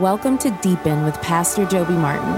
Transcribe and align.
Welcome 0.00 0.38
to 0.38 0.52
Deepen 0.62 1.02
with 1.02 1.20
Pastor 1.22 1.66
Joby 1.66 1.94
Martin. 1.94 2.32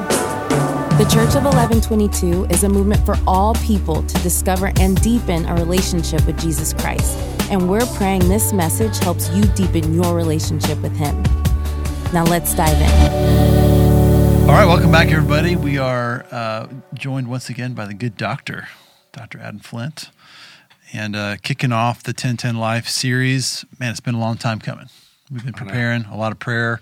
The 0.97 1.07
Church 1.13 1.35
of 1.35 1.43
Eleven22 1.43 2.51
is 2.51 2.65
a 2.65 2.69
movement 2.71 3.05
for 3.05 3.17
all 3.27 3.55
people 3.57 4.03
to 4.03 4.23
discover 4.23 4.73
and 4.81 4.99
deepen 5.03 5.45
a 5.45 5.53
relationship 5.57 6.25
with 6.27 6.41
Jesus 6.41 6.73
Christ. 6.73 7.19
And 7.51 7.69
we're 7.69 7.85
praying 7.97 8.27
this 8.31 8.55
message 8.55 8.97
helps 9.01 9.29
you 9.35 9.43
deepen 9.43 9.93
your 9.93 10.17
relationship 10.17 10.79
with 10.79 10.97
Him. 10.97 11.23
Now 12.15 12.25
let's 12.25 12.55
dive 12.55 12.81
in. 12.81 14.49
All 14.49 14.57
right, 14.57 14.65
welcome 14.65 14.91
back, 14.91 15.09
everybody. 15.09 15.55
We 15.55 15.77
are 15.77 16.25
uh, 16.31 16.67
joined 16.95 17.29
once 17.29 17.51
again 17.51 17.75
by 17.75 17.85
the 17.85 17.93
good 17.95 18.17
doctor, 18.17 18.69
Dr. 19.13 19.39
Adam 19.39 19.61
Flynt, 19.61 20.09
and 20.95 21.15
uh, 21.15 21.37
kicking 21.43 21.73
off 21.73 22.03
the 22.03 22.13
1010 22.13 22.57
Life 22.57 22.89
series. 22.89 23.67
Man, 23.79 23.91
it's 23.91 24.01
been 24.01 24.15
a 24.15 24.21
long 24.21 24.39
time 24.39 24.61
coming. 24.61 24.89
We've 25.31 25.45
been 25.45 25.53
preparing 25.53 26.07
a 26.07 26.17
lot 26.17 26.33
of 26.33 26.39
prayer, 26.39 26.81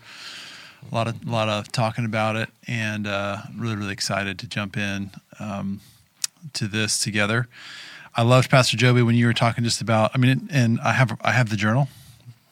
a 0.90 0.94
lot 0.94 1.08
of 1.08 1.26
a 1.26 1.30
lot 1.30 1.48
of 1.48 1.70
talking 1.72 2.04
about 2.04 2.36
it, 2.36 2.48
and 2.66 3.06
uh, 3.06 3.38
really 3.56 3.76
really 3.76 3.92
excited 3.92 4.38
to 4.38 4.46
jump 4.46 4.76
in 4.76 5.10
um, 5.38 5.80
to 6.54 6.66
this 6.66 6.98
together. 6.98 7.48
I 8.14 8.22
loved 8.22 8.50
Pastor 8.50 8.76
Joby 8.76 9.02
when 9.02 9.14
you 9.14 9.26
were 9.26 9.32
talking 9.32 9.64
just 9.64 9.80
about. 9.80 10.10
I 10.14 10.18
mean, 10.18 10.48
and 10.50 10.80
I 10.80 10.92
have 10.92 11.18
I 11.22 11.32
have 11.32 11.50
the 11.50 11.56
journal, 11.56 11.88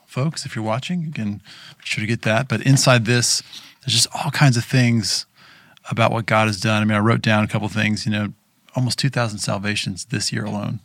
folks. 0.07 0.45
If 0.45 0.55
you're 0.55 0.65
watching, 0.65 1.03
you 1.03 1.13
can 1.13 1.35
be 1.35 1.85
sure 1.85 2.03
to 2.03 2.07
get 2.07 2.23
that. 2.23 2.49
But 2.49 2.63
inside 2.63 3.05
this, 3.05 3.43
there's 3.83 3.95
just 3.95 4.09
all 4.15 4.31
kinds 4.31 4.57
of 4.57 4.65
things 4.65 5.27
about 5.91 6.13
what 6.13 6.27
God 6.27 6.47
has 6.47 6.61
done. 6.61 6.83
I 6.83 6.85
mean, 6.85 6.97
I 6.97 7.01
wrote 7.01 7.23
down 7.23 7.45
a 7.45 7.49
couple 7.49 7.69
things. 7.69 8.07
You 8.07 8.13
know, 8.13 8.33
almost 8.75 8.99
2,000 8.99 9.39
salvations 9.39 10.05
this 10.07 10.33
year 10.33 10.45
alone. 10.45 10.81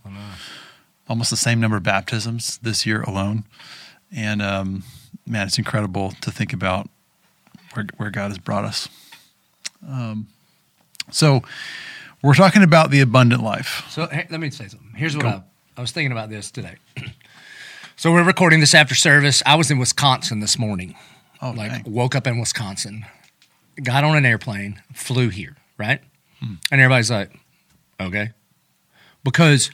Almost 1.10 1.30
the 1.30 1.38
same 1.38 1.60
number 1.60 1.78
of 1.78 1.84
baptisms 1.84 2.58
this 2.60 2.86
year 2.86 3.02
alone. 3.02 3.44
And 4.16 4.42
um, 4.42 4.84
man, 5.26 5.48
it's 5.48 5.58
incredible 5.58 6.14
to 6.22 6.32
think 6.32 6.54
about 6.54 6.90
where, 7.76 7.86
where 7.98 8.10
God 8.12 8.30
has 8.30 8.38
brought 8.38 8.66
us. 8.66 8.90
Um, 9.88 10.28
so, 11.10 11.42
we're 12.22 12.36
talking 12.36 12.64
about 12.64 12.92
the 12.92 13.02
abundant 13.02 13.44
life. 13.44 13.86
So 13.90 14.08
hey, 14.08 14.28
let 14.30 14.40
me 14.40 14.50
say 14.52 14.68
something. 14.68 14.94
Here's 14.96 15.18
what 15.18 15.26
I, 15.26 15.44
I 15.76 15.82
was 15.82 15.92
thinking 15.92 16.12
about 16.12 16.30
this 16.30 16.52
today. 16.52 16.76
so 17.96 18.12
we're 18.12 18.24
recording 18.24 18.60
this 18.60 18.76
after 18.76 18.96
service. 18.96 19.42
I 19.46 19.56
was 19.56 19.72
in 19.72 19.80
Wisconsin 19.80 20.40
this 20.40 20.60
morning. 20.60 20.96
Oh, 21.42 21.52
like 21.52 21.72
dang. 21.72 21.92
woke 21.92 22.16
up 22.16 22.28
in 22.28 22.40
Wisconsin, 22.40 23.06
got 23.82 24.04
on 24.04 24.16
an 24.16 24.26
airplane, 24.26 24.82
flew 24.94 25.30
here, 25.30 25.56
right? 25.78 26.00
And 26.72 26.82
everybody's 26.82 27.10
like, 27.10 27.32
okay. 28.00 28.32
Because 29.24 29.72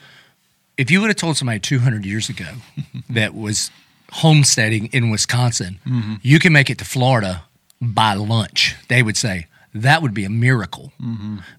if 0.78 0.90
you 0.90 1.02
would 1.02 1.10
have 1.10 1.18
told 1.18 1.36
somebody 1.36 1.60
200 1.60 2.06
years 2.06 2.30
ago 2.30 2.46
that 3.10 3.36
was 3.36 3.72
homesteading 4.14 4.88
in 4.88 5.10
Wisconsin, 5.10 5.80
you 6.22 6.40
can 6.40 6.54
make 6.54 6.70
it 6.70 6.78
to 6.78 6.86
Florida 6.86 7.44
by 7.82 8.14
lunch, 8.14 8.76
they 8.88 9.04
would 9.04 9.18
say, 9.18 9.48
that 9.74 10.02
would 10.02 10.14
be 10.14 10.26
a 10.26 10.30
miracle. 10.30 10.92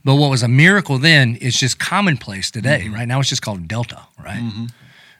But 0.05 0.17
what 0.17 0.31
was 0.31 0.43
a 0.43 0.49
miracle 0.49 0.99
then 0.99 1.37
is 1.37 1.57
just 1.57 1.79
commonplace 1.79 2.51
today, 2.51 2.83
mm-hmm. 2.85 2.95
right? 2.95 3.07
Now 3.07 3.21
it's 3.21 3.29
just 3.29 3.43
called 3.43 3.69
Delta, 3.69 4.07
right? 4.19 4.41
Mm-hmm. 4.41 4.67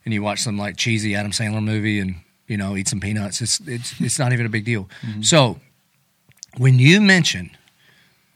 And 0.05 0.15
you 0.15 0.23
watch 0.23 0.41
some 0.41 0.59
like 0.59 0.77
cheesy 0.77 1.15
Adam 1.15 1.31
Sandler 1.31 1.63
movie 1.63 2.01
and, 2.01 2.17
you 2.47 2.57
know, 2.57 2.77
eat 2.77 2.89
some 2.89 2.99
peanuts. 2.99 3.41
It's, 3.41 3.61
it's, 3.67 4.01
it's 4.01 4.19
not 4.19 4.33
even 4.33 4.47
a 4.47 4.49
big 4.49 4.65
deal. 4.65 4.89
Mm-hmm. 5.03 5.23
So 5.23 5.61
when 6.57 6.79
you 6.79 7.01
mention 7.01 7.51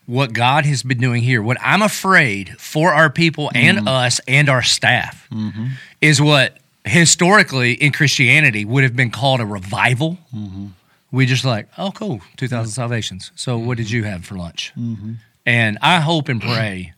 what 0.06 0.32
God 0.32 0.66
has 0.66 0.82
been 0.82 0.98
doing 0.98 1.22
here, 1.22 1.42
what 1.42 1.56
I'm 1.60 1.82
afraid 1.82 2.50
for 2.58 2.92
our 2.92 3.10
people 3.10 3.50
and 3.54 3.88
us 3.88 4.20
and 4.28 4.48
our 4.48 4.62
staff 4.62 5.28
is 6.00 6.20
what 6.20 6.58
historically 6.84 7.72
in 7.72 7.92
Christianity 7.92 8.64
would 8.64 8.84
have 8.84 8.94
been 8.94 9.10
called 9.10 9.40
a 9.40 9.46
revival. 9.46 10.18
We 11.12 11.26
just 11.26 11.44
like, 11.44 11.68
oh, 11.78 11.92
cool, 11.92 12.20
2,000 12.38 12.72
salvations. 12.72 13.30
So 13.34 13.58
what 13.58 13.76
did 13.76 13.86
mm-hmm. 13.86 13.96
you 13.96 14.04
have 14.04 14.24
for 14.24 14.36
lunch? 14.36 14.72
Mm-hmm. 14.76 15.12
And 15.46 15.78
I 15.82 16.00
hope 16.00 16.28
and 16.28 16.40
pray 16.40 16.94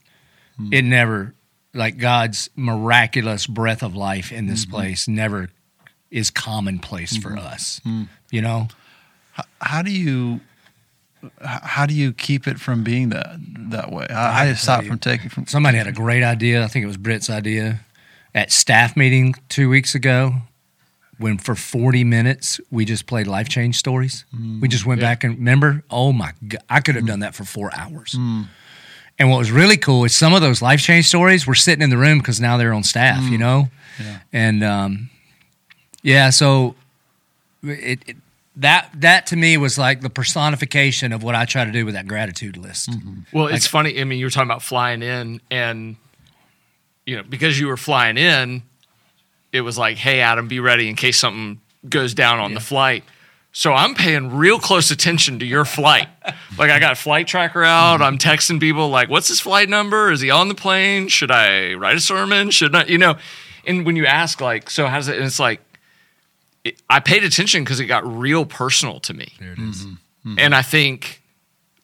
mm-hmm. 0.58 0.72
it 0.72 0.82
never, 0.82 1.34
like 1.74 1.98
God's 1.98 2.48
miraculous 2.54 3.46
breath 3.46 3.82
of 3.82 3.96
life 3.96 4.30
in 4.30 4.46
this 4.46 4.64
place, 4.64 5.08
never 5.08 5.50
is 6.10 6.30
commonplace 6.30 7.16
for 7.16 7.36
us. 7.36 7.80
Mm. 7.84 8.08
You 8.30 8.42
know? 8.42 8.68
How 9.60 9.82
do 9.82 9.90
you 9.90 10.40
how 11.40 11.86
do 11.86 11.94
you 11.94 12.12
keep 12.12 12.46
it 12.46 12.60
from 12.60 12.84
being 12.84 13.08
that 13.10 13.36
that 13.70 13.90
way? 13.90 14.06
How, 14.08 14.30
how 14.30 14.42
do 14.44 14.50
you 14.50 14.54
stop 14.54 14.82
you. 14.82 14.90
from 14.90 14.98
taking 14.98 15.28
from 15.28 15.46
Somebody 15.46 15.78
had 15.78 15.86
a 15.86 15.92
great 15.92 16.22
idea. 16.22 16.62
I 16.62 16.68
think 16.68 16.84
it 16.84 16.86
was 16.86 16.96
Britt's 16.96 17.30
idea 17.30 17.80
at 18.34 18.52
staff 18.52 18.96
meeting 18.96 19.34
two 19.48 19.68
weeks 19.68 19.94
ago. 19.94 20.34
When 21.18 21.38
for 21.38 21.54
forty 21.54 22.04
minutes 22.04 22.60
we 22.70 22.84
just 22.84 23.06
played 23.06 23.26
life 23.26 23.48
change 23.48 23.76
stories. 23.76 24.24
we 24.60 24.68
just 24.68 24.84
went 24.86 25.00
back 25.00 25.24
and 25.24 25.36
remember. 25.38 25.82
Oh 25.90 26.12
my 26.12 26.32
god, 26.48 26.62
I 26.68 26.80
could 26.80 26.94
have 26.96 27.06
done 27.06 27.20
that 27.20 27.34
for 27.34 27.44
four 27.44 27.70
hours. 27.74 28.12
Mm. 28.12 28.42
Mm. 28.42 28.46
And 29.18 29.30
what 29.30 29.38
was 29.38 29.52
really 29.52 29.76
cool 29.76 30.04
is 30.04 30.14
some 30.14 30.34
of 30.34 30.40
those 30.40 30.60
life 30.60 30.80
change 30.80 31.06
stories 31.06 31.46
were 31.46 31.54
sitting 31.54 31.82
in 31.82 31.90
the 31.90 31.96
room 31.96 32.18
because 32.18 32.40
now 32.40 32.56
they're 32.56 32.72
on 32.72 32.82
staff. 32.82 33.22
Mm. 33.22 33.30
You 33.30 33.38
know, 33.38 33.68
Yeah. 34.00 34.18
and 34.32 34.64
um, 34.64 35.10
yeah, 36.02 36.30
so 36.30 36.74
it, 37.62 38.00
it 38.08 38.16
that 38.56 38.88
that 38.94 39.26
to 39.26 39.36
me 39.36 39.56
was 39.56 39.78
like 39.78 40.00
the 40.00 40.10
personification 40.10 41.12
of 41.12 41.22
what 41.22 41.34
I 41.34 41.44
try 41.44 41.64
to 41.64 41.72
do 41.72 41.84
with 41.84 41.94
that 41.94 42.06
gratitude 42.08 42.56
list. 42.56 42.90
Mm-hmm. 42.90 43.20
Well, 43.36 43.46
it's 43.48 43.66
funny. 43.66 44.00
I 44.00 44.04
mean, 44.04 44.18
you 44.18 44.26
were 44.26 44.30
talking 44.30 44.48
about 44.48 44.62
flying 44.62 45.02
in, 45.02 45.40
and 45.50 45.96
you 47.06 47.16
know, 47.16 47.22
because 47.22 47.58
you 47.58 47.66
were 47.68 47.76
flying 47.76 48.16
in, 48.16 48.62
it 49.54 49.62
was 49.62 49.78
like, 49.78 49.96
"Hey, 49.96 50.20
Adam, 50.20 50.48
be 50.48 50.60
ready 50.60 50.88
in 50.88 50.96
case 50.96 51.18
something 51.18 51.60
goes 51.88 52.12
down 52.14 52.38
on 52.38 52.54
the 52.54 52.60
flight." 52.60 53.04
So 53.52 53.72
I'm 53.72 53.94
paying 53.94 54.34
real 54.34 54.58
close 54.58 54.90
attention 54.90 55.38
to 55.38 55.46
your 55.46 55.64
flight. 55.64 56.08
like 56.58 56.70
I 56.70 56.80
got 56.80 56.98
flight 56.98 57.28
tracker 57.28 57.62
out. 57.62 58.02
I'm 58.02 58.18
texting 58.18 58.60
people 58.60 58.88
like, 58.88 59.08
"What's 59.08 59.28
his 59.28 59.40
flight 59.40 59.68
number? 59.68 60.10
Is 60.10 60.20
he 60.20 60.30
on 60.30 60.48
the 60.48 60.54
plane? 60.54 61.08
Should 61.08 61.30
I 61.30 61.74
write 61.74 61.96
a 61.96 62.00
sermon? 62.00 62.50
Should 62.50 62.72
not, 62.72 62.88
You 62.88 62.98
know, 62.98 63.16
and 63.66 63.86
when 63.86 63.96
you 63.96 64.06
ask 64.06 64.40
like, 64.40 64.68
"So 64.68 64.86
how's 64.86 65.08
it?" 65.08 65.16
And 65.16 65.24
it's 65.24 65.40
like, 65.40 65.60
it, 66.64 66.82
I 66.90 67.00
paid 67.00 67.22
attention 67.24 67.62
because 67.62 67.78
it 67.78 67.86
got 67.86 68.04
real 68.06 68.44
personal 68.44 69.00
to 69.00 69.14
me. 69.14 69.32
There 69.38 69.52
it 69.52 69.58
is. 69.58 69.84
Mm-hmm. 69.84 69.90
Mm-hmm. 70.30 70.38
And 70.38 70.54
I 70.54 70.62
think 70.62 71.22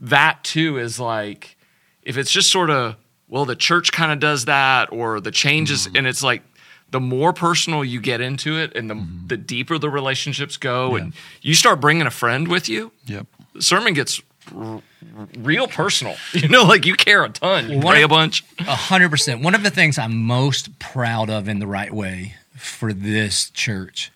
that 0.01 0.43
too 0.43 0.79
is 0.79 0.99
like 0.99 1.57
if 2.03 2.17
it's 2.17 2.31
just 2.31 2.51
sort 2.51 2.71
of 2.71 2.97
well 3.29 3.45
the 3.45 3.57
church 3.57 3.93
kind 3.93 4.11
of 4.11 4.19
does 4.19 4.47
that 4.47 4.91
or 4.93 5.21
the 5.21 5.31
changes 5.31 5.87
mm-hmm. 5.87 5.97
and 5.97 6.07
it's 6.07 6.23
like 6.23 6.43
the 6.91 7.01
more 7.01 7.33
personal 7.33 7.85
you 7.85 8.01
get 8.01 8.21
into 8.21 8.59
it 8.59 8.75
and 8.77 8.91
the 8.91 8.95
mm-hmm. 8.95 9.27
the 9.27 9.37
deeper 9.37 9.79
the 9.79 9.91
relationships 9.91 10.57
go 10.57 10.97
and 10.97 11.13
you 11.43 11.55
start 11.55 11.81
bringing 11.81 12.07
a 12.07 12.11
friend 12.11 12.49
with 12.49 12.69
you 12.69 12.93
Yep. 13.07 13.27
the 13.55 13.63
sermon 13.63 13.95
gets 13.95 14.21
r- 14.55 14.83
real 15.39 15.69
personal. 15.69 16.17
You 16.33 16.49
know 16.49 16.65
like 16.65 16.87
you 16.87 16.95
care 16.95 17.25
a 17.25 17.29
ton. 17.29 17.71
You 17.71 17.79
One 17.79 17.95
pray 17.95 18.03
a 18.03 18.09
bunch. 18.09 18.45
A 18.61 18.75
hundred 18.75 19.11
percent. 19.11 19.43
One 19.43 19.55
of 19.55 19.63
the 19.63 19.71
things 19.71 19.99
I'm 19.99 20.17
most 20.17 20.79
proud 20.79 21.29
of 21.29 21.49
in 21.49 21.59
the 21.59 21.67
right 21.67 21.93
way 21.93 22.37
for 22.57 22.93
this 22.93 23.51
church 23.51 24.11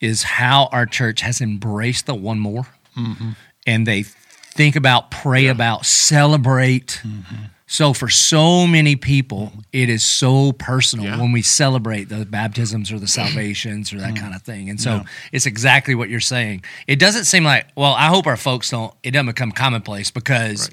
is 0.00 0.22
how 0.22 0.68
our 0.72 0.84
church 0.84 1.20
has 1.22 1.40
embraced 1.40 2.06
the 2.06 2.14
one 2.14 2.38
more, 2.38 2.66
mm-hmm. 2.96 3.30
and 3.66 3.86
they 3.86 4.02
think 4.02 4.76
about, 4.76 5.10
pray 5.10 5.46
about, 5.46 5.86
celebrate. 5.86 7.00
Mm-hmm. 7.04 7.44
So 7.66 7.94
for 7.94 8.10
so 8.10 8.66
many 8.66 8.94
people, 8.94 9.52
it 9.72 9.88
is 9.88 10.04
so 10.04 10.52
personal 10.52 11.06
Yeah. 11.06 11.18
when 11.18 11.32
we 11.32 11.40
celebrate 11.40 12.04
the 12.10 12.26
baptisms 12.26 12.92
or 12.92 12.98
the 12.98 13.08
salvations 13.08 13.92
or 13.92 13.98
that 14.00 14.14
mm. 14.14 14.18
kind 14.18 14.34
of 14.34 14.42
thing. 14.42 14.68
And 14.68 14.78
so 14.80 15.02
it's 15.32 15.46
exactly 15.46 15.94
what 15.94 16.10
you're 16.10 16.20
saying. 16.20 16.62
It 16.86 16.98
doesn't 16.98 17.24
seem 17.24 17.42
like, 17.44 17.66
well, 17.74 17.94
I 17.94 18.08
hope 18.08 18.26
our 18.26 18.36
folks 18.36 18.70
don't. 18.70 18.92
It 19.02 19.12
doesn't 19.12 19.26
become 19.26 19.50
commonplace 19.50 20.10
because 20.10 20.70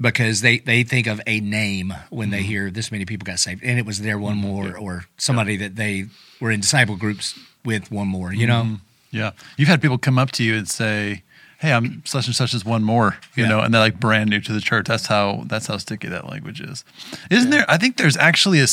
because 0.00 0.40
they, 0.40 0.58
they 0.58 0.82
think 0.82 1.06
of 1.06 1.20
a 1.26 1.40
name 1.40 1.94
when 2.10 2.30
they 2.30 2.40
mm-hmm. 2.40 2.46
hear 2.46 2.70
this 2.70 2.90
many 2.90 3.04
people 3.04 3.24
got 3.24 3.38
saved 3.38 3.62
and 3.62 3.78
it 3.78 3.86
was 3.86 4.00
their 4.00 4.18
one 4.18 4.34
mm-hmm. 4.34 4.46
more 4.46 4.76
or 4.76 5.04
somebody 5.16 5.56
that 5.56 5.76
they 5.76 6.06
were 6.40 6.50
in 6.50 6.60
disciple 6.60 6.96
groups 6.96 7.38
with 7.64 7.92
one 7.92 8.08
more 8.08 8.34
you 8.34 8.44
know 8.44 8.62
mm-hmm. 8.64 8.74
Yeah. 9.14 9.30
You've 9.56 9.68
had 9.68 9.80
people 9.80 9.96
come 9.96 10.18
up 10.18 10.32
to 10.32 10.42
you 10.42 10.56
and 10.56 10.68
say, 10.68 11.22
Hey, 11.64 11.72
I'm 11.72 12.02
such 12.04 12.26
and 12.26 12.36
such 12.36 12.52
as 12.52 12.62
one 12.62 12.84
more, 12.84 13.16
you 13.34 13.44
Yeah. 13.44 13.48
know, 13.48 13.60
and 13.60 13.72
they're 13.72 13.80
like 13.80 13.98
brand 13.98 14.28
new 14.28 14.38
to 14.40 14.52
the 14.52 14.60
church. 14.60 14.84
That's 14.86 15.06
how 15.06 15.44
that's 15.46 15.66
how 15.66 15.78
sticky 15.78 16.08
that 16.08 16.28
language 16.28 16.60
is. 16.60 16.84
Isn't 17.30 17.48
there? 17.48 17.64
I 17.70 17.78
think 17.78 17.96
there's 17.96 18.18
actually 18.18 18.60
a, 18.60 18.66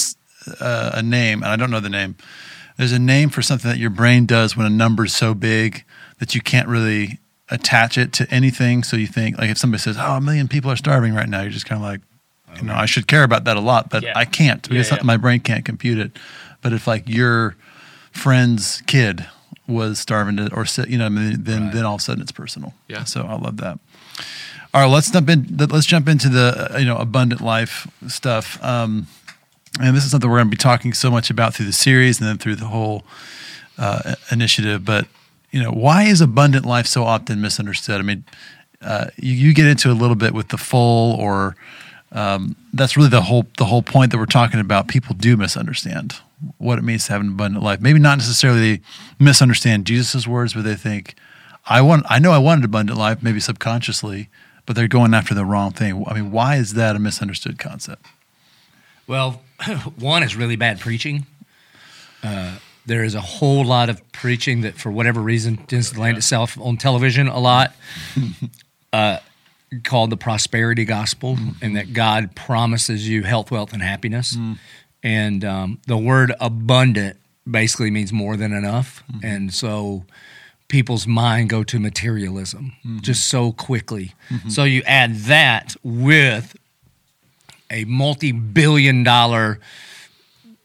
uh, 0.60 0.92
a 0.96 1.02
name, 1.02 1.42
and 1.42 1.54
I 1.54 1.56
don't 1.56 1.72
know 1.72 1.80
the 1.80 1.90
name. 1.90 2.16
There's 2.76 2.92
a 2.92 3.00
name 3.00 3.30
for 3.30 3.42
something 3.42 3.72
that 3.72 3.78
your 3.78 3.92
brain 3.92 4.26
does 4.26 4.58
when 4.58 4.66
a 4.68 4.70
number 4.70 5.06
is 5.06 5.14
so 5.16 5.34
big 5.34 5.86
that 6.20 6.36
you 6.36 6.42
can't 6.42 6.68
really 6.68 7.20
attach 7.50 7.98
it 7.98 8.12
to 8.14 8.30
anything. 8.30 8.84
So 8.84 8.98
you 8.98 9.08
think, 9.08 9.38
like, 9.38 9.50
if 9.50 9.58
somebody 9.58 9.80
says, 9.82 9.96
"Oh, 9.98 10.18
a 10.18 10.22
million 10.22 10.50
people 10.50 10.70
are 10.70 10.76
starving 10.76 11.14
right 11.14 11.30
now," 11.30 11.44
you're 11.44 11.52
just 11.52 11.66
kind 11.66 11.82
of 11.82 11.88
like, 11.88 12.02
you 12.58 12.64
know, 12.68 12.76
I 12.76 12.88
should 12.88 13.08
care 13.08 13.24
about 13.24 13.46
that 13.46 13.56
a 13.56 13.62
lot, 13.62 13.90
but 13.90 14.04
Yeah. 14.04 14.14
I 14.18 14.26
can't 14.26 14.62
because 14.68 14.90
Yeah, 14.92 14.98
yeah. 14.98 15.04
my 15.04 15.16
brain 15.16 15.40
can't 15.40 15.64
compute 15.64 15.98
it. 15.98 16.20
But 16.62 16.74
if 16.74 16.88
like 16.88 17.08
your 17.08 17.56
friend's 18.12 18.84
kid 18.86 19.26
was 19.72 20.00
starving 20.00 20.38
to, 20.38 20.54
or 20.54 20.66
you 20.88 20.98
know, 20.98 21.06
I 21.06 21.10
mean, 21.10 21.44
then 21.44 21.72
then 21.72 21.86
all 21.86 21.96
of 21.96 22.02
a 22.02 22.04
sudden 22.04 22.22
it's 22.22 22.32
personal. 22.32 22.74
Yeah. 22.88 23.04
So 23.06 23.22
I 23.24 23.36
love 23.36 23.58
that. 23.58 23.80
All 24.74 24.82
right, 24.82 24.88
let's 24.88 25.12
jump 25.12 25.30
in. 25.30 25.58
Let's 25.58 25.86
jump 25.86 26.08
into 26.08 26.30
the 26.30 26.76
you 26.80 26.86
know 26.86 26.98
abundant 26.98 27.42
life 27.42 27.88
stuff. 28.08 28.64
Um, 28.64 29.08
and 29.80 29.96
this 29.96 30.04
is 30.06 30.12
something 30.12 30.30
we're 30.30 30.38
going 30.38 30.48
to 30.48 30.52
be 30.52 30.58
talking 30.58 30.94
so 30.94 31.10
much 31.10 31.30
about 31.30 31.54
through 31.54 31.66
the 31.66 31.74
series 31.74 32.20
and 32.20 32.28
then 32.28 32.38
through 32.38 32.56
the 32.56 32.68
whole 32.68 33.04
uh, 33.78 34.16
initiative. 34.32 34.84
But 34.86 35.08
you 35.52 35.62
know, 35.62 35.72
why 35.72 36.04
is 36.04 36.22
abundant 36.22 36.66
life 36.66 36.88
so 36.88 37.04
often 37.04 37.42
misunderstood? 37.42 38.00
I 38.00 38.04
mean, 38.04 38.24
uh, 38.82 39.08
you, 39.18 39.34
you 39.34 39.54
get 39.54 39.66
into 39.66 39.92
a 39.92 39.94
little 39.94 40.16
bit 40.16 40.34
with 40.34 40.50
the 40.50 40.58
full, 40.58 41.16
or 41.16 41.56
um, 42.12 42.56
that's 42.74 42.98
really 42.98 43.10
the 43.10 43.22
whole 43.22 43.46
the 43.58 43.66
whole 43.66 43.82
point 43.82 44.12
that 44.12 44.18
we're 44.18 44.26
talking 44.26 44.60
about. 44.60 44.88
People 44.88 45.16
do 45.16 45.38
misunderstand 45.38 46.16
what 46.58 46.78
it 46.78 46.84
means 46.84 47.06
to 47.06 47.14
have 47.14 47.22
an 47.22 47.30
abundant 47.30 47.64
life. 47.64 47.82
Maybe 47.82 48.00
not 48.00 48.18
necessarily 48.18 48.82
misunderstand 49.20 49.86
Jesus' 49.86 50.28
words, 50.28 50.54
but 50.54 50.64
they 50.64 50.76
think, 50.76 51.16
"I 51.66 51.82
want, 51.82 52.06
I 52.10 52.20
know 52.20 52.32
I 52.32 52.38
wanted 52.38 52.66
abundant 52.66 52.98
life," 52.98 53.22
maybe 53.22 53.40
subconsciously, 53.40 54.30
but 54.66 54.76
they're 54.76 54.88
going 54.88 55.14
after 55.14 55.34
the 55.34 55.46
wrong 55.46 55.72
thing. 55.72 56.04
I 56.08 56.14
mean, 56.14 56.32
why 56.32 56.56
is 56.56 56.74
that 56.74 56.96
a 56.96 57.00
misunderstood 57.00 57.60
concept? 57.60 58.06
Well, 59.08 59.42
one 59.98 60.24
is 60.24 60.36
really 60.36 60.56
bad 60.56 60.80
preaching. 60.80 61.26
Uh, 62.24 62.58
there 62.86 63.04
is 63.04 63.16
a 63.16 63.22
whole 63.22 63.64
lot 63.64 63.90
of 63.90 64.02
preaching 64.12 64.62
that, 64.62 64.76
for 64.76 64.92
whatever 64.92 65.22
reason, 65.22 65.58
tends 65.58 65.92
to 65.92 66.00
land 66.00 66.18
itself 66.18 66.58
on 66.60 66.78
television 66.78 67.28
a 67.28 67.40
lot, 67.40 67.76
uh, 68.94 69.18
called 69.84 70.10
the 70.10 70.18
prosperity 70.18 70.86
gospel, 70.86 71.38
and 71.62 71.76
that 71.76 71.94
God 71.94 72.36
promises 72.36 73.08
you 73.08 73.24
health, 73.24 73.52
wealth, 73.52 73.74
and 73.74 73.82
happiness. 73.82 74.36
And 75.04 75.44
um, 75.44 75.80
the 75.88 75.98
word 75.98 76.34
abundant 76.40 77.18
basically 77.50 77.92
means 77.92 78.14
more 78.14 78.38
than 78.38 78.54
enough. 78.54 79.04
Mm-hmm. 79.12 79.26
And 79.26 79.54
so 79.54 80.06
people's 80.68 81.06
mind 81.06 81.50
go 81.50 81.64
to 81.64 81.80
materialism 81.80 82.74
mm-hmm. 82.80 83.00
just 83.00 83.28
so 83.28 83.52
quickly. 83.52 84.14
Mm-hmm. 84.30 84.50
So 84.50 84.64
you 84.64 84.84
add 84.86 85.16
that 85.22 85.76
with 85.84 86.56
a 87.70 87.86
multi-billion 87.86 89.04
dollar 89.04 89.60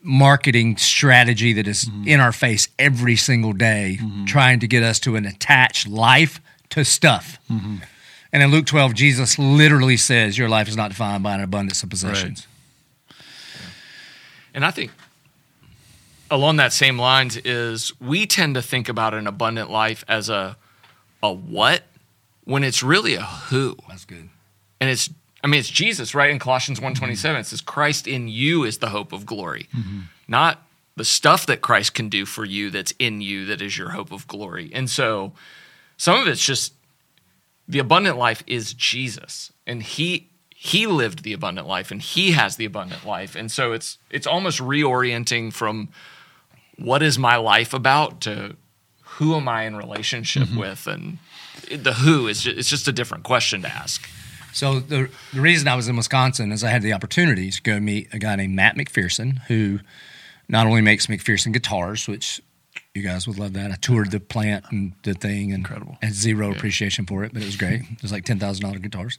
marketing 0.02 0.76
strategy 0.76 1.52
that 1.52 1.66
is 1.66 1.90
in 2.04 2.20
our 2.20 2.30
face 2.30 2.68
every 2.78 3.16
single 3.16 3.52
day 3.52 3.98
trying 4.26 4.60
to 4.60 4.68
get 4.68 4.84
us 4.84 5.00
to 5.00 5.16
an 5.16 5.24
attached 5.24 5.88
life 5.88 6.40
to 6.70 6.84
stuff. 6.84 7.40
And 8.32 8.42
in 8.42 8.50
Luke 8.52 8.66
12 8.66 8.94
Jesus 8.94 9.36
literally 9.36 9.96
says 9.96 10.38
your 10.38 10.48
life 10.48 10.68
is 10.68 10.76
not 10.76 10.90
defined 10.90 11.24
by 11.24 11.34
an 11.34 11.40
abundance 11.40 11.82
of 11.82 11.90
possessions. 11.90 12.46
And 14.56 14.64
I 14.64 14.72
think 14.72 14.90
along 16.30 16.56
that 16.56 16.72
same 16.72 16.98
lines 16.98 17.36
is 17.36 17.92
we 18.00 18.26
tend 18.26 18.56
to 18.56 18.62
think 18.62 18.88
about 18.88 19.14
an 19.14 19.28
abundant 19.28 19.70
life 19.70 20.04
as 20.08 20.28
a 20.28 20.56
a 21.22 21.32
what 21.32 21.84
when 22.44 22.64
it's 22.64 22.82
really 22.82 23.14
a 23.14 23.22
who. 23.22 23.76
That's 23.88 24.04
good. 24.04 24.28
And 24.80 24.90
it's 24.90 25.10
I 25.44 25.46
mean 25.46 25.60
it's 25.60 25.68
Jesus, 25.68 26.14
right? 26.14 26.30
In 26.30 26.38
Colossians 26.38 26.80
1:27 26.80 26.94
mm-hmm. 26.94 27.36
it 27.36 27.46
says 27.46 27.60
Christ 27.60 28.08
in 28.08 28.28
you 28.28 28.64
is 28.64 28.78
the 28.78 28.88
hope 28.88 29.12
of 29.12 29.26
glory. 29.26 29.68
Mm-hmm. 29.76 30.00
Not 30.26 30.62
the 30.96 31.04
stuff 31.04 31.44
that 31.46 31.60
Christ 31.60 31.92
can 31.92 32.08
do 32.08 32.24
for 32.24 32.44
you 32.44 32.70
that's 32.70 32.94
in 32.98 33.20
you 33.20 33.44
that 33.44 33.60
is 33.60 33.76
your 33.76 33.90
hope 33.90 34.10
of 34.10 34.26
glory. 34.26 34.70
And 34.72 34.88
so 34.88 35.32
some 35.98 36.18
of 36.18 36.26
it's 36.26 36.44
just 36.44 36.72
the 37.68 37.78
abundant 37.78 38.16
life 38.16 38.42
is 38.46 38.72
Jesus 38.72 39.52
and 39.66 39.82
he 39.82 40.30
he 40.66 40.86
lived 40.88 41.22
the 41.22 41.32
abundant 41.32 41.68
life 41.68 41.92
and 41.92 42.02
he 42.02 42.32
has 42.32 42.56
the 42.56 42.64
abundant 42.64 43.06
life. 43.06 43.36
And 43.36 43.52
so 43.52 43.72
it's 43.72 43.98
it's 44.10 44.26
almost 44.26 44.58
reorienting 44.58 45.52
from 45.52 45.88
what 46.76 47.02
is 47.02 47.18
my 47.18 47.36
life 47.36 47.72
about 47.72 48.20
to 48.22 48.56
who 49.02 49.36
am 49.36 49.48
I 49.48 49.62
in 49.62 49.76
relationship 49.76 50.48
mm-hmm. 50.48 50.58
with 50.58 50.88
and 50.88 51.18
the 51.70 51.94
who 51.94 52.26
is 52.26 52.42
just, 52.42 52.58
it's 52.58 52.68
just 52.68 52.88
a 52.88 52.92
different 52.92 53.22
question 53.22 53.62
to 53.62 53.68
ask. 53.68 54.08
So 54.52 54.80
the 54.80 55.08
the 55.32 55.40
reason 55.40 55.68
I 55.68 55.76
was 55.76 55.86
in 55.86 55.96
Wisconsin 55.96 56.50
is 56.50 56.64
I 56.64 56.70
had 56.70 56.82
the 56.82 56.92
opportunity 56.92 57.48
to 57.50 57.62
go 57.62 57.78
meet 57.78 58.12
a 58.12 58.18
guy 58.18 58.34
named 58.34 58.56
Matt 58.56 58.74
McPherson, 58.74 59.38
who 59.42 59.78
not 60.48 60.66
only 60.66 60.82
makes 60.82 61.06
McPherson 61.06 61.52
guitars, 61.52 62.08
which 62.08 62.40
you 62.92 63.02
guys 63.02 63.28
would 63.28 63.38
love 63.38 63.52
that. 63.52 63.70
I 63.70 63.76
toured 63.76 64.10
the 64.10 64.18
plant 64.18 64.64
and 64.70 64.94
the 65.04 65.14
thing, 65.14 65.52
and 65.52 65.60
Incredible. 65.60 65.96
Had 66.02 66.14
zero 66.14 66.50
appreciation 66.50 67.06
for 67.06 67.22
it, 67.22 67.32
but 67.32 67.42
it 67.42 67.46
was 67.46 67.56
great. 67.56 67.82
It 67.82 68.02
was 68.02 68.10
like 68.10 68.24
ten 68.24 68.40
thousand 68.40 68.64
dollar 68.64 68.78
guitars. 68.80 69.18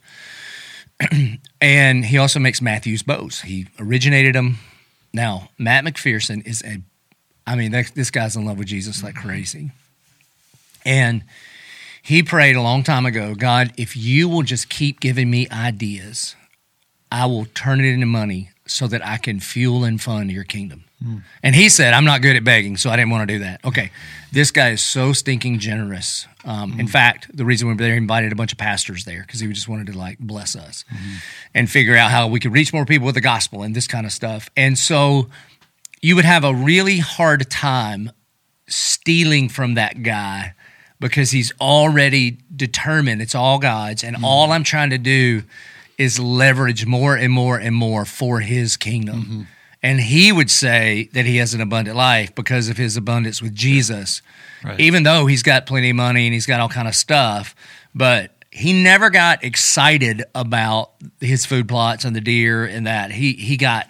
and 1.62 2.06
he 2.06 2.18
also 2.18 2.40
makes 2.40 2.62
Mathews 2.62 3.04
bows. 3.04 3.42
He 3.42 3.68
originated 3.80 4.36
them. 4.36 4.58
Now 5.14 5.50
Matt 5.58 5.84
McPherson 5.84 6.46
is 6.46 6.64
a, 6.64 6.82
I 7.46 7.56
mean, 7.56 7.72
this 7.72 8.12
guy's 8.12 8.36
in 8.36 8.46
love 8.46 8.58
with 8.58 8.68
Jesus 8.68 9.04
like 9.04 9.16
crazy, 9.16 9.72
and 10.86 11.24
he 12.02 12.24
prayed 12.24 12.56
a 12.56 12.62
long 12.62 12.84
time 12.84 13.06
ago 13.06 13.36
God, 13.36 13.74
if 13.78 13.96
you 13.96 14.28
will 14.30 14.44
just 14.44 14.70
keep 14.70 15.00
giving 15.00 15.30
me 15.30 15.48
ideas, 15.50 16.36
I 17.12 17.26
will 17.26 17.46
turn 17.46 17.80
it 17.80 17.86
into 17.86 18.06
money 18.06 18.50
so 18.66 18.88
that 18.88 19.06
I 19.06 19.18
can 19.18 19.40
fuel 19.40 19.84
and 19.84 20.02
fund 20.02 20.32
your 20.32 20.44
kingdom. 20.44 20.84
And 21.44 21.56
he 21.56 21.70
said, 21.70 21.94
I'm 21.94 22.06
not 22.06 22.22
good 22.22 22.36
at 22.36 22.44
begging, 22.44 22.76
so 22.78 22.90
I 22.90 22.96
didn't 22.96 23.12
want 23.12 23.28
to 23.30 23.36
do 23.36 23.40
that. 23.44 23.64
Okay. 23.64 23.92
This 24.32 24.52
guy 24.52 24.72
is 24.72 24.82
so 24.82 25.14
stinking 25.14 25.60
generous. 25.60 26.28
Um, 26.44 26.72
In 26.72 26.78
mm-hmm. 26.78 26.88
fact, 26.88 27.36
the 27.36 27.46
reason 27.46 27.68
we 27.68 27.74
were 27.74 27.78
there, 27.78 27.92
he 27.92 27.98
invited 27.98 28.32
a 28.32 28.36
bunch 28.36 28.52
of 28.52 28.58
pastors 28.58 29.06
there 29.06 29.22
because 29.22 29.40
he 29.40 29.48
just 29.54 29.70
wanted 29.70 29.88
to 29.88 29.98
like 29.98 30.18
bless 30.20 30.56
us 30.56 30.86
mm-hmm. 30.92 31.18
and 31.54 31.70
figure 31.70 31.96
out 31.96 32.12
how 32.12 32.28
we 32.28 32.40
could 32.40 32.52
reach 32.52 32.74
more 32.74 32.86
people 32.86 33.06
with 33.06 33.16
the 33.16 33.22
gospel 33.22 33.62
and 33.62 33.76
this 33.76 33.88
kind 33.88 34.06
of 34.06 34.12
stuff. 34.12 34.50
And 34.58 34.78
so 34.78 35.30
you 36.02 36.16
would 36.16 36.26
have 36.26 36.44
a 36.44 36.54
really 36.54 36.98
hard 36.98 37.50
time 37.50 38.12
stealing 38.68 39.50
from 39.50 39.76
that 39.76 40.04
guy 40.04 40.54
because 41.00 41.32
he's 41.32 41.54
already 41.62 42.40
determined 42.56 43.22
it's 43.22 43.36
all 43.36 43.60
God's, 43.60 44.04
and 44.04 44.16
mm-hmm. 44.16 44.26
all 44.26 44.52
I'm 44.52 44.64
trying 44.64 44.90
to 44.90 44.98
do 44.98 45.44
is 45.98 46.20
leverage 46.20 46.86
more 46.86 47.16
and 47.16 47.32
more 47.32 47.58
and 47.58 47.76
more 47.76 48.04
for 48.06 48.40
his 48.40 48.78
kingdom. 48.78 49.48
And 49.83 50.00
he 50.00 50.31
would 50.31 50.50
say 50.50 51.09
that 51.13 51.25
he 51.25 51.38
has 51.38 51.53
an 51.53 51.62
abundant 51.62 51.95
life 51.95 52.33
because 52.33 52.68
of 52.68 52.77
his 52.77 52.97
abundance 52.97 53.41
with 53.41 53.53
Jesus, 53.53 54.21
Right. 54.63 54.79
even 54.79 55.03
though 55.03 55.27
he's 55.27 55.44
got 55.44 55.68
plenty 55.68 55.91
of 55.91 55.95
money 55.95 56.25
and 56.25 56.33
he's 56.33 56.47
got 56.47 56.59
all 56.59 56.69
kind 56.69 56.88
of 56.88 56.95
stuff. 56.95 57.56
But 57.94 58.31
he 58.51 58.74
never 58.74 59.09
got 59.09 59.44
excited 59.44 60.24
about 60.33 60.91
his 61.21 61.45
food 61.45 61.68
plots 61.68 62.06
and 62.06 62.15
the 62.15 62.21
deer 62.21 62.65
and 62.65 62.88
that. 62.88 63.12
He 63.12 63.33
he 63.33 63.56
got 63.56 63.88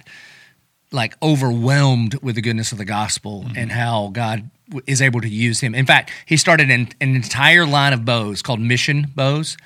like 0.91 1.15
overwhelmed 1.21 2.15
with 2.21 2.35
the 2.35 2.41
goodness 2.41 2.71
of 2.71 2.77
the 2.77 2.85
gospel 2.85 3.43
mm-hmm. 3.43 3.57
and 3.57 3.71
how 3.71 4.09
God 4.13 4.49
is 4.85 5.01
able 5.01 5.21
to 5.21 5.29
use 5.29 5.59
him. 5.61 5.73
In 5.73 5.85
fact, 5.85 6.11
he 6.25 6.37
started 6.37 6.69
an, 6.69 6.89
an 6.99 7.15
entire 7.15 7.65
line 7.65 7.93
of 7.93 8.03
bows 8.05 8.41
called 8.41 8.59
mission 8.59 9.07
bows. 9.15 9.57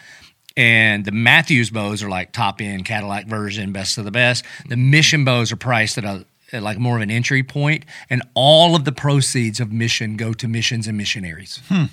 And 0.58 1.06
the 1.06 1.12
Mathews 1.12 1.70
bows 1.70 2.04
are 2.04 2.10
like 2.10 2.34
top 2.34 2.62
end 2.62 2.86
Cadillac 2.86 3.26
version, 3.26 3.72
best 3.72 3.98
of 3.98 4.06
the 4.06 4.12
best. 4.12 4.44
The 4.68 4.76
mission 4.76 5.24
bows 5.24 5.52
are 5.52 5.56
priced 5.58 5.98
at 5.98 6.04
a 6.04 6.26
at 6.54 6.62
like 6.62 6.78
more 6.78 6.98
of 6.98 7.02
an 7.02 7.12
entry 7.12 7.44
point, 7.44 7.86
and 8.10 8.22
all 8.34 8.76
of 8.76 8.86
the 8.86 8.92
proceeds 8.92 9.60
of 9.60 9.72
mission 9.72 10.18
go 10.18 10.34
to 10.34 10.48
missions 10.48 10.88
and 10.88 10.98
missionaries. 10.98 11.62
Hmm. 11.68 11.86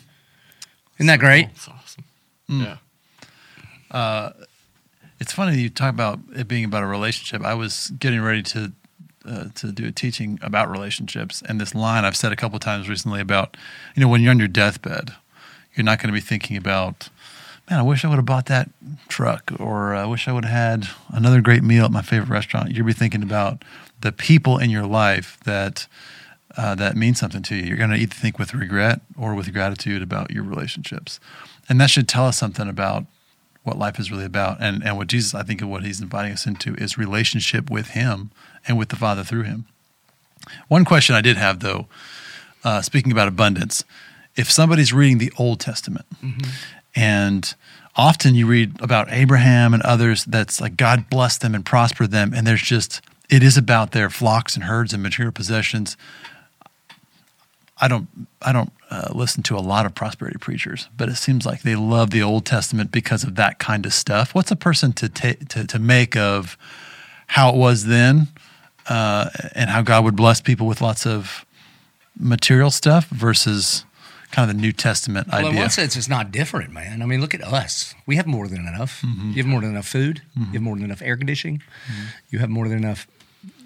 Isn't 0.97 1.07
that 1.07 1.21
great? 1.21 1.47
That's 1.49 1.69
awesome. 1.69 2.05
Hmm. 2.49 2.63
Yeah. 2.63 2.77
Uh, 3.91 4.31
it's 5.21 5.33
funny 5.33 5.59
you 5.59 5.71
talk 5.71 5.93
about 5.93 6.19
it 6.35 6.49
being 6.49 6.65
about 6.65 6.83
a 6.83 6.87
relationship. 6.87 7.45
I 7.45 7.55
was 7.55 7.91
getting 7.99 8.21
ready 8.21 8.43
to 8.45 8.73
uh, 9.25 9.45
to 9.57 9.73
do 9.73 9.87
a 9.87 9.93
teaching 9.93 10.39
about 10.43 10.71
relationships, 10.71 11.43
and 11.47 11.61
this 11.61 11.75
line 11.75 12.05
I've 12.05 12.17
said 12.17 12.33
a 12.33 12.37
couple 12.37 12.59
times 12.59 12.89
recently 12.89 13.21
about 13.21 13.57
you 13.95 14.01
know 14.01 14.09
when 14.09 14.23
you're 14.23 14.31
on 14.31 14.39
your 14.39 14.49
deathbed, 14.49 15.15
you're 15.75 15.85
not 15.85 15.99
going 15.99 16.09
to 16.09 16.15
be 16.15 16.21
thinking 16.21 16.57
about 16.57 17.09
man, 17.69 17.81
I 17.81 17.83
wish 17.83 18.05
I 18.05 18.09
would 18.09 18.17
have 18.17 18.27
bought 18.27 18.47
that 18.47 18.71
truck, 19.09 19.53
or 19.59 19.95
I 19.95 20.05
wish 20.07 20.29
I 20.29 20.33
would 20.33 20.45
have 20.45 20.53
had 20.53 20.89
another 21.11 21.41
great 21.41 21.63
meal 21.63 21.85
at 21.85 21.91
my 21.91 22.03
favorite 22.03 22.31
restaurant. 22.31 22.71
You'll 22.71 22.87
be 22.87 22.93
thinking 22.93 23.23
about 23.23 23.65
the 24.01 24.13
people 24.13 24.59
in 24.59 24.71
your 24.71 24.87
life 24.87 25.39
that. 25.45 25.87
Uh, 26.57 26.75
that 26.75 26.97
mean 26.97 27.15
something 27.15 27.43
to 27.43 27.55
you. 27.55 27.63
You're 27.67 27.77
going 27.77 27.91
to 27.91 27.97
either 27.97 28.15
think 28.15 28.37
with 28.37 28.53
regret 28.53 29.01
or 29.17 29.35
with 29.35 29.53
gratitude 29.53 30.03
about 30.03 30.33
your 30.33 30.43
relationships, 30.43 31.21
and 31.69 31.81
that 31.81 31.89
should 31.89 32.09
tell 32.09 32.25
us 32.27 32.37
something 32.37 32.69
about 32.69 33.05
what 33.63 33.79
life 33.79 34.01
is 34.01 34.11
really 34.11 34.25
about. 34.25 34.57
And 34.59 34.83
and 34.83 34.97
what 34.97 35.07
Jesus, 35.07 35.35
I 35.35 35.45
think, 35.45 35.63
of 35.63 35.69
what 35.69 35.85
He's 35.85 36.01
inviting 36.01 36.33
us 36.33 36.47
into 36.47 36.75
is 36.75 36.99
relationship 36.99 37.71
with 37.71 37.89
Him 37.89 38.33
and 38.67 38.77
with 38.77 38.89
the 38.89 38.97
Father 38.97 39.23
through 39.23 39.43
Him. 39.43 39.67
One 40.67 40.85
question 40.85 41.15
I 41.15 41.21
did 41.21 41.37
have, 41.37 41.61
though, 41.61 41.87
uh, 42.65 42.83
speaking 42.83 43.13
about 43.13 43.29
abundance, 43.29 43.85
if 44.35 44.51
somebody's 44.51 44.93
reading 44.93 45.19
the 45.19 45.33
Old 45.39 45.61
Testament, 45.61 46.07
and 46.99 47.55
often 47.95 48.35
you 48.35 48.47
read 48.47 48.83
about 48.83 49.07
Abraham 49.11 49.73
and 49.73 49.83
others, 49.85 50.25
that's 50.25 50.61
like 50.61 50.77
God 50.77 51.09
blessed 51.09 51.41
them 51.43 51.55
and 51.55 51.65
prospered 51.65 52.11
them, 52.11 52.33
and 52.35 52.45
there's 52.45 52.63
just 52.63 53.01
it 53.31 53.43
is 53.45 53.57
about 53.57 53.93
their 53.93 54.11
flocks 54.11 54.57
and 54.57 54.65
herds 54.65 54.93
and 54.93 55.03
material 55.03 55.33
possessions. 55.33 55.97
I 57.81 57.87
don't 57.87 58.09
I 58.43 58.53
don't 58.53 58.73
uh, 58.91 59.13
listen 59.15 59.45
to 59.45 59.57
a 59.57 59.61
lot 59.61 59.87
of 59.87 59.95
prosperity 59.95 60.39
preachers, 60.39 60.89
but 60.97 61.09
it 61.09 61.15
seems 61.15 61.47
like 61.47 61.63
they 61.63 61.77
love 61.77 62.11
the 62.11 62.23
Old 62.23 62.45
Testament 62.45 62.91
because 62.91 63.23
of 63.23 63.37
that 63.37 63.61
kind 63.61 63.87
of 63.87 63.95
stuff. 63.95 64.35
What's 64.35 64.51
a 64.51 64.57
person 64.57 64.93
to 64.95 65.09
ta- 65.09 65.45
to 65.51 65.65
to 65.65 65.79
make 65.79 66.17
of 66.17 66.59
how 67.29 67.51
it 67.51 67.57
was 67.57 67.85
then, 67.85 68.27
uh, 68.89 69.31
and 69.55 69.71
how 69.71 69.83
God 69.83 70.03
would 70.03 70.17
bless 70.17 70.41
people 70.41 70.67
with 70.67 70.81
lots 70.81 71.07
of 71.07 71.47
material 72.19 72.73
stuff 72.73 73.07
versus 73.11 73.85
kind 74.31 74.51
of 74.51 74.57
the 74.57 74.61
New 74.61 74.73
Testament 74.73 75.29
idea. 75.29 75.43
Well, 75.45 75.53
in 75.53 75.59
one 75.59 75.71
sense, 75.71 75.97
it's 75.97 76.09
not 76.09 76.31
different, 76.31 76.73
man. 76.73 77.03
I 77.03 77.07
mean, 77.07 77.21
look 77.21 77.35
at 77.35 77.43
us. 77.43 77.95
We 78.07 78.17
have 78.17 78.27
more 78.27 78.47
than 78.49 78.67
enough. 78.67 79.03
Mm-hmm. 79.03 79.31
You 79.31 79.37
have 79.37 79.47
more 79.47 79.61
than 79.61 79.71
enough 79.71 79.89
food. 79.89 80.23
Mm-hmm. 80.39 80.53
You 80.53 80.53
have 80.53 80.63
more 80.63 80.77
than 80.77 80.85
enough 80.85 81.03
air 81.03 81.17
conditioning. 81.17 81.59
Mm-hmm. 81.59 82.03
You 82.31 82.39
have 82.41 82.51
more 82.51 82.69
than 82.69 82.79
enough 82.79 83.07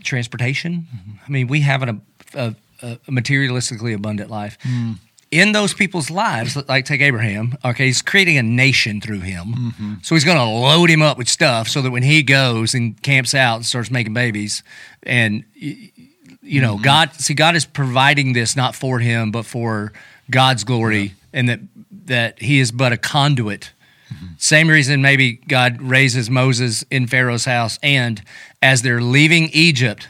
transportation. 0.05 0.87
I 1.27 1.31
mean, 1.31 1.47
we 1.47 1.61
have 1.61 1.83
an, 1.83 2.03
a, 2.35 2.55
a, 2.83 2.99
a 3.07 3.11
materialistically 3.11 3.95
abundant 3.95 4.31
life. 4.31 4.59
Mm. 4.63 4.99
in 5.33 5.53
those 5.53 5.73
people's 5.73 6.11
lives, 6.11 6.57
like 6.69 6.85
take 6.85 7.01
Abraham, 7.01 7.57
okay, 7.65 7.87
he's 7.87 8.03
creating 8.03 8.37
a 8.37 8.43
nation 8.43 9.01
through 9.01 9.21
him. 9.21 9.99
So 10.03 10.15
he's 10.15 10.25
going 10.25 10.37
to 10.37 10.45
load 10.45 10.91
him 10.91 11.01
up 11.01 11.17
with 11.17 11.29
stuff 11.29 11.69
so 11.69 11.81
that 11.81 11.91
when 11.91 12.03
he 12.03 12.23
goes 12.23 12.75
and 12.75 13.03
camps 13.03 13.35
out 13.35 13.57
and 13.57 13.67
starts 13.67 13.91
making 13.91 14.13
babies, 14.13 14.63
and 15.03 15.45
you 15.55 16.61
know, 16.61 16.77
God, 16.77 17.15
see, 17.15 17.35
God 17.35 17.57
is 17.57 17.65
providing 17.65 18.35
this 18.35 18.57
not 18.57 18.75
for 18.75 18.99
him, 18.99 19.31
but 19.31 19.47
for 19.47 19.93
God's 20.33 20.65
glory, 20.65 21.15
and 21.33 21.49
that 21.49 21.61
that 22.07 22.41
he 22.41 22.59
is 22.59 22.73
but 22.73 22.93
a 22.93 22.97
conduit. 22.97 23.73
Mm-hmm. 24.13 24.27
Same 24.39 24.69
reason 24.69 25.01
maybe 25.01 25.35
God 25.35 25.81
raises 25.81 26.29
Moses 26.29 26.85
in 26.91 27.07
Pharaoh's 27.07 27.45
house, 27.45 27.79
and 27.83 28.21
as 28.61 28.83
they're 28.83 29.01
leaving 29.01 29.49
Egypt, 29.53 30.09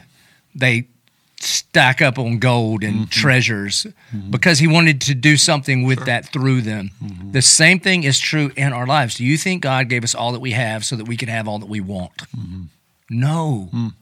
they 0.55 0.87
stack 1.39 2.01
up 2.01 2.17
on 2.17 2.39
gold 2.39 2.83
and 2.83 2.95
mm-hmm. 2.95 3.09
treasures 3.09 3.85
mm-hmm. 4.13 4.31
because 4.31 4.59
he 4.59 4.67
wanted 4.67 5.01
to 5.01 5.13
do 5.13 5.35
something 5.37 5.83
with 5.83 6.05
that 6.05 6.25
through 6.29 6.61
them. 6.61 6.89
The 7.31 7.41
same 7.41 7.79
thing 7.79 8.03
is 8.03 8.17
true 8.17 8.51
in 8.55 8.71
our 8.71 8.87
lives. 8.87 9.15
Do 9.15 9.25
you 9.25 9.37
think 9.37 9.61
God 9.61 9.89
gave 9.89 10.03
us 10.03 10.15
all 10.15 10.31
that 10.31 10.39
we 10.39 10.51
have 10.51 10.85
so 10.85 10.95
that 10.95 11.07
we 11.07 11.17
could 11.17 11.29
have 11.29 11.47
all 11.47 11.59
that 11.59 11.69
we 11.69 11.81
want? 11.81 12.23
No. 13.09 13.69
Mm. 13.73 13.93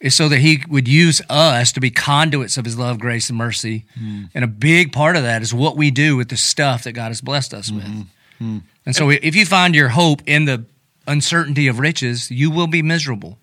It's 0.00 0.16
so 0.16 0.28
that 0.28 0.38
he 0.38 0.62
would 0.68 0.88
use 0.88 1.22
us 1.30 1.72
to 1.72 1.80
be 1.80 1.90
conduits 1.90 2.56
of 2.56 2.64
his 2.64 2.76
love, 2.76 2.98
grace, 2.98 3.28
and 3.28 3.38
mercy. 3.38 3.84
Hmm. 3.96 4.24
And 4.34 4.44
a 4.44 4.48
big 4.48 4.92
part 4.92 5.16
of 5.16 5.22
that 5.22 5.42
is 5.42 5.54
what 5.54 5.76
we 5.76 5.90
do 5.90 6.16
with 6.16 6.28
the 6.28 6.36
stuff 6.36 6.84
that 6.84 6.92
God 6.92 7.08
has 7.08 7.20
blessed 7.20 7.54
us 7.54 7.70
with. 7.70 7.86
Hmm. 7.86 8.02
Hmm. 8.38 8.58
And 8.84 8.96
so 8.96 9.10
if 9.10 9.36
you 9.36 9.46
find 9.46 9.74
your 9.74 9.90
hope 9.90 10.22
in 10.26 10.44
the 10.44 10.64
uncertainty 11.06 11.68
of 11.68 11.78
riches, 11.78 12.30
you 12.30 12.50
will 12.50 12.66
be 12.66 12.82
miserable. 12.82 13.38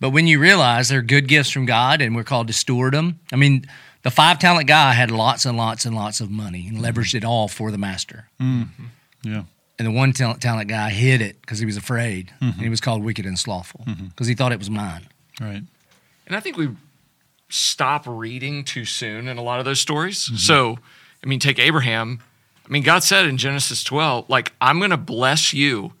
But 0.00 0.10
when 0.10 0.26
you 0.26 0.40
realize 0.40 0.88
they're 0.88 1.02
good 1.02 1.28
gifts 1.28 1.50
from 1.50 1.66
God 1.66 2.02
and 2.02 2.16
we're 2.16 2.24
called 2.24 2.48
to 2.48 2.52
steward 2.52 2.94
them, 2.94 3.20
I 3.32 3.36
mean, 3.36 3.64
the 4.02 4.10
five 4.10 4.38
talent 4.38 4.66
guy 4.66 4.92
had 4.92 5.10
lots 5.10 5.46
and 5.46 5.56
lots 5.56 5.84
and 5.84 5.94
lots 5.94 6.20
of 6.20 6.30
money 6.30 6.66
and 6.68 6.78
leveraged 6.78 7.14
it 7.14 7.24
all 7.24 7.48
for 7.48 7.70
the 7.70 7.78
master. 7.78 8.28
Mm-hmm. 8.40 8.84
Yeah. 9.22 9.44
And 9.78 9.86
the 9.86 9.92
one 9.92 10.12
talent, 10.12 10.40
talent 10.40 10.68
guy 10.68 10.90
hid 10.90 11.20
it 11.20 11.40
because 11.40 11.58
he 11.58 11.66
was 11.66 11.76
afraid. 11.76 12.32
And 12.40 12.54
he 12.54 12.68
was 12.68 12.80
called 12.80 13.04
wicked 13.04 13.24
and 13.24 13.38
slothful 13.38 13.84
mm-hmm. 13.86 14.06
because 14.06 14.26
he 14.26 14.34
thought 14.34 14.52
it 14.52 14.58
was 14.58 14.70
mine. 14.70 15.06
Right. 15.40 15.62
And 16.26 16.36
I 16.36 16.40
think 16.40 16.56
we 16.56 16.70
stop 17.48 18.04
reading 18.06 18.64
too 18.64 18.84
soon 18.84 19.28
in 19.28 19.38
a 19.38 19.42
lot 19.42 19.58
of 19.58 19.64
those 19.64 19.80
stories. 19.80 20.26
Mm-hmm. 20.26 20.36
So, 20.36 20.78
I 21.22 21.26
mean, 21.26 21.38
take 21.38 21.58
Abraham. 21.58 22.20
I 22.64 22.68
mean, 22.68 22.82
God 22.82 23.04
said 23.04 23.26
in 23.26 23.36
Genesis 23.36 23.84
12, 23.84 24.28
like, 24.28 24.52
I'm 24.60 24.78
going 24.78 24.90
to 24.90 24.96
bless 24.96 25.52
you 25.52 25.92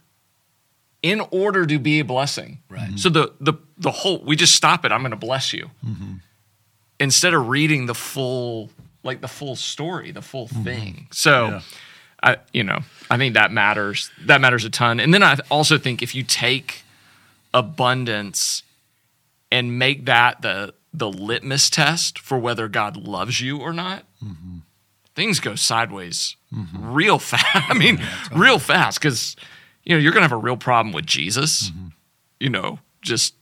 in 1.02 1.20
order 1.30 1.64
to 1.66 1.78
be 1.78 2.00
a 2.00 2.04
blessing. 2.04 2.58
Right. 2.68 2.98
So 2.98 3.08
the 3.08 3.32
the 3.40 3.54
the 3.78 3.92
whole 3.92 4.22
we 4.24 4.34
just 4.34 4.54
stop 4.54 4.84
it. 4.84 4.90
I'm 4.90 5.02
going 5.02 5.10
to 5.12 5.16
bless 5.16 5.52
you 5.52 5.70
mm-hmm. 5.86 6.14
instead 6.98 7.32
of 7.32 7.48
reading 7.48 7.86
the 7.86 7.94
full 7.94 8.70
like 9.04 9.20
the 9.20 9.28
full 9.28 9.54
story, 9.54 10.10
the 10.10 10.22
full 10.22 10.48
mm-hmm. 10.48 10.64
thing. 10.64 11.06
So, 11.12 11.46
Yeah. 11.46 11.60
I 12.22 12.36
you 12.52 12.64
know 12.64 12.80
I 13.08 13.18
think 13.18 13.34
that 13.34 13.52
matters. 13.52 14.10
That 14.24 14.40
matters 14.40 14.64
a 14.64 14.70
ton. 14.70 14.98
And 14.98 15.14
then 15.14 15.22
I 15.22 15.36
also 15.48 15.78
think 15.78 16.02
if 16.02 16.14
you 16.14 16.24
take 16.24 16.82
abundance 17.54 18.64
and 19.50 19.78
make 19.78 20.06
that 20.06 20.42
the 20.42 20.74
the 20.92 21.10
litmus 21.10 21.68
test 21.68 22.18
for 22.18 22.38
whether 22.38 22.68
God 22.68 22.96
loves 22.96 23.40
you 23.40 23.58
or 23.58 23.72
not, 23.72 24.04
mm-hmm. 24.24 24.58
things 25.14 25.40
go 25.40 25.54
sideways 25.54 26.36
mm-hmm. 26.52 26.92
real 26.94 27.18
fast. 27.18 27.46
I 27.70 27.74
mean, 27.74 28.00
real 28.32 28.58
fast 28.58 28.98
because 28.98 29.36
you 29.84 29.94
know 29.94 30.00
you're 30.00 30.12
gonna 30.12 30.24
have 30.24 30.32
a 30.32 30.36
real 30.36 30.56
problem 30.56 30.92
with 30.92 31.06
Jesus. 31.06 31.70
Mm-hmm. 31.70 31.88
You 32.40 32.50
know, 32.50 32.78
just 33.02 33.34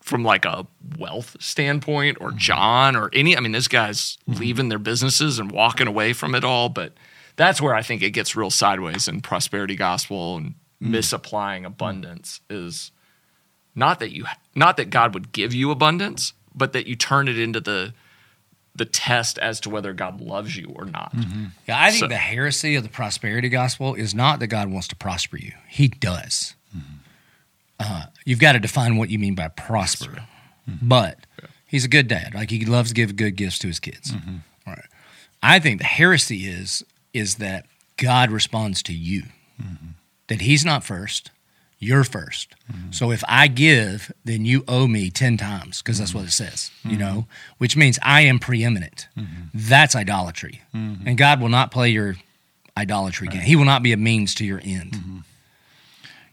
from 0.00 0.22
like 0.22 0.44
a 0.44 0.66
wealth 0.98 1.36
standpoint, 1.40 2.18
or 2.20 2.30
John, 2.32 2.96
or 2.96 3.10
any. 3.12 3.36
I 3.36 3.40
mean, 3.40 3.52
this 3.52 3.68
guy's 3.68 4.18
leaving 4.26 4.68
their 4.68 4.78
businesses 4.78 5.38
and 5.38 5.50
walking 5.50 5.86
away 5.86 6.12
from 6.12 6.34
it 6.34 6.44
all, 6.44 6.68
but. 6.68 6.92
That's 7.36 7.60
where 7.60 7.74
I 7.74 7.82
think 7.82 8.00
it 8.00 8.12
gets 8.12 8.36
real 8.36 8.48
sideways 8.48 9.08
in 9.08 9.20
prosperity 9.20 9.74
gospel 9.74 10.36
and 10.36 10.54
mm. 10.80 10.90
misapplying 10.90 11.64
abundance 11.64 12.40
is 12.48 12.92
not 13.74 14.00
that 14.00 14.10
you 14.12 14.24
not 14.54 14.76
that 14.76 14.90
God 14.90 15.14
would 15.14 15.32
give 15.32 15.52
you 15.54 15.70
abundance, 15.70 16.32
but 16.54 16.72
that 16.72 16.86
you 16.86 16.96
turn 16.96 17.28
it 17.28 17.38
into 17.38 17.60
the 17.60 17.92
the 18.76 18.84
test 18.84 19.38
as 19.38 19.60
to 19.60 19.70
whether 19.70 19.92
God 19.92 20.20
loves 20.20 20.56
you 20.56 20.72
or 20.74 20.84
not. 20.84 21.14
Mm-hmm. 21.14 21.44
Yeah, 21.68 21.80
I 21.80 21.90
think 21.90 22.00
So- 22.00 22.08
the 22.08 22.16
heresy 22.16 22.74
of 22.74 22.82
the 22.82 22.88
prosperity 22.88 23.48
gospel 23.48 23.94
is 23.94 24.14
not 24.14 24.40
that 24.40 24.48
God 24.48 24.68
wants 24.70 24.88
to 24.88 24.96
prosper 24.96 25.36
you. 25.36 25.52
He 25.68 25.86
does. 25.88 26.54
Mm-hmm. 26.76 26.94
Uh, 27.78 28.06
you've 28.24 28.40
got 28.40 28.52
to 28.52 28.58
define 28.58 28.96
what 28.96 29.10
you 29.10 29.18
mean 29.18 29.34
by 29.34 29.48
prosper. 29.48 30.26
Mm-hmm. 30.68 30.88
But 30.88 31.18
he's 31.66 31.84
a 31.84 31.88
good 31.88 32.08
dad. 32.08 32.34
Like 32.34 32.50
he 32.50 32.64
loves 32.64 32.90
to 32.90 32.94
give 32.94 33.14
good 33.16 33.36
gifts 33.36 33.58
to 33.60 33.68
his 33.68 33.78
kids. 33.78 34.12
All 34.66 34.72
right. 34.72 34.86
I 35.42 35.58
think 35.60 35.78
the 35.80 35.86
heresy 35.86 36.46
is 36.46 36.82
is 37.12 37.36
that 37.36 37.66
God 37.96 38.30
responds 38.30 38.82
to 38.84 38.92
you. 38.92 39.24
That 40.28 40.40
he's 40.40 40.64
not 40.64 40.82
first, 40.82 41.30
you're 41.84 42.04
1st 42.04 42.46
mm-hmm. 42.72 42.90
So 42.90 43.10
if 43.10 43.22
I 43.28 43.48
give, 43.48 44.12
then 44.24 44.44
you 44.44 44.64
owe 44.66 44.86
me 44.86 45.10
10 45.10 45.36
times 45.36 45.82
because 45.82 45.98
that's 45.98 46.14
what 46.14 46.22
it 46.22 46.28
mm-hmm. 46.28 46.44
says, 46.44 46.70
you 46.82 46.92
mm-hmm. 46.92 47.00
know, 47.00 47.26
which 47.58 47.76
means 47.76 47.98
I 48.02 48.22
am 48.22 48.38
preeminent. 48.38 49.08
That's 49.52 49.94
idolatry. 49.94 50.62
And 50.72 51.18
God 51.18 51.40
will 51.40 51.48
not 51.48 51.70
play 51.70 51.90
your 51.90 52.16
idolatry 52.76 53.28
game. 53.28 53.42
He 53.42 53.56
will 53.56 53.64
not 53.64 53.82
be 53.82 53.92
a 53.92 53.96
means 53.96 54.34
to 54.36 54.44
your 54.44 54.60
end. 54.62 55.22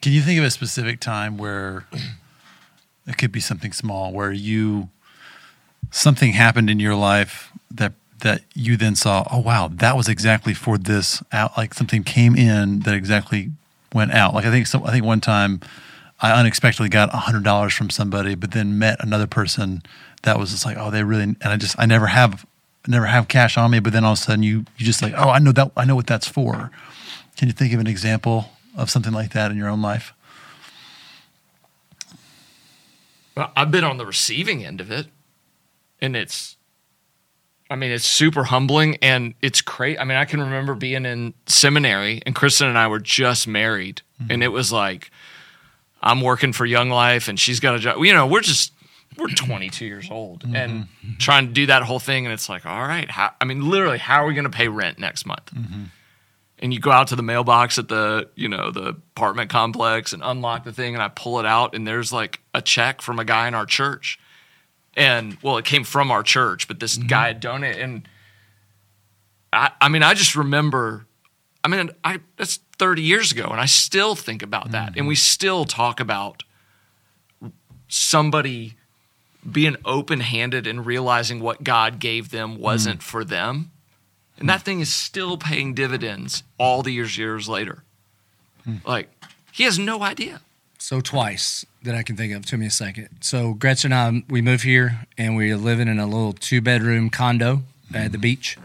Can 0.01 0.13
you 0.13 0.21
think 0.21 0.39
of 0.39 0.45
a 0.45 0.51
specific 0.51 0.99
time 0.99 1.37
where 1.37 1.85
it 3.07 3.17
could 3.17 3.31
be 3.31 3.39
something 3.39 3.71
small 3.71 4.11
where 4.11 4.31
you 4.31 4.89
something 5.91 6.33
happened 6.33 6.69
in 6.69 6.79
your 6.79 6.95
life 6.95 7.51
that 7.69 7.93
that 8.19 8.41
you 8.53 8.77
then 8.77 8.95
saw, 8.95 9.27
oh 9.31 9.39
wow, 9.39 9.67
that 9.71 9.95
was 9.95 10.07
exactly 10.07 10.53
for 10.53 10.77
this 10.77 11.23
out 11.31 11.57
like 11.57 11.73
something 11.73 12.03
came 12.03 12.35
in 12.35 12.81
that 12.81 12.93
exactly 12.93 13.51
went 13.93 14.11
out. 14.11 14.33
Like 14.33 14.45
I 14.45 14.51
think 14.51 14.67
some 14.67 14.83
I 14.83 14.91
think 14.91 15.05
one 15.05 15.21
time 15.21 15.61
I 16.19 16.31
unexpectedly 16.31 16.89
got 16.89 17.09
hundred 17.09 17.43
dollars 17.43 17.73
from 17.73 17.89
somebody, 17.89 18.35
but 18.35 18.51
then 18.51 18.77
met 18.77 19.03
another 19.03 19.27
person 19.27 19.83
that 20.23 20.37
was 20.37 20.51
just 20.51 20.65
like, 20.65 20.77
oh, 20.77 20.91
they 20.91 21.03
really 21.03 21.23
and 21.23 21.37
I 21.43 21.57
just 21.57 21.75
I 21.79 21.85
never 21.85 22.07
have 22.07 22.45
never 22.87 23.05
have 23.05 23.27
cash 23.27 23.57
on 23.57 23.71
me, 23.71 23.79
but 23.79 23.93
then 23.93 24.03
all 24.03 24.13
of 24.13 24.19
a 24.19 24.21
sudden 24.21 24.43
you 24.43 24.65
you 24.77 24.85
just 24.85 25.01
like, 25.01 25.13
oh, 25.15 25.29
I 25.29 25.39
know 25.39 25.51
that 25.51 25.71
I 25.75 25.85
know 25.85 25.95
what 25.95 26.07
that's 26.07 26.27
for. 26.27 26.71
Can 27.37 27.47
you 27.47 27.53
think 27.53 27.73
of 27.73 27.79
an 27.79 27.87
example 27.87 28.49
of 28.75 28.89
something 28.89 29.13
like 29.13 29.31
that 29.33 29.51
in 29.51 29.57
your 29.57 29.69
own 29.69 29.81
life? 29.81 30.13
Well, 33.35 33.51
I've 33.55 33.71
been 33.71 33.83
on 33.83 33.97
the 33.97 34.05
receiving 34.05 34.65
end 34.65 34.81
of 34.81 34.91
it, 34.91 35.07
and 36.01 36.15
it's, 36.15 36.57
I 37.71 37.75
mean, 37.75 37.91
it's 37.91 38.05
super 38.05 38.43
humbling 38.43 38.97
and 39.01 39.33
it's 39.41 39.61
great. 39.61 39.97
I 39.97 40.03
mean, 40.03 40.17
I 40.17 40.25
can 40.25 40.41
remember 40.41 40.75
being 40.75 41.05
in 41.05 41.33
seminary, 41.45 42.21
and 42.25 42.35
Kristen 42.35 42.67
and 42.67 42.77
I 42.77 42.87
were 42.87 42.99
just 42.99 43.47
married, 43.47 44.01
mm-hmm. 44.21 44.29
and 44.29 44.43
it 44.43 44.49
was 44.49 44.73
like, 44.73 45.09
I'm 46.03 46.19
working 46.19 46.51
for 46.51 46.65
Young 46.65 46.89
Life, 46.89 47.29
and 47.29 47.39
she's 47.39 47.61
got 47.61 47.75
a 47.75 47.79
job. 47.79 48.03
You 48.03 48.13
know, 48.13 48.27
we're 48.27 48.41
just 48.41 48.73
we're 49.17 49.27
22 49.35 49.85
years 49.85 50.11
old 50.11 50.43
mm-hmm. 50.43 50.55
and 50.55 50.87
trying 51.17 51.47
to 51.47 51.53
do 51.53 51.65
that 51.67 51.83
whole 51.83 51.99
thing, 51.99 52.25
and 52.25 52.33
it's 52.33 52.49
like, 52.49 52.65
all 52.65 52.81
right, 52.81 53.09
how, 53.09 53.31
I 53.39 53.45
mean, 53.45 53.69
literally, 53.69 53.99
how 53.99 54.21
are 54.21 54.27
we 54.27 54.33
going 54.33 54.43
to 54.43 54.49
pay 54.49 54.67
rent 54.67 54.99
next 54.99 55.25
month? 55.25 55.45
Mm-hmm. 55.55 55.83
and 56.59 56.73
you 56.73 56.81
go 56.81 56.91
out 56.91 57.07
to 57.07 57.15
the 57.15 57.23
mailbox 57.23 57.79
at 57.79 57.87
the 57.87 58.27
you 58.35 58.49
know 58.49 58.69
the 58.71 58.89
apartment 59.15 59.49
complex 59.49 60.11
and 60.11 60.21
unlock 60.25 60.65
the 60.65 60.73
thing 60.73 60.93
and 60.93 61.01
i 61.01 61.07
pull 61.07 61.39
it 61.39 61.45
out 61.45 61.73
and 61.73 61.87
there's 61.87 62.13
like 62.13 62.41
a 62.53 62.61
check 62.61 63.01
from 63.01 63.17
a 63.17 63.25
guy 63.25 63.47
in 63.47 63.55
our 63.55 63.65
church 63.65 64.19
and 64.95 65.37
well 65.41 65.57
it 65.57 65.65
came 65.65 65.83
from 65.83 66.11
our 66.11 66.23
church 66.23 66.67
but 66.67 66.79
this 66.79 66.97
mm-hmm. 66.97 67.07
guy 67.07 67.27
had 67.27 67.39
donated 67.39 67.81
and 67.81 68.07
I, 69.53 69.71
I 69.79 69.89
mean 69.89 70.03
i 70.03 70.13
just 70.13 70.35
remember 70.35 71.05
i 71.63 71.67
mean 71.67 71.91
i 72.03 72.19
that's 72.37 72.59
30 72.81 73.03
years 73.03 73.31
ago 73.31 73.47
and 73.51 73.61
i 73.61 73.67
still 73.67 74.15
think 74.15 74.41
about 74.41 74.71
that. 74.71 74.97
And 74.97 75.07
we 75.07 75.13
mm-hmm. 75.13 75.19
still 75.19 75.65
talk 75.65 75.99
about 75.99 76.41
somebody 77.87 78.73
being 79.49 79.75
open-handed 79.85 80.65
and 80.65 80.83
realizing 80.83 81.41
what 81.41 81.63
god 81.63 81.99
gave 81.99 82.31
them 82.31 82.57
wasn't 82.57 83.01
mm. 83.01 83.03
for 83.03 83.23
them. 83.23 83.69
And 84.39 84.49
that 84.49 84.61
mm. 84.61 84.63
thing 84.63 84.79
is 84.79 84.91
still 84.91 85.37
paying 85.37 85.75
dividends 85.75 86.41
all 86.57 86.81
the 86.81 86.91
years 86.91 87.19
years 87.19 87.47
later. 87.47 87.83
Mm. 88.67 88.83
Like 88.83 89.09
he 89.51 89.63
has 89.65 89.77
no 89.77 90.01
idea. 90.01 90.41
So 90.81 90.99
twice 90.99 91.63
that 91.83 91.93
I 91.93 92.01
can 92.01 92.17
think 92.17 92.33
of. 92.33 92.43
Took 92.43 92.59
me 92.59 92.65
a 92.65 92.71
second. 92.71 93.09
So 93.21 93.53
Gretchen 93.53 93.93
and 93.93 94.17
I, 94.17 94.23
we 94.27 94.41
moved 94.41 94.63
here 94.63 95.05
and 95.15 95.35
we 95.35 95.51
are 95.51 95.57
living 95.57 95.87
in 95.87 95.99
a 95.99 96.07
little 96.07 96.33
two 96.33 96.59
bedroom 96.59 97.11
condo 97.11 97.61
at 97.93 98.11
the 98.11 98.17
mm-hmm. 98.17 98.21
beach, 98.21 98.57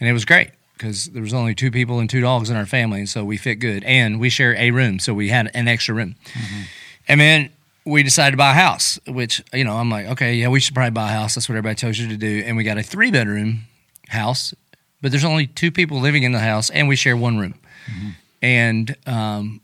and 0.00 0.08
it 0.08 0.12
was 0.12 0.24
great 0.24 0.50
because 0.76 1.06
there 1.10 1.22
was 1.22 1.32
only 1.32 1.54
two 1.54 1.70
people 1.70 2.00
and 2.00 2.10
two 2.10 2.20
dogs 2.20 2.50
in 2.50 2.56
our 2.56 2.66
family, 2.66 2.98
and 2.98 3.08
so 3.08 3.24
we 3.24 3.36
fit 3.36 3.54
good. 3.56 3.84
And 3.84 4.18
we 4.18 4.28
share 4.28 4.56
a 4.56 4.72
room, 4.72 4.98
so 4.98 5.14
we 5.14 5.28
had 5.28 5.52
an 5.54 5.68
extra 5.68 5.94
room. 5.94 6.16
Mm-hmm. 6.32 6.62
And 7.06 7.20
then 7.20 7.50
we 7.84 8.02
decided 8.02 8.32
to 8.32 8.36
buy 8.36 8.50
a 8.50 8.54
house, 8.54 8.98
which 9.06 9.40
you 9.52 9.62
know 9.62 9.76
I'm 9.76 9.88
like, 9.88 10.06
okay, 10.06 10.34
yeah, 10.34 10.48
we 10.48 10.58
should 10.58 10.74
probably 10.74 10.90
buy 10.90 11.12
a 11.12 11.14
house. 11.14 11.36
That's 11.36 11.48
what 11.48 11.54
everybody 11.54 11.76
tells 11.76 11.96
you 11.96 12.08
to 12.08 12.16
do. 12.16 12.42
And 12.44 12.56
we 12.56 12.64
got 12.64 12.76
a 12.76 12.82
three 12.82 13.12
bedroom 13.12 13.60
house, 14.08 14.52
but 15.00 15.12
there's 15.12 15.24
only 15.24 15.46
two 15.46 15.70
people 15.70 16.00
living 16.00 16.24
in 16.24 16.32
the 16.32 16.40
house, 16.40 16.70
and 16.70 16.88
we 16.88 16.96
share 16.96 17.16
one 17.16 17.38
room. 17.38 17.54
Mm-hmm. 17.86 18.08
And 18.42 18.96
um, 19.06 19.60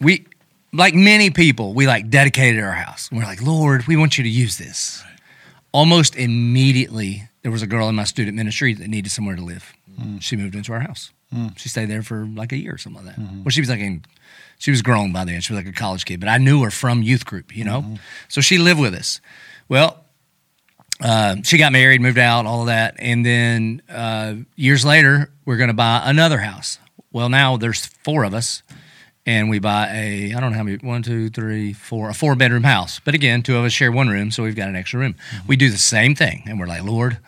we 0.00 0.26
like 0.72 0.94
many 0.94 1.30
people 1.30 1.72
we 1.74 1.86
like 1.86 2.10
dedicated 2.10 2.62
our 2.62 2.72
house 2.72 3.10
we're 3.10 3.22
like 3.24 3.40
lord 3.42 3.86
we 3.86 3.96
want 3.96 4.18
you 4.18 4.24
to 4.24 4.30
use 4.30 4.58
this 4.58 5.02
almost 5.72 6.16
immediately 6.16 7.28
there 7.42 7.52
was 7.52 7.62
a 7.62 7.66
girl 7.66 7.88
in 7.88 7.94
my 7.94 8.04
student 8.04 8.36
ministry 8.36 8.74
that 8.74 8.88
needed 8.88 9.10
somewhere 9.10 9.36
to 9.36 9.42
live. 9.42 9.72
She 10.20 10.36
moved 10.36 10.54
into 10.54 10.72
our 10.72 10.80
house. 10.80 11.12
She 11.56 11.68
stayed 11.68 11.86
there 11.86 12.02
for 12.02 12.26
like 12.26 12.52
a 12.52 12.56
year 12.56 12.74
or 12.74 12.78
something 12.78 13.06
like 13.06 13.16
that. 13.16 13.22
Well, 13.44 13.50
she 13.50 13.60
was 13.60 13.68
like 13.70 13.80
in, 13.80 14.04
she 14.58 14.70
was 14.70 14.82
grown 14.82 15.12
by 15.12 15.24
then. 15.24 15.40
She 15.40 15.52
was 15.52 15.64
like 15.64 15.72
a 15.72 15.76
college 15.76 16.04
kid, 16.04 16.20
but 16.20 16.28
I 16.28 16.38
knew 16.38 16.62
her 16.62 16.70
from 16.70 17.02
youth 17.02 17.24
group, 17.24 17.56
you 17.56 17.64
know? 17.64 17.96
So 18.28 18.40
she 18.40 18.58
lived 18.58 18.80
with 18.80 18.94
us. 18.94 19.20
Well, 19.68 20.04
uh, 21.00 21.36
she 21.42 21.58
got 21.58 21.72
married, 21.72 22.00
moved 22.00 22.18
out, 22.18 22.44
all 22.46 22.60
of 22.62 22.66
that. 22.66 22.96
And 22.98 23.24
then 23.24 23.82
uh, 23.88 24.34
years 24.56 24.84
later, 24.84 25.30
we're 25.44 25.56
going 25.56 25.68
to 25.68 25.74
buy 25.74 26.02
another 26.04 26.38
house. 26.38 26.78
Well, 27.12 27.28
now 27.28 27.56
there's 27.56 27.86
four 27.86 28.24
of 28.24 28.34
us, 28.34 28.62
and 29.28 29.50
we 29.50 29.58
buy 29.58 29.90
a, 29.92 30.32
I 30.32 30.40
don't 30.40 30.52
know 30.52 30.56
how 30.56 30.64
many, 30.64 30.78
one, 30.78 31.02
two, 31.02 31.28
three, 31.28 31.74
four, 31.74 32.08
a 32.08 32.14
four 32.14 32.34
bedroom 32.34 32.62
house. 32.62 32.98
But 32.98 33.14
again, 33.14 33.42
two 33.42 33.58
of 33.58 33.64
us 33.66 33.74
share 33.74 33.92
one 33.92 34.08
room, 34.08 34.30
so 34.30 34.42
we've 34.42 34.56
got 34.56 34.70
an 34.70 34.74
extra 34.74 34.98
room. 34.98 35.16
Mm-hmm. 35.32 35.48
We 35.48 35.56
do 35.56 35.68
the 35.68 35.76
same 35.76 36.14
thing, 36.14 36.44
and 36.46 36.58
we're 36.58 36.66
like, 36.66 36.82
Lord, 36.82 37.18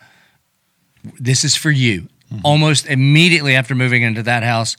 this 1.19 1.43
is 1.43 1.55
for 1.55 1.69
you. 1.69 2.09
Mm-hmm. 2.33 2.39
Almost 2.43 2.87
immediately 2.87 3.55
after 3.55 3.75
moving 3.75 4.01
into 4.01 4.23
that 4.23 4.41
house, 4.41 4.77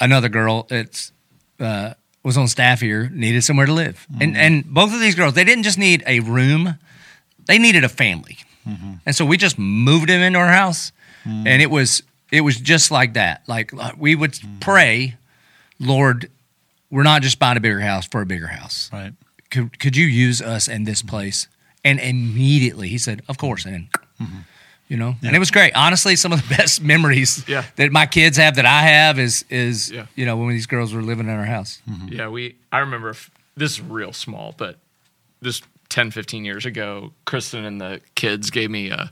another 0.00 0.28
girl 0.28 0.66
that's 0.68 1.12
uh, 1.60 1.94
was 2.22 2.36
on 2.36 2.46
staff 2.46 2.82
here 2.82 3.08
needed 3.08 3.42
somewhere 3.42 3.64
to 3.64 3.72
live, 3.72 4.06
and 4.20 4.34
mm-hmm. 4.34 4.42
and 4.42 4.64
both 4.66 4.92
of 4.92 5.00
these 5.00 5.14
girls 5.14 5.32
they 5.32 5.44
didn't 5.44 5.64
just 5.64 5.78
need 5.78 6.04
a 6.06 6.20
room, 6.20 6.76
they 7.46 7.58
needed 7.58 7.84
a 7.84 7.88
family, 7.88 8.36
and 9.06 9.16
so 9.16 9.24
we 9.24 9.38
just 9.38 9.58
moved 9.58 10.10
them 10.10 10.20
into 10.20 10.38
our 10.38 10.52
house, 10.52 10.92
and 11.24 11.62
it 11.62 11.70
was 11.70 12.02
it 12.30 12.42
was 12.42 12.60
just 12.60 12.90
like 12.90 13.14
that. 13.14 13.44
Like 13.46 13.72
uh, 13.72 13.92
we 13.96 14.14
would 14.14 14.38
pray, 14.60 15.16
Lord, 15.78 16.28
we're 16.90 17.02
not 17.02 17.22
just 17.22 17.38
buying 17.38 17.56
a 17.56 17.60
bigger 17.60 17.80
house 17.80 18.06
for 18.06 18.20
a 18.20 18.26
bigger 18.26 18.48
house. 18.48 18.90
Right. 18.92 19.12
Could 19.50 19.78
could 19.78 19.96
you 19.96 20.06
use 20.06 20.40
us 20.42 20.68
in 20.68 20.84
this 20.84 21.02
place? 21.02 21.48
And 21.84 21.98
immediately 21.98 22.88
he 22.88 22.98
said, 22.98 23.22
"Of 23.28 23.38
course." 23.38 23.64
And 23.64 23.88
mm-hmm. 24.20 24.40
you 24.88 24.96
know, 24.96 25.14
and 25.22 25.34
it 25.34 25.38
was 25.38 25.50
great. 25.50 25.74
Honestly, 25.74 26.14
some 26.16 26.32
of 26.32 26.46
the 26.48 26.54
best 26.56 26.82
memories 26.82 27.44
Yeah. 27.48 27.64
that 27.76 27.90
my 27.90 28.06
kids 28.06 28.36
have 28.36 28.56
that 28.56 28.66
I 28.66 28.82
have 28.82 29.18
is 29.18 29.44
is 29.50 29.90
Yeah. 29.90 30.06
you 30.14 30.26
know 30.26 30.36
when 30.36 30.50
these 30.50 30.66
girls 30.66 30.92
were 30.92 31.02
living 31.02 31.26
in 31.28 31.32
our 31.34 31.44
house. 31.46 31.80
Mm-hmm. 31.88 32.08
Yeah, 32.08 32.28
we. 32.28 32.56
I 32.70 32.78
remember 32.78 33.10
f- 33.10 33.30
this 33.56 33.72
is 33.72 33.80
real 33.80 34.12
small, 34.12 34.54
but 34.56 34.76
this 35.42 35.62
10, 35.88 36.10
15 36.12 36.44
years 36.44 36.66
ago, 36.66 37.12
Kristen 37.24 37.64
and 37.64 37.80
the 37.80 38.00
kids 38.14 38.50
gave 38.50 38.70
me 38.70 38.90
a 38.90 39.10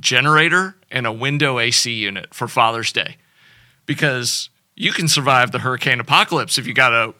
generator 0.00 0.76
and 0.90 1.06
a 1.06 1.12
window 1.12 1.58
AC 1.58 1.92
unit 1.92 2.32
for 2.34 2.48
Father's 2.48 2.92
Day 2.92 3.16
because 3.86 4.48
you 4.80 4.92
can 4.92 5.08
survive 5.08 5.50
the 5.50 5.58
hurricane 5.58 6.00
apocalypse 6.00 6.56
if 6.58 6.66
you 6.66 6.72
got 6.72 6.92
a 6.92 7.14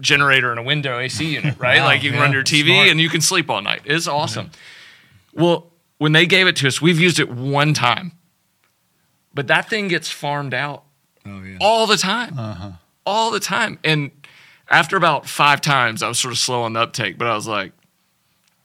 generator 0.00 0.50
and 0.50 0.58
a 0.58 0.62
window 0.62 0.98
AC 0.98 1.24
unit, 1.34 1.58
right? 1.58 1.78
Wow, 1.78 1.84
like 1.86 2.02
you 2.02 2.10
can 2.10 2.18
yeah, 2.18 2.24
run 2.24 2.32
your 2.32 2.42
TV 2.42 2.66
smart. 2.74 2.88
and 2.88 3.00
you 3.00 3.08
can 3.08 3.20
sleep 3.20 3.48
all 3.48 3.62
night. 3.62 3.82
It's 3.84 4.06
awesome. 4.08 4.50
Well, 5.32 5.70
when 5.98 6.12
they 6.12 6.26
gave 6.26 6.46
it 6.46 6.56
to 6.56 6.66
us, 6.66 6.82
we've 6.82 6.98
used 7.00 7.18
it 7.20 7.30
one 7.30 7.74
time, 7.74 8.12
but 9.32 9.46
that 9.46 9.68
thing 9.70 9.88
gets 9.88 10.10
farmed 10.10 10.52
out 10.54 10.84
Oh 11.26 11.42
yeah. 11.42 11.56
all 11.60 11.86
the 11.86 11.96
time, 11.96 12.38
uh-huh. 12.38 12.70
all 13.06 13.30
the 13.30 13.40
time. 13.40 13.78
And 13.84 14.10
after 14.68 14.96
about 14.96 15.26
five 15.28 15.60
times, 15.60 16.02
I 16.02 16.08
was 16.08 16.18
sort 16.18 16.32
of 16.32 16.38
slow 16.38 16.62
on 16.62 16.72
the 16.72 16.80
uptake, 16.80 17.16
but 17.18 17.28
I 17.28 17.34
was 17.34 17.46
like, 17.46 17.72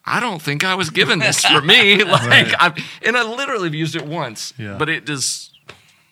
I 0.04 0.20
don't 0.20 0.42
think 0.42 0.64
I 0.64 0.74
was 0.76 0.90
given 0.90 1.20
this 1.20 1.46
for 1.46 1.62
me. 1.62 2.04
like, 2.04 2.54
I've, 2.60 2.74
and 3.06 3.16
I 3.16 3.24
literally 3.24 3.66
have 3.68 3.76
used 3.76 3.96
it 3.96 4.06
once, 4.06 4.54
Yeah. 4.58 4.76
but 4.80 4.90
it 4.90 5.08
is 5.10 5.49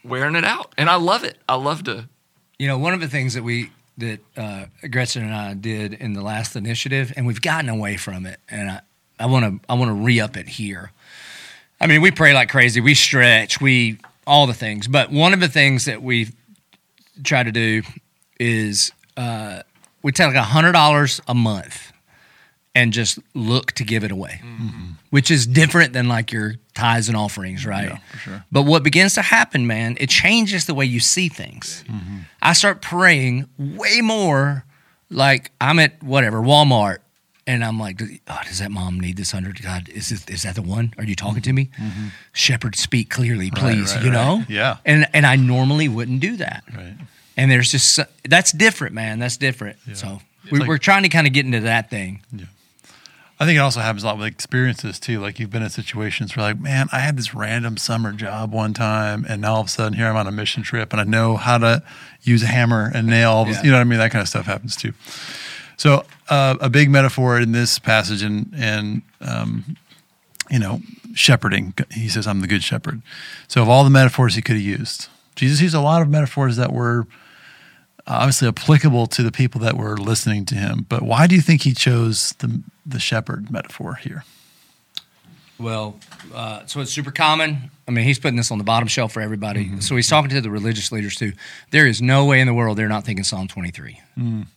wearing 0.08 0.36
it 0.36 0.44
out, 0.44 0.74
and 0.78 0.90
I 0.90 0.96
love 0.96 1.24
it. 1.24 1.38
I 1.48 1.56
love 1.56 1.84
to. 1.84 2.08
You 2.60 2.68
know, 2.68 2.78
one 2.78 2.94
of 2.94 3.00
the 3.02 3.08
things 3.08 3.34
that 3.34 3.44
we 3.44 3.72
that 3.98 4.20
uh, 4.36 4.66
Gretchen 4.90 5.24
and 5.24 5.34
I 5.34 5.54
did 5.54 5.94
in 5.94 6.14
the 6.14 6.22
last 6.22 6.56
initiative, 6.56 7.14
and 7.16 7.26
we've 7.26 7.42
gotten 7.42 7.70
away 7.70 7.98
from 7.98 8.26
it, 8.26 8.40
and 8.50 8.70
I 8.70 8.82
I 9.20 9.26
want 9.26 9.46
to 9.46 9.72
I 9.72 9.76
want 9.76 9.90
to 9.90 9.94
re 9.94 10.20
up 10.20 10.38
it 10.38 10.48
here. 10.48 10.92
I 11.80 11.88
mean, 11.88 12.02
we 12.02 12.12
pray 12.12 12.34
like 12.34 12.50
crazy, 12.50 12.82
we 12.82 12.96
stretch, 12.96 13.62
we 13.62 14.00
all 14.26 14.48
the 14.48 14.54
things, 14.54 14.88
but 14.88 15.12
one 15.12 15.34
of 15.34 15.40
the 15.40 15.48
things 15.48 15.86
that 15.86 16.02
we 16.02 16.30
try 17.24 17.44
to 17.44 17.52
do 17.52 17.84
is 18.40 18.92
uh, 19.16 19.62
we 20.04 20.12
take 20.12 20.28
like 20.28 20.36
hundred 20.36 20.74
dollars 20.74 21.22
a 21.28 21.34
month 21.34 21.92
and 22.78 22.94
just 22.94 23.18
look 23.34 23.72
to 23.72 23.84
give 23.84 24.04
it 24.04 24.12
away, 24.12 24.40
mm-hmm. 24.44 24.92
which 25.10 25.32
is 25.32 25.48
different 25.48 25.94
than 25.94 26.08
like 26.08 26.32
your 26.32 26.58
tithes 26.76 27.08
and 27.08 27.18
offerings, 27.18 27.66
right? 27.66 27.90
Yeah, 27.90 27.98
for 28.12 28.18
sure. 28.18 28.46
But 28.52 28.64
what 28.64 28.84
begins 28.84 29.16
to 29.16 29.24
happen, 29.24 29.66
man, 29.66 29.98
it 30.00 30.10
changes 30.10 30.68
the 30.68 30.76
way 30.76 30.86
you 30.86 31.00
see 31.00 31.28
things. 31.28 31.84
Mm-hmm. 31.88 32.18
I 32.40 32.54
start 32.54 32.84
praying 32.84 33.50
way 33.58 34.02
more 34.02 34.64
like 35.10 35.52
I'm 35.60 35.80
at 35.80 36.04
whatever, 36.04 36.38
Walmart, 36.38 37.00
and 37.48 37.64
I'm 37.64 37.80
like, 37.80 38.00
oh, 38.28 38.40
does 38.46 38.60
that 38.60 38.70
mom 38.70 39.00
need 39.00 39.18
this 39.18 39.32
hundred? 39.32 39.60
God, 39.64 39.90
is 39.90 40.10
this, 40.10 40.24
is 40.28 40.44
that 40.44 40.54
the 40.54 40.62
one? 40.62 40.94
Are 41.00 41.04
you 41.04 41.16
talking 41.16 41.42
to 41.42 41.54
me? 41.54 41.72
Mm-hmm. 41.80 42.08
Shepherd, 42.34 42.76
speak 42.76 43.10
clearly, 43.10 43.50
please. 43.50 43.96
right, 43.96 44.04
you 44.04 44.12
right. 44.12 44.16
know? 44.16 44.44
Yeah. 44.48 44.78
And 44.86 45.08
and 45.16 45.26
I 45.26 45.36
normally 45.36 45.88
wouldn't 45.88 46.20
do 46.20 46.38
that. 46.38 46.64
Right. 46.76 46.94
And 47.36 47.50
there's 47.50 47.72
just 47.72 48.00
that's 48.24 48.52
different, 48.52 48.94
man. 48.94 49.18
That's 49.18 49.38
different. 49.38 49.78
So 49.94 50.20
we, 50.52 50.60
like- 50.60 50.68
we're 50.68 50.78
trying 50.78 51.04
to 51.04 51.10
kind 51.10 51.26
of 51.26 51.34
get 51.34 51.46
into 51.46 51.62
that 51.62 51.90
thing. 51.90 52.22
I 53.40 53.46
think 53.46 53.58
it 53.58 53.60
also 53.60 53.82
happens 53.82 54.04
a 54.04 54.08
lot 54.08 54.18
with 54.18 54.26
experiences 54.26 55.00
too. 55.00 55.20
Like 55.20 55.40
you've 55.40 55.52
been 55.52 55.62
in 55.62 55.70
situations 55.70 56.36
where, 56.36 56.44
like, 56.44 56.60
man, 56.60 56.88
I 56.92 57.00
had 57.00 57.18
this 57.18 57.36
random 57.36 57.78
summer 57.78 58.12
job 58.12 58.52
one 58.52 58.74
time, 58.74 59.26
and 59.30 59.42
now 59.42 59.56
all 59.56 59.62
of 59.62 59.68
a 59.68 59.70
sudden 59.70 59.94
here 59.94 60.08
I'm 60.08 60.16
on 60.16 60.26
a 60.26 60.32
mission 60.32 60.64
trip, 60.64 60.92
and 60.92 61.00
I 61.00 61.04
know 61.04 61.38
how 61.38 61.60
to 61.60 61.84
use 62.24 62.42
a 62.42 62.48
hammer 62.48 62.92
and 62.94 63.08
nail. 63.08 63.46
Yeah. 63.48 63.62
You 63.64 63.72
know 63.72 63.78
what 63.78 63.82
I 63.82 63.86
mean? 63.86 64.00
That 64.00 64.12
kind 64.12 64.24
of 64.24 64.28
stuff 64.28 64.46
happens 64.48 64.76
too. 64.76 64.94
So 65.78 66.04
uh, 66.30 66.56
a 66.60 66.70
big 66.70 66.90
metaphor 66.90 67.40
in 67.40 67.52
this 67.52 67.78
passage, 67.78 68.24
and 68.24 68.52
and 68.56 69.04
um, 69.22 69.78
you 70.50 70.58
know, 70.58 70.82
shepherding. 71.14 71.76
He 71.92 72.10
says, 72.10 72.26
"I'm 72.26 72.42
the 72.42 72.48
good 72.48 72.64
shepherd." 72.64 73.04
So 73.48 73.62
of 73.62 73.70
all 73.70 73.84
the 73.84 73.92
metaphors 73.92 74.34
he 74.34 74.42
could 74.42 74.56
have 74.56 74.66
used, 74.66 75.10
Jesus 75.36 75.62
used 75.62 75.76
a 75.76 75.82
lot 75.82 76.02
of 76.02 76.10
metaphors 76.10 76.58
that 76.58 76.74
were 76.74 77.06
obviously 78.08 78.48
applicable 78.48 79.08
to 79.08 79.24
the 79.24 79.32
people 79.32 79.62
that 79.62 79.78
were 79.78 79.98
listening 79.98 80.46
to 80.46 80.56
him. 80.56 80.86
But 80.88 81.04
why 81.04 81.28
do 81.28 81.36
you 81.36 81.42
think 81.42 81.64
he 81.64 81.74
chose 81.74 82.34
the 82.40 82.62
the 82.86 83.00
shepherd 83.00 83.52
metaphor 83.52 83.96
here? 83.96 84.24
Well, 85.60 86.00
uh, 86.34 86.66
so 86.68 86.82
it's 86.82 86.92
super 86.92 87.12
common. 87.12 87.72
I 87.88 87.92
mean, 87.92 88.06
he's 88.06 88.20
putting 88.20 88.38
this 88.38 88.52
on 88.52 88.60
the 88.60 88.64
bottom 88.64 88.88
shelf 88.88 89.14
for 89.14 89.22
everybody. 89.22 89.66
Mm-hmm. 89.66 89.80
So 89.80 89.96
he's 89.96 90.08
talking 90.08 90.30
to 90.30 90.42
the 90.42 90.52
religious 90.52 90.92
leaders 90.92 91.16
too. 91.16 91.34
There 91.72 91.88
is 91.88 92.02
no 92.02 92.26
way 92.26 92.40
in 92.40 92.48
the 92.48 92.54
world 92.54 92.78
they're 92.78 92.88
not 92.88 93.06
thinking 93.06 93.24
Psalm 93.24 93.48
23. 93.48 94.00
Mm. 94.18 94.48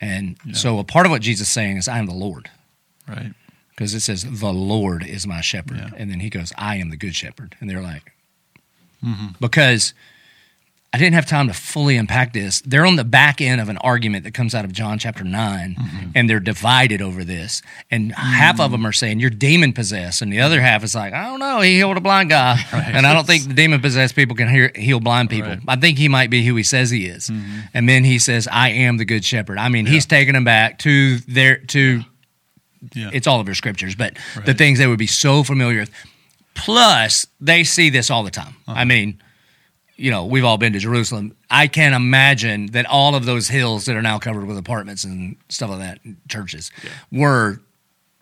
And 0.00 0.36
so 0.52 0.78
a 0.78 0.84
part 0.84 1.06
of 1.06 1.12
what 1.12 1.22
Jesus 1.22 1.48
is 1.48 1.52
saying 1.52 1.78
is, 1.78 1.88
I 1.88 1.98
am 1.98 2.06
the 2.06 2.14
Lord. 2.14 2.50
Right. 3.08 3.32
Because 3.70 3.94
it 3.94 4.00
says, 4.00 4.24
the 4.24 4.52
Lord 4.52 5.04
is 5.04 5.26
my 5.26 5.40
shepherd. 5.40 5.78
Yeah. 5.78 5.90
And 5.96 6.10
then 6.10 6.20
he 6.20 6.30
goes, 6.30 6.52
I 6.58 6.76
am 6.76 6.90
the 6.90 6.96
good 6.96 7.14
shepherd. 7.14 7.56
And 7.60 7.70
they're 7.70 7.82
like, 7.82 8.12
mm-hmm. 9.04 9.28
because 9.40 9.94
I 10.92 10.98
didn't 10.98 11.14
have 11.14 11.26
time 11.26 11.48
to 11.48 11.52
fully 11.52 11.96
unpack 11.98 12.32
this. 12.32 12.62
They're 12.62 12.86
on 12.86 12.96
the 12.96 13.04
back 13.04 13.42
end 13.42 13.60
of 13.60 13.68
an 13.68 13.76
argument 13.78 14.24
that 14.24 14.32
comes 14.32 14.54
out 14.54 14.64
of 14.64 14.72
John 14.72 14.98
chapter 14.98 15.24
9, 15.24 16.12
and 16.14 16.30
they're 16.30 16.40
divided 16.40 17.02
over 17.02 17.22
this. 17.22 17.60
And 17.90 18.12
half 18.14 18.60
of 18.60 18.70
them 18.70 18.86
are 18.86 18.92
saying, 18.92 19.20
You're 19.20 19.28
demon 19.28 19.74
possessed. 19.74 20.22
And 20.22 20.32
the 20.32 20.40
other 20.40 20.60
half 20.62 20.82
is 20.84 20.94
like, 20.94 21.12
I 21.12 21.24
don't 21.26 21.40
know. 21.40 21.60
He 21.60 21.74
healed 21.74 21.98
a 21.98 22.00
blind 22.00 22.30
guy. 22.30 22.60
And 22.72 23.06
I 23.06 23.12
don't 23.12 23.26
think 23.26 23.46
the 23.46 23.52
demon 23.52 23.80
possessed 23.82 24.14
people 24.14 24.36
can 24.36 24.48
hear, 24.48 24.70
heal 24.74 25.00
blind 25.00 25.28
people. 25.28 25.50
Right. 25.50 25.60
I 25.68 25.76
think 25.76 25.98
he 25.98 26.08
might 26.08 26.30
be 26.30 26.42
who 26.46 26.56
he 26.56 26.62
says 26.62 26.88
he 26.90 27.04
is. 27.06 27.30
And 27.74 27.86
then 27.88 28.04
he 28.04 28.18
says, 28.18 28.48
I 28.50 28.70
am 28.70 28.96
the 28.96 29.04
good 29.04 29.24
shepherd. 29.24 29.58
I 29.58 29.68
mean, 29.68 29.84
he's 29.84 30.06
taking 30.06 30.32
them 30.32 30.44
back 30.44 30.78
to 30.80 31.18
their, 31.18 31.58
to, 31.58 32.02
Yeah. 32.94 33.10
it's 33.12 33.26
all 33.26 33.40
of 33.40 33.46
your 33.48 33.54
scriptures, 33.54 33.94
but 33.96 34.16
the 34.46 34.54
things 34.54 34.78
they 34.78 34.86
would 34.86 34.98
be 34.98 35.06
so 35.08 35.42
familiar 35.42 35.80
with. 35.80 35.90
Plus, 36.54 37.26
they 37.40 37.64
see 37.64 37.90
this 37.90 38.10
all 38.10 38.22
the 38.22 38.30
time. 38.30 38.56
Uh-huh. 38.66 38.80
I 38.80 38.84
mean, 38.84 39.20
you 39.96 40.10
know, 40.10 40.26
we've 40.26 40.44
all 40.44 40.58
been 40.58 40.72
to 40.74 40.78
Jerusalem. 40.78 41.34
I 41.50 41.66
can't 41.66 41.94
imagine 41.94 42.66
that 42.68 42.86
all 42.86 43.14
of 43.14 43.24
those 43.24 43.48
hills 43.48 43.86
that 43.86 43.96
are 43.96 44.02
now 44.02 44.18
covered 44.18 44.46
with 44.46 44.58
apartments 44.58 45.04
and 45.04 45.36
stuff 45.48 45.70
like 45.70 45.78
that, 45.80 46.00
churches, 46.28 46.70
were 47.10 47.60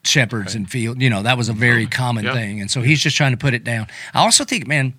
shepherds 0.05 0.55
and 0.55 0.71
field. 0.71 1.03
You 1.03 1.11
know, 1.11 1.23
that 1.23 1.37
was 1.37 1.49
a 1.49 1.53
very 1.53 1.87
common 1.87 2.25
Yeah. 2.25 2.35
thing. 2.35 2.61
And 2.61 2.71
so 2.71 2.83
he's 2.83 3.01
just 3.01 3.17
trying 3.17 3.33
to 3.33 3.37
put 3.37 3.55
it 3.55 3.65
down. 3.65 3.89
I 4.13 4.21
also 4.21 4.45
think, 4.45 4.67
man, 4.67 4.95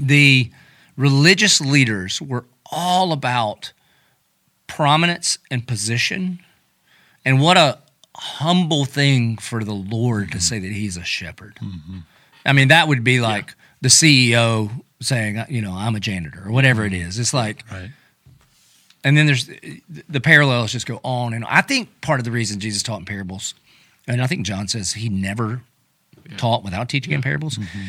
the 0.00 0.50
religious 0.96 1.60
leaders 1.60 2.20
were 2.22 2.46
all 2.72 3.12
about 3.12 3.72
prominence 4.66 5.38
and 5.50 5.66
position. 5.66 6.40
And 7.24 7.40
what 7.40 7.56
a 7.56 7.78
humble 8.16 8.84
thing 8.84 9.36
for 9.36 9.64
the 9.64 9.74
Lord 9.74 10.28
to 10.28 10.38
mm-hmm. 10.38 10.40
say 10.40 10.58
that 10.58 10.72
he's 10.72 10.96
a 10.96 11.04
shepherd. 11.04 11.56
Mm-hmm. 11.56 11.98
I 12.46 12.52
mean, 12.52 12.68
that 12.68 12.88
would 12.88 13.04
be 13.04 13.20
like 13.20 13.54
the 13.80 13.88
CEO 13.88 14.70
saying, 15.00 15.38
uh, 15.38 15.46
you 15.48 15.62
know, 15.62 15.72
I'm 15.72 15.94
a 15.94 16.00
janitor 16.00 16.42
or 16.46 16.52
whatever 16.52 16.84
it 16.84 16.92
mm-hmm. 16.92 17.08
is. 17.08 17.18
It's 17.18 17.34
like, 17.34 17.64
Right. 17.70 17.90
and 19.02 19.16
then 19.16 19.26
there's 19.26 19.48
the 20.08 20.20
parallels 20.20 20.72
just 20.72 20.86
go 20.86 21.00
on. 21.02 21.32
And 21.34 21.44
I 21.46 21.62
think 21.62 22.00
part 22.00 22.20
of 22.20 22.24
the 22.24 22.30
reason 22.30 22.60
Jesus 22.60 22.82
taught 22.82 23.00
in 23.00 23.06
parables, 23.06 23.54
and 24.06 24.22
I 24.22 24.26
think 24.26 24.46
John 24.46 24.68
says 24.68 24.92
he 24.92 25.08
never 25.08 25.62
taught 26.36 26.62
without 26.64 26.88
teaching 26.88 27.12
in 27.12 27.22
parables, 27.22 27.56
mm-hmm. 27.56 27.88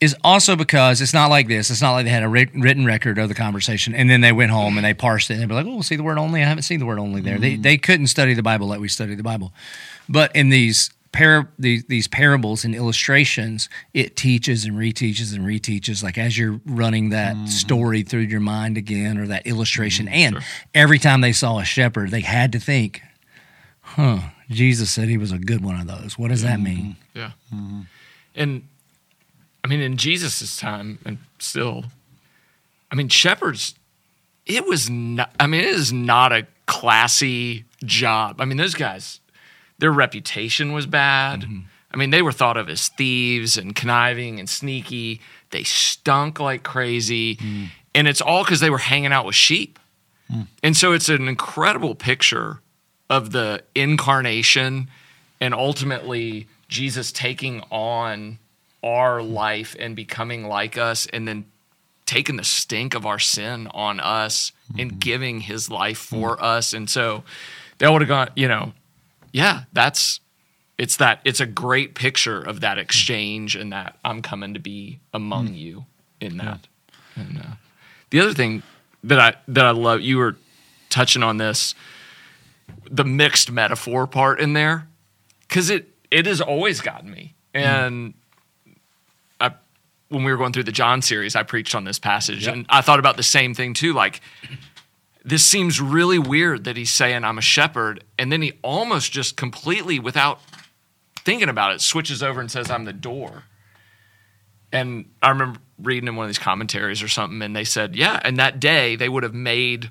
is 0.00 0.14
also 0.22 0.56
because 0.56 1.00
it's 1.00 1.14
not 1.14 1.30
like 1.30 1.48
this. 1.48 1.70
It's 1.70 1.82
not 1.82 1.92
like 1.92 2.04
they 2.04 2.10
had 2.10 2.22
a 2.22 2.28
written 2.28 2.84
record 2.84 3.18
of 3.18 3.28
the 3.28 3.34
conversation 3.34 3.94
and 3.94 4.08
then 4.10 4.20
they 4.20 4.32
went 4.32 4.50
home 4.50 4.76
and 4.76 4.84
they 4.84 4.94
parsed 4.94 5.30
it 5.30 5.34
and 5.34 5.42
they 5.42 5.46
were 5.46 5.54
like, 5.54 5.66
oh, 5.66 5.74
we'll 5.74 5.82
see 5.82 5.96
the 5.96 6.02
word 6.02 6.18
only? 6.18 6.42
I 6.42 6.46
haven't 6.46 6.62
seen 6.64 6.78
the 6.78 6.86
word 6.86 6.98
only 6.98 7.20
there. 7.20 7.38
They, 7.38 7.54
mm-hmm. 7.54 7.62
they 7.62 7.78
couldn't 7.78 8.08
study 8.08 8.34
the 8.34 8.42
Bible 8.42 8.66
like 8.66 8.80
we 8.80 8.88
study 8.88 9.14
the 9.14 9.22
Bible. 9.22 9.52
But 10.08 10.34
in 10.34 10.50
these 10.50 10.90
par- 11.12 11.48
these, 11.58 11.84
these 11.84 12.08
parables 12.08 12.64
and 12.64 12.74
illustrations, 12.74 13.68
it 13.94 14.16
teaches 14.16 14.64
and 14.64 14.76
reteaches 14.76 15.34
and 15.34 15.44
reteaches. 15.44 16.02
Like 16.02 16.18
as 16.18 16.36
you're 16.38 16.60
running 16.64 17.10
that 17.10 17.34
Mm-hmm. 17.36 17.46
story 17.46 18.02
through 18.02 18.20
your 18.20 18.40
mind 18.40 18.76
again, 18.76 19.18
or 19.18 19.26
that 19.28 19.46
illustration, 19.46 20.06
mm-hmm. 20.06 20.36
and 20.36 20.44
every 20.74 20.98
time 20.98 21.20
they 21.20 21.32
saw 21.32 21.58
a 21.58 21.64
shepherd, 21.64 22.10
they 22.10 22.20
had 22.20 22.52
to 22.52 22.60
think, 22.60 23.02
"Huh." 23.80 24.18
Jesus 24.50 24.90
said 24.90 25.08
he 25.08 25.16
was 25.16 25.30
a 25.30 25.38
good 25.38 25.62
one 25.62 25.80
of 25.80 25.86
those. 25.86 26.18
What 26.18 26.28
does 26.28 26.42
that 26.42 26.58
mm-hmm. 26.58 26.64
mean? 26.64 26.96
Yeah. 27.14 27.30
Mm-hmm. 27.54 27.82
And 28.34 28.62
I 29.62 29.68
mean, 29.68 29.80
in 29.80 29.96
Jesus's 29.96 30.56
time, 30.56 30.98
and 31.04 31.18
still, 31.38 31.84
I 32.90 32.96
mean, 32.96 33.08
shepherds, 33.08 33.74
it 34.46 34.66
was 34.66 34.90
not, 34.90 35.30
I 35.38 35.46
mean, 35.46 35.60
it 35.60 35.68
is 35.68 35.92
not 35.92 36.32
a 36.32 36.46
classy 36.66 37.64
job. 37.84 38.40
I 38.40 38.44
mean, 38.44 38.56
those 38.56 38.74
guys, 38.74 39.20
their 39.80 39.92
reputation 39.92 40.72
was 40.72 40.86
bad. 40.86 41.40
Mm-hmm. 41.40 41.60
I 41.92 41.96
mean, 41.96 42.10
they 42.10 42.22
were 42.22 42.32
thought 42.32 42.56
of 42.56 42.68
as 42.68 42.88
thieves 42.88 43.56
and 43.56 43.74
conniving 43.74 44.38
and 44.38 44.48
sneaky. 44.48 45.20
They 45.50 45.64
stunk 45.64 46.38
like 46.38 46.62
crazy. 46.62 47.36
Mm. 47.36 47.68
And 47.94 48.06
it's 48.06 48.20
all 48.20 48.44
because 48.44 48.60
they 48.60 48.70
were 48.70 48.78
hanging 48.78 49.12
out 49.12 49.26
with 49.26 49.34
sheep. 49.34 49.78
Mm. 50.32 50.46
And 50.62 50.76
so 50.76 50.92
it's 50.92 51.08
an 51.08 51.26
incredible 51.26 51.96
picture 51.96 52.60
of 53.08 53.32
the 53.32 53.64
incarnation 53.74 54.88
and 55.40 55.52
ultimately 55.52 56.46
Jesus 56.68 57.10
taking 57.10 57.62
on 57.72 58.38
our 58.84 59.20
life 59.20 59.74
and 59.78 59.96
becoming 59.96 60.44
like 60.44 60.78
us 60.78 61.06
and 61.06 61.26
then 61.26 61.44
taking 62.06 62.36
the 62.36 62.44
stink 62.44 62.94
of 62.94 63.04
our 63.04 63.18
sin 63.18 63.66
on 63.72 63.98
us 63.98 64.52
and 64.78 64.90
mm-hmm. 64.90 64.98
giving 64.98 65.40
his 65.40 65.68
life 65.68 65.98
for 65.98 66.36
mm. 66.36 66.42
us. 66.42 66.72
And 66.72 66.88
so 66.88 67.24
that 67.78 67.90
would 67.90 68.02
have 68.02 68.08
gone, 68.08 68.30
you 68.36 68.46
know, 68.46 68.72
yeah, 69.32 69.64
that's 69.72 70.20
it's 70.78 70.96
that 70.96 71.20
it's 71.24 71.40
a 71.40 71.46
great 71.46 71.94
picture 71.94 72.40
of 72.40 72.60
that 72.60 72.78
exchange 72.78 73.54
and 73.54 73.72
that 73.72 73.98
I'm 74.04 74.22
coming 74.22 74.54
to 74.54 74.60
be 74.60 75.00
among 75.12 75.54
you 75.54 75.84
in 76.20 76.38
that. 76.38 76.66
And 77.16 77.38
uh, 77.38 77.54
the 78.10 78.20
other 78.20 78.32
thing 78.32 78.62
that 79.04 79.20
I 79.20 79.34
that 79.48 79.66
I 79.66 79.70
love, 79.72 80.00
you 80.00 80.18
were 80.18 80.36
touching 80.88 81.22
on 81.22 81.36
this, 81.36 81.74
the 82.90 83.04
mixed 83.04 83.50
metaphor 83.50 84.06
part 84.06 84.40
in 84.40 84.54
there, 84.54 84.88
because 85.42 85.70
it 85.70 85.88
it 86.10 86.26
has 86.26 86.40
always 86.40 86.80
gotten 86.80 87.10
me. 87.10 87.34
And 87.52 88.14
I, 89.40 89.52
when 90.08 90.24
we 90.24 90.30
were 90.30 90.38
going 90.38 90.52
through 90.52 90.64
the 90.64 90.72
John 90.72 91.02
series, 91.02 91.36
I 91.36 91.42
preached 91.42 91.74
on 91.74 91.84
this 91.84 91.98
passage, 91.98 92.46
and 92.46 92.66
I 92.68 92.80
thought 92.80 92.98
about 92.98 93.16
the 93.16 93.22
same 93.22 93.54
thing 93.54 93.74
too. 93.74 93.92
Like, 93.92 94.20
this 95.24 95.44
seems 95.44 95.80
really 95.80 96.18
weird 96.18 96.64
that 96.64 96.76
he's 96.76 96.90
saying 96.92 97.24
I'm 97.24 97.38
a 97.38 97.42
shepherd, 97.42 98.04
and 98.18 98.32
then 98.32 98.42
he 98.42 98.52
almost 98.62 99.12
just 99.12 99.36
completely, 99.36 99.98
without 99.98 100.40
thinking 101.24 101.48
about 101.48 101.72
it, 101.72 101.80
switches 101.80 102.22
over 102.22 102.40
and 102.40 102.50
says 102.50 102.70
I'm 102.70 102.84
the 102.84 102.92
door. 102.92 103.44
And 104.72 105.10
I 105.22 105.30
remember 105.30 105.58
reading 105.78 106.08
in 106.08 106.16
one 106.16 106.24
of 106.24 106.28
these 106.28 106.38
commentaries 106.38 107.02
or 107.02 107.08
something, 107.08 107.42
and 107.42 107.54
they 107.54 107.64
said, 107.64 107.96
yeah, 107.96 108.20
and 108.24 108.36
that 108.38 108.60
day 108.60 108.96
they 108.96 109.08
would 109.08 109.22
have 109.22 109.34
made 109.34 109.90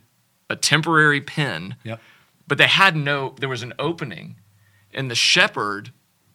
a 0.50 0.56
temporary 0.56 1.22
pen, 1.22 1.76
Yep. 1.84 2.00
but 2.48 2.58
they 2.58 2.68
had 2.68 2.96
no, 2.96 3.36
there 3.40 3.50
was 3.50 3.62
an 3.62 3.74
opening, 3.78 4.38
and 4.94 5.12
the 5.12 5.16
shepherd 5.16 5.92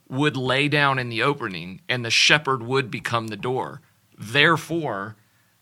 would 0.08 0.36
lay 0.36 0.68
down 0.68 0.98
in 0.98 1.08
the 1.08 1.22
opening, 1.22 1.80
and 1.88 2.04
the 2.04 2.10
shepherd 2.10 2.62
would 2.62 2.90
become 2.90 3.28
the 3.28 3.36
door. 3.36 3.80
Therefore, 4.16 5.16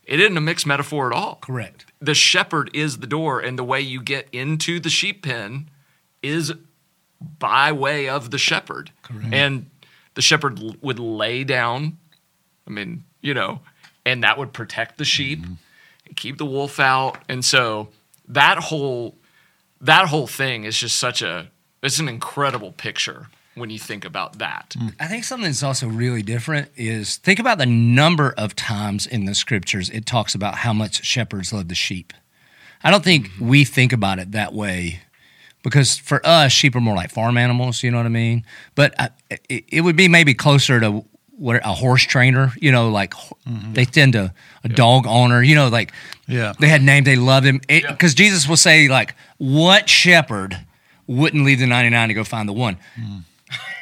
it 0.04 0.20
isn't 0.20 0.36
a 0.36 0.40
mixed 0.40 0.66
metaphor 0.66 1.12
at 1.12 1.16
all 1.16 1.36
Correct. 1.36 1.86
the 2.00 2.14
shepherd 2.14 2.70
is 2.74 2.98
the 2.98 3.06
door, 3.06 3.40
and 3.40 3.58
the 3.58 3.64
way 3.64 3.80
you 3.80 4.02
get 4.02 4.28
into 4.32 4.80
the 4.80 4.90
sheep 4.90 5.22
pen 5.22 5.68
is 6.22 6.52
by 7.38 7.72
way 7.72 8.08
of 8.08 8.30
the 8.30 8.38
shepherd. 8.38 8.90
Correct. 9.02 9.32
And 9.32 9.70
the 10.14 10.22
shepherd 10.22 10.60
would 10.82 10.98
lay 10.98 11.44
down, 11.44 11.98
I 12.66 12.70
mean, 12.70 13.04
you 13.20 13.34
know, 13.34 13.60
and 14.04 14.22
that 14.24 14.38
would 14.38 14.52
protect 14.52 14.98
the 14.98 15.04
sheep 15.04 15.44
and 16.06 16.16
keep 16.16 16.38
the 16.38 16.46
wolf 16.46 16.80
out. 16.80 17.18
And 17.28 17.44
so 17.44 17.88
that 18.28 18.58
whole 18.58 19.16
that 19.80 20.08
whole 20.08 20.26
thing 20.26 20.64
is 20.64 20.78
just 20.78 20.96
such 20.96 21.22
a 21.22 21.50
it's 21.82 21.98
an 21.98 22.08
incredible 22.08 22.72
picture 22.72 23.28
when 23.54 23.70
you 23.70 23.78
think 23.78 24.04
about 24.04 24.38
that. 24.38 24.74
Mm. 24.78 24.94
I 24.98 25.06
think 25.06 25.24
something 25.24 25.48
that's 25.48 25.62
also 25.62 25.86
really 25.86 26.22
different 26.22 26.70
is 26.76 27.16
think 27.16 27.38
about 27.38 27.58
the 27.58 27.66
number 27.66 28.34
of 28.36 28.56
times 28.56 29.06
in 29.06 29.26
the 29.26 29.34
scriptures 29.34 29.90
it 29.90 30.06
talks 30.06 30.34
about 30.34 30.56
how 30.56 30.72
much 30.72 31.04
shepherds 31.04 31.52
love 31.52 31.68
the 31.68 31.74
sheep. 31.74 32.12
I 32.82 32.90
don't 32.90 33.04
think 33.04 33.28
mm-hmm. 33.28 33.48
we 33.48 33.64
think 33.64 33.92
about 33.92 34.18
it 34.18 34.32
that 34.32 34.52
way 34.52 35.00
because 35.62 35.98
for 35.98 36.24
us, 36.26 36.52
sheep 36.52 36.74
are 36.74 36.80
more 36.80 36.96
like 36.96 37.10
farm 37.10 37.38
animals, 37.38 37.82
you 37.82 37.90
know 37.90 37.98
what 37.98 38.06
I 38.06 38.10
mean? 38.10 38.44
But 38.74 38.94
uh, 38.98 39.08
I, 39.30 39.38
it, 39.48 39.64
it 39.68 39.80
would 39.82 39.96
be 39.96 40.08
maybe 40.08 40.34
closer 40.34 40.80
to 40.80 41.04
what 41.36 41.60
a 41.64 41.72
horse 41.72 42.02
trainer, 42.02 42.52
you 42.60 42.72
know, 42.72 42.88
like 42.88 43.14
mm-hmm. 43.14 43.72
they 43.72 43.84
tend 43.84 44.12
to 44.14 44.32
a 44.64 44.68
dog 44.68 45.06
owner, 45.06 45.42
you 45.42 45.54
know, 45.54 45.68
like 45.68 45.92
Yeah. 46.28 46.52
they 46.58 46.68
had 46.68 46.82
names, 46.82 47.04
they 47.04 47.16
loved 47.16 47.46
him. 47.46 47.60
Yeah. 47.68 47.90
Because 47.90 48.14
Jesus 48.14 48.48
will 48.48 48.56
say, 48.56 48.88
like, 48.88 49.14
what 49.38 49.88
shepherd 49.88 50.64
wouldn't 51.06 51.44
leave 51.44 51.58
the 51.58 51.66
99 51.66 52.08
to 52.08 52.14
go 52.14 52.24
find 52.24 52.48
the 52.48 52.52
one? 52.52 52.78
Mm. 52.98 53.22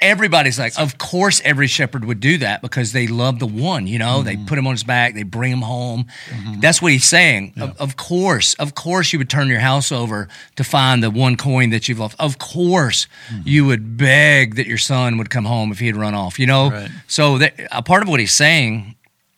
Everybody's 0.00 0.58
like, 0.58 0.78
of 0.78 0.98
course, 0.98 1.40
every 1.44 1.66
shepherd 1.66 2.04
would 2.04 2.20
do 2.20 2.38
that 2.38 2.62
because 2.62 2.92
they 2.92 3.06
love 3.06 3.38
the 3.38 3.46
one. 3.46 3.86
You 3.86 3.98
know, 3.98 4.22
they 4.22 4.36
mm-hmm. 4.36 4.46
put 4.46 4.58
him 4.58 4.66
on 4.66 4.72
his 4.72 4.84
back, 4.84 5.14
they 5.14 5.22
bring 5.22 5.52
him 5.52 5.62
home. 5.62 6.06
Mm-hmm. 6.30 6.60
That's 6.60 6.80
what 6.80 6.92
he's 6.92 7.04
saying. 7.04 7.54
Of, 7.60 7.78
of 7.78 7.96
course, 7.96 8.54
of 8.54 8.74
course, 8.74 9.12
you 9.12 9.18
would 9.18 9.28
turn 9.28 9.48
your 9.48 9.60
house 9.60 9.92
over 9.92 10.28
to 10.56 10.64
find 10.64 11.02
the 11.02 11.10
one 11.10 11.36
coin 11.36 11.70
that 11.70 11.88
you've 11.88 11.98
lost. 11.98 12.16
Of 12.18 12.38
course, 12.38 13.06
mm-hmm. 13.28 13.42
you 13.44 13.66
would 13.66 13.96
beg 13.96 14.56
that 14.56 14.66
your 14.66 14.78
son 14.78 15.18
would 15.18 15.30
come 15.30 15.44
home 15.44 15.70
if 15.70 15.78
he 15.78 15.86
had 15.86 15.96
run 15.96 16.14
off. 16.14 16.38
You 16.38 16.46
know, 16.46 16.70
Right. 16.70 16.90
so 17.06 17.38
that, 17.38 17.54
a 17.70 17.82
part 17.82 18.02
of 18.02 18.08
what 18.08 18.20
he's 18.20 18.34
saying 18.34 18.96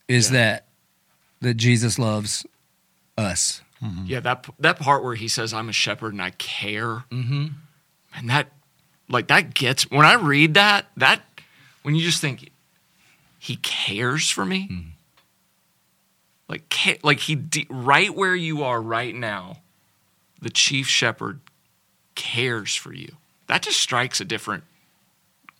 is 0.08 0.30
that 0.30 0.66
that 1.40 1.54
Jesus 1.54 1.98
loves 1.98 2.46
us. 3.18 3.62
Yeah, 4.06 4.20
that 4.20 4.46
that 4.60 4.78
part 4.78 5.02
where 5.02 5.16
he 5.16 5.26
says, 5.26 5.52
"I'm 5.52 5.68
a 5.68 5.72
shepherd 5.72 6.12
and 6.12 6.22
I 6.22 6.30
care," 6.30 7.04
mm-hmm. 7.10 7.46
and 8.14 8.30
that, 8.30 8.52
like, 9.12 9.28
that 9.28 9.54
gets 9.54 9.90
when 9.90 10.04
I 10.04 10.14
read 10.14 10.54
that. 10.54 10.86
That 10.96 11.22
when 11.82 11.94
you 11.94 12.02
just 12.02 12.20
think 12.20 12.50
he 13.38 13.56
cares 13.56 14.28
for 14.28 14.44
me, 14.44 14.68
mm-hmm. 14.70 14.88
like, 16.48 16.68
ca- 16.70 16.98
like 17.02 17.20
he 17.20 17.34
de- 17.34 17.66
right 17.70 18.14
where 18.14 18.34
you 18.34 18.64
are 18.64 18.80
right 18.80 19.14
now, 19.14 19.58
the 20.40 20.50
chief 20.50 20.88
shepherd 20.88 21.40
cares 22.14 22.74
for 22.74 22.92
you. 22.92 23.16
That 23.46 23.62
just 23.62 23.80
strikes 23.80 24.20
a 24.20 24.24
different 24.24 24.64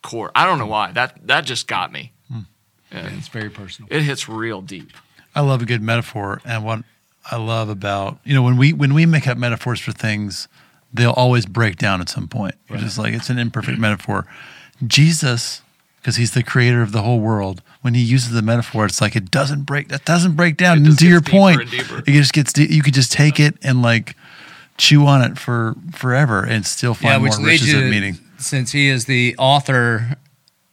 chord. 0.02 0.32
I 0.34 0.44
don't 0.44 0.58
know 0.58 0.66
mm. 0.66 0.70
why 0.70 0.92
that 0.92 1.26
that 1.26 1.44
just 1.44 1.66
got 1.66 1.92
me. 1.92 2.12
Mm. 2.32 2.46
And 2.90 3.18
It's 3.18 3.28
very 3.28 3.50
personal. 3.50 3.88
it 3.90 4.02
hits 4.02 4.28
real 4.28 4.60
deep. 4.60 4.92
I 5.34 5.40
love 5.40 5.62
a 5.62 5.64
good 5.64 5.82
metaphor, 5.82 6.42
and 6.44 6.64
what 6.64 6.84
I 7.30 7.36
love 7.36 7.68
about 7.68 8.18
you 8.24 8.34
know 8.34 8.42
when 8.42 8.56
we 8.56 8.72
when 8.72 8.92
we 8.94 9.06
make 9.06 9.26
up 9.26 9.38
metaphors 9.38 9.80
for 9.80 9.92
things, 9.92 10.48
they'll 10.92 11.12
always 11.12 11.46
break 11.46 11.76
down 11.76 12.00
at 12.00 12.08
some 12.08 12.28
point. 12.28 12.54
You're 12.68 12.78
just 12.78 12.98
like 12.98 13.14
it's 13.14 13.30
an 13.30 13.38
imperfect 13.38 13.78
metaphor. 13.78 14.26
Jesus, 14.86 15.62
because 16.00 16.16
he's 16.16 16.32
the 16.32 16.42
creator 16.42 16.82
of 16.82 16.92
the 16.92 17.02
whole 17.02 17.20
world, 17.20 17.62
when 17.82 17.94
he 17.94 18.02
uses 18.02 18.30
the 18.30 18.42
metaphor, 18.42 18.86
it's 18.86 19.00
like 19.00 19.16
it 19.16 19.30
doesn't 19.30 19.62
break. 19.62 19.88
That 19.88 20.04
doesn't 20.04 20.34
break 20.36 20.56
down. 20.56 20.78
And 20.84 20.98
to 20.98 21.06
your 21.08 21.20
point, 21.20 21.62
it 21.72 22.12
just 22.12 22.32
gets. 22.32 22.56
You 22.58 22.82
could 22.82 22.94
just 22.94 23.12
take 23.12 23.38
it 23.40 23.56
and 23.62 23.82
like 23.82 24.16
chew 24.78 25.06
on 25.06 25.22
it 25.22 25.38
for 25.38 25.74
forever 25.92 26.44
and 26.44 26.64
still 26.66 26.94
find 26.94 27.22
more 27.22 27.46
riches 27.46 27.74
of 27.74 27.84
meaning. 27.84 28.18
Since 28.38 28.72
he 28.72 28.88
is 28.88 29.04
the 29.04 29.36
author, 29.38 30.16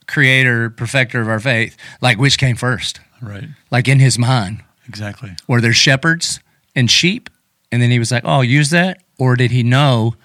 creator, 0.08 0.70
perfecter 0.70 1.22
of 1.22 1.28
our 1.28 1.40
faith, 1.40 1.78
like 2.02 2.18
which 2.18 2.38
came 2.38 2.56
first? 2.56 3.00
Right. 3.22 3.46
Like 3.70 3.88
in 3.88 4.00
his 4.00 4.18
mind, 4.18 4.64
Exactly. 4.88 5.36
were 5.48 5.62
there 5.62 5.74
shepherds 5.74 6.40
and 6.76 6.90
sheep? 6.90 7.30
And 7.72 7.82
then 7.82 7.92
he 7.92 8.00
was 8.00 8.12
like, 8.12 8.24
oh, 8.26 8.42
use 8.42 8.70
that? 8.72 9.02
Or 9.18 9.36
did 9.36 9.52
he 9.52 9.64
know? 9.64 10.16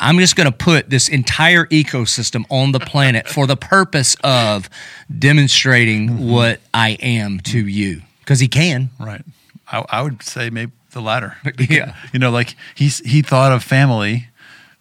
I'm 0.00 0.18
just 0.18 0.36
going 0.36 0.50
to 0.50 0.56
put 0.56 0.90
this 0.90 1.08
entire 1.08 1.66
ecosystem 1.66 2.44
on 2.50 2.70
the 2.72 2.78
planet 2.80 3.26
for 3.28 3.46
the 3.46 3.56
purpose 3.56 4.16
of 4.22 4.70
demonstrating 5.18 6.08
Mm-hmm. 6.08 6.30
what 6.30 6.60
I 6.72 6.90
am 7.00 7.40
to 7.40 7.66
you. 7.66 8.02
Because 8.20 8.38
he 8.40 8.48
can. 8.48 8.90
Right. 9.00 9.22
I, 9.70 9.84
I 9.90 10.02
would 10.02 10.22
say 10.22 10.50
maybe 10.50 10.72
the 10.92 11.00
latter. 11.00 11.36
Yeah. 11.58 11.94
You 12.12 12.18
know, 12.20 12.30
like 12.30 12.54
he's 12.74 12.98
he 13.00 13.22
thought 13.22 13.52
of 13.52 13.62
family 13.64 14.28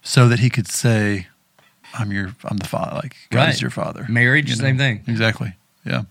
so 0.03 0.27
that 0.29 0.39
he 0.39 0.49
could 0.51 0.67
say, 0.67 1.27
"I'm 1.97 2.11
your, 2.11 2.35
I'm 2.45 2.57
the 2.57 2.67
father. 2.67 2.95
Like 2.95 3.15
God 3.31 3.39
Right. 3.39 3.49
is 3.53 3.61
your 3.61 3.71
father." 3.71 4.05
Marriage, 4.07 4.49
You 4.51 4.55
know? 4.57 4.61
same 4.63 4.77
thing. 4.77 5.03
Exactly. 5.07 5.53
Yeah. 5.83 6.03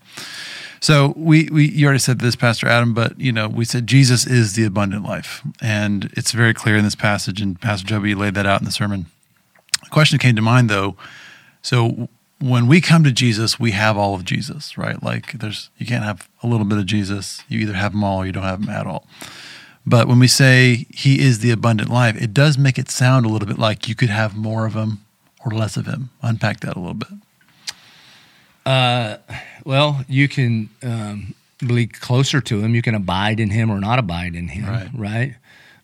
So 0.85 1.15
we 1.17 1.49
we 1.51 1.67
you 1.67 1.87
already 1.87 1.97
said 1.97 2.19
this, 2.19 2.35
Pastor 2.35 2.67
Adam, 2.67 2.93
but 2.93 3.19
you 3.19 3.31
know 3.31 3.47
we 3.47 3.65
said 3.65 3.87
Jesus 3.87 4.27
is 4.27 4.53
the 4.53 4.65
abundant 4.65 5.03
life, 5.03 5.41
and 5.59 6.11
it's 6.15 6.31
very 6.31 6.53
clear 6.53 6.77
in 6.77 6.83
this 6.83 6.93
passage, 6.93 7.41
and 7.41 7.59
Pastor 7.59 7.87
Joby 7.87 8.13
laid 8.13 8.35
that 8.35 8.45
out 8.45 8.61
in 8.61 8.65
the 8.65 8.71
sermon. 8.71 9.07
A 9.83 9.89
question 9.89 10.19
came 10.19 10.35
to 10.35 10.43
mind 10.43 10.69
though. 10.69 10.95
So 11.63 12.07
when 12.39 12.67
we 12.67 12.81
come 12.81 13.03
to 13.03 13.11
Jesus, 13.11 13.59
we 13.59 13.71
have 13.71 13.97
all 13.97 14.13
of 14.13 14.25
Jesus, 14.25 14.77
right? 14.77 15.01
Like 15.01 15.31
there's 15.31 15.71
you 15.79 15.87
can't 15.87 16.03
have 16.03 16.29
a 16.43 16.47
little 16.47 16.67
bit 16.67 16.77
of 16.77 16.85
Jesus. 16.85 17.43
You 17.49 17.61
either 17.61 17.73
have 17.73 17.93
them 17.93 18.03
all 18.03 18.19
or 18.19 18.27
you 18.27 18.31
don't 18.31 18.43
have 18.43 18.61
them 18.61 18.69
at 18.69 18.85
all. 18.85 19.07
But 19.87 20.07
when 20.07 20.19
we 20.19 20.27
say 20.27 20.85
he 20.91 21.19
is 21.19 21.39
the 21.39 21.49
abundant 21.49 21.89
life, 21.89 22.15
it 22.21 22.31
does 22.31 22.59
make 22.59 22.77
it 22.77 22.91
sound 22.91 23.25
a 23.25 23.29
little 23.29 23.47
bit 23.47 23.57
like 23.57 23.89
you 23.89 23.95
could 23.95 24.11
have 24.11 24.37
more 24.37 24.67
of 24.67 24.75
him 24.75 25.03
or 25.43 25.51
less 25.51 25.77
of 25.77 25.87
him? 25.87 26.11
Unpack 26.21 26.59
that 26.59 26.75
a 26.75 26.79
little 26.79 26.93
bit. 26.93 27.09
Well, 28.65 30.03
you 30.07 30.27
can 30.27 30.69
um, 30.83 31.33
be 31.59 31.87
closer 31.87 32.41
to 32.41 32.61
him. 32.61 32.75
You 32.75 32.81
can 32.81 32.95
abide 32.95 33.39
in 33.39 33.49
him 33.49 33.69
or 33.71 33.79
not 33.79 33.99
abide 33.99 34.35
in 34.35 34.47
him. 34.49 34.65
Right. 34.65 34.89
Right. 34.93 35.35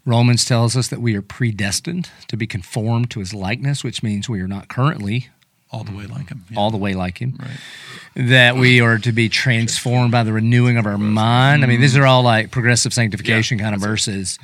Romans 0.05 0.45
tells 0.45 0.75
us 0.75 0.87
that 0.87 0.99
we 0.99 1.15
are 1.15 1.21
predestined 1.21 2.09
to 2.27 2.35
be 2.37 2.47
conformed 2.47 3.11
to 3.11 3.19
his 3.19 3.33
likeness, 3.33 3.83
which 3.83 4.01
means 4.01 4.27
we 4.27 4.41
are 4.41 4.47
not 4.47 4.67
currently 4.67 5.29
All 5.71 5.83
the 5.83 5.91
way 5.95 6.05
like 6.07 6.29
him. 6.29 6.43
Yeah. 6.49 6.57
all 6.59 6.71
the 6.71 6.77
way 6.77 6.95
like 6.95 7.19
him. 7.19 7.37
Right. 7.39 8.27
That 8.29 8.55
we 8.55 8.81
are 8.81 8.97
to 8.97 9.11
be 9.11 9.29
transformed 9.29 10.11
by 10.11 10.23
the 10.23 10.33
renewing 10.33 10.77
of 10.77 10.85
our 10.87 10.97
mind. 10.97 11.63
I 11.63 11.67
mean, 11.67 11.79
these 11.81 11.95
are 11.95 12.05
all 12.05 12.23
like 12.23 12.49
progressive 12.51 12.93
sanctification 12.93 13.57
kind 13.59 13.73
of 13.75 13.79
verses. 13.81 14.37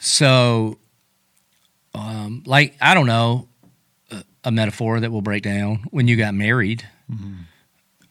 So, 0.00 0.78
um, 1.94 2.42
like, 2.46 2.74
I 2.80 2.94
don't 2.94 3.06
know, 3.06 3.48
a- 4.10 4.24
a 4.44 4.50
metaphor 4.50 4.98
that 5.00 5.12
will 5.12 5.20
break 5.22 5.42
down 5.42 5.84
when 5.90 6.08
you 6.08 6.16
got 6.16 6.34
married. 6.34 6.88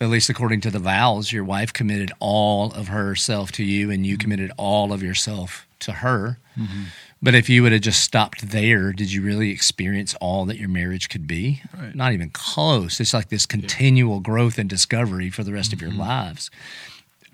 At 0.01 0.09
least 0.09 0.31
according 0.31 0.61
to 0.61 0.71
the 0.71 0.79
vows, 0.79 1.31
your 1.31 1.43
wife 1.43 1.71
committed 1.71 2.11
all 2.19 2.73
of 2.73 2.87
herself 2.87 3.51
to 3.53 3.63
you, 3.63 3.91
and 3.91 4.03
you 4.03 4.15
mm-hmm. 4.15 4.21
committed 4.21 4.51
all 4.57 4.91
of 4.91 5.03
yourself 5.03 5.67
to 5.81 5.91
her. 5.91 6.39
Mm-hmm. 6.57 6.85
But 7.21 7.35
if 7.35 7.49
you 7.49 7.61
would 7.61 7.71
have 7.71 7.81
just 7.81 8.01
stopped 8.03 8.49
there, 8.49 8.93
did 8.93 9.13
you 9.13 9.21
really 9.21 9.51
experience 9.51 10.15
all 10.19 10.45
that 10.45 10.57
your 10.57 10.69
marriage 10.69 11.07
could 11.07 11.27
be? 11.27 11.61
Right. 11.77 11.93
Not 11.93 12.13
even 12.13 12.31
close. 12.31 12.99
It's 12.99 13.13
like 13.13 13.29
this 13.29 13.45
continual 13.45 14.21
growth 14.21 14.57
and 14.57 14.67
discovery 14.67 15.29
for 15.29 15.43
the 15.43 15.53
rest 15.53 15.71
of 15.71 15.81
your 15.81 15.91
mm-hmm. 15.91 15.99
lives. 15.99 16.49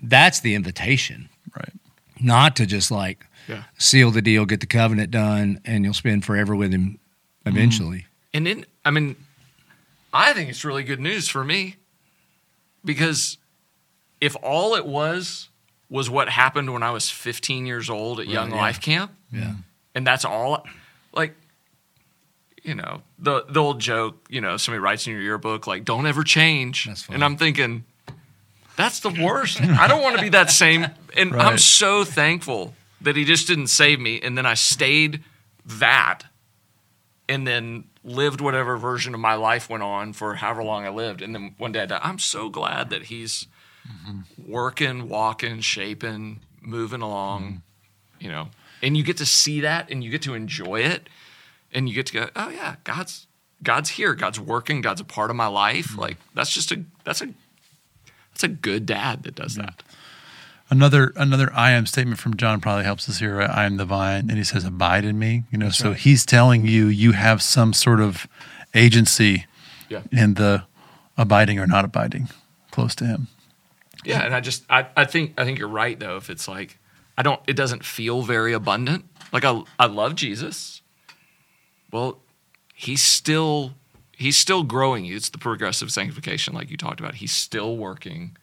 That's 0.02 0.40
the 0.40 0.54
invitation, 0.54 1.30
Right. 1.56 1.72
not 2.20 2.54
to 2.56 2.66
just 2.66 2.90
like 2.90 3.24
Yeah. 3.48 3.62
seal 3.78 4.10
the 4.10 4.20
deal, 4.20 4.44
get 4.44 4.60
the 4.60 4.66
covenant 4.66 5.10
done, 5.10 5.62
and 5.64 5.84
you'll 5.84 5.94
spend 5.94 6.26
forever 6.26 6.54
with 6.54 6.70
him 6.70 6.98
eventually. 7.46 8.04
And 8.34 8.46
then, 8.46 8.66
I 8.84 8.90
mean, 8.90 9.16
I 10.12 10.34
think 10.34 10.50
it's 10.50 10.66
really 10.66 10.84
good 10.84 11.00
news 11.00 11.28
for 11.28 11.44
me 11.44 11.76
because 12.88 13.36
if 14.18 14.34
all 14.42 14.74
it 14.74 14.86
was 14.86 15.50
was 15.90 16.08
what 16.08 16.30
happened 16.30 16.72
when 16.72 16.82
I 16.82 16.90
was 16.90 17.10
15 17.10 17.66
years 17.66 17.90
old 17.90 18.18
at 18.18 18.26
Young 18.26 18.50
yeah. 18.50 18.56
Life 18.56 18.80
Camp, 18.80 19.12
Yeah. 19.30 19.52
and 19.94 20.06
that's 20.06 20.24
all, 20.24 20.64
like, 21.12 21.34
you 22.62 22.74
know, 22.74 23.02
the 23.18 23.44
the 23.46 23.60
old 23.60 23.78
joke, 23.78 24.24
you 24.30 24.40
know, 24.40 24.56
somebody 24.56 24.80
writes 24.80 25.06
in 25.06 25.12
your 25.12 25.20
yearbook 25.20 25.66
like, 25.66 25.84
"Don't 25.84 26.06
ever 26.06 26.24
change," 26.24 26.88
and 27.10 27.22
I'm 27.22 27.36
thinking, 27.36 27.84
that's 28.76 29.00
the 29.00 29.10
worst. 29.10 29.60
I 29.60 29.86
don't 29.86 30.02
want 30.02 30.16
to 30.16 30.22
be 30.22 30.30
that 30.30 30.50
same. 30.50 30.86
And 31.14 31.34
I'm 31.34 31.58
so 31.58 32.04
thankful 32.04 32.74
that 33.02 33.16
he 33.16 33.24
just 33.24 33.46
didn't 33.46 33.68
save 33.68 34.00
me, 34.00 34.18
and 34.22 34.36
then 34.36 34.46
I 34.46 34.54
stayed 34.54 35.22
that 35.66 36.24
and 37.28 37.46
then 37.46 37.84
lived 38.04 38.40
whatever 38.40 38.76
version 38.76 39.14
of 39.14 39.20
my 39.20 39.34
life 39.34 39.68
went 39.68 39.82
on 39.82 40.12
for 40.12 40.36
however 40.36 40.62
long 40.62 40.84
I 40.84 40.90
lived. 40.90 41.22
And 41.22 41.34
then 41.34 41.54
one 41.58 41.72
day 41.72 41.82
I 41.82 41.86
died. 41.86 42.00
I'm 42.02 42.18
so 42.18 42.48
glad 42.48 42.90
that 42.90 43.04
he's 43.04 43.46
mm-hmm. 43.86 44.50
working, 44.50 45.08
walking, 45.08 45.60
shaping, 45.60 46.40
moving 46.60 47.02
along, 47.02 47.42
mm-hmm. 47.42 48.24
you 48.24 48.30
know. 48.30 48.48
And 48.82 48.96
you 48.96 49.02
get 49.02 49.16
to 49.18 49.26
see 49.26 49.60
that 49.60 49.90
and 49.90 50.04
you 50.04 50.10
get 50.10 50.22
to 50.22 50.34
enjoy 50.34 50.80
it 50.80 51.08
and 51.72 51.88
you 51.88 51.94
get 51.94 52.06
to 52.06 52.12
go, 52.12 52.28
oh 52.36 52.50
yeah, 52.50 52.76
God's 52.84 53.26
God's 53.62 53.90
here. 53.90 54.14
God's 54.14 54.38
working. 54.38 54.80
God's 54.80 55.00
a 55.00 55.04
part 55.04 55.30
of 55.30 55.36
my 55.36 55.48
life. 55.48 55.88
Mm-hmm. 55.88 56.00
Like 56.00 56.16
that's 56.34 56.52
just 56.52 56.70
a 56.72 56.84
that's 57.04 57.20
a 57.20 57.28
that's 58.30 58.44
a 58.44 58.48
good 58.48 58.86
dad 58.86 59.24
that 59.24 59.34
does 59.34 59.56
that. 59.56 59.82
Another 60.70 61.12
another 61.16 61.50
I 61.54 61.70
am 61.70 61.86
statement 61.86 62.20
from 62.20 62.36
John 62.36 62.60
probably 62.60 62.84
helps 62.84 63.08
us 63.08 63.18
here. 63.20 63.40
I 63.40 63.64
am 63.64 63.78
the 63.78 63.86
vine, 63.86 64.28
and 64.28 64.36
he 64.36 64.44
says, 64.44 64.64
"Abide 64.64 65.04
in 65.06 65.18
me." 65.18 65.44
You 65.50 65.56
know, 65.58 65.70
so 65.70 65.94
he's 65.94 66.26
telling 66.26 66.66
you 66.66 66.86
you 66.88 67.12
have 67.12 67.40
some 67.40 67.72
sort 67.72 68.00
of 68.00 68.26
agency 68.74 69.46
Yeah. 69.88 70.02
in 70.12 70.34
the 70.34 70.64
abiding 71.16 71.58
or 71.58 71.66
not 71.66 71.86
abiding 71.86 72.28
close 72.70 72.94
to 72.96 73.06
him. 73.06 73.28
Yeah, 74.04 74.20
and 74.24 74.34
I 74.34 74.40
just 74.40 74.64
I, 74.68 74.86
I 74.94 75.04
think 75.06 75.32
I 75.40 75.44
think 75.44 75.58
you're 75.58 75.68
right 75.68 75.98
though. 75.98 76.16
If 76.18 76.28
it's 76.28 76.46
like 76.46 76.78
I 77.16 77.22
don't, 77.22 77.40
it 77.46 77.54
doesn't 77.54 77.82
feel 77.84 78.20
very 78.22 78.52
abundant. 78.52 79.06
Like 79.32 79.44
I 79.46 79.62
I 79.78 79.86
love 79.86 80.16
Jesus. 80.16 80.82
Well, 81.90 82.18
he's 82.74 83.00
still 83.02 83.72
he's 84.12 84.36
still 84.36 84.64
growing 84.64 85.06
you. 85.06 85.16
It's 85.16 85.30
the 85.30 85.38
progressive 85.38 85.90
sanctification, 85.90 86.52
like 86.52 86.70
you 86.70 86.76
talked 86.76 87.00
about. 87.00 87.14
He's 87.16 87.32
still 87.32 87.76
working. 87.78 88.36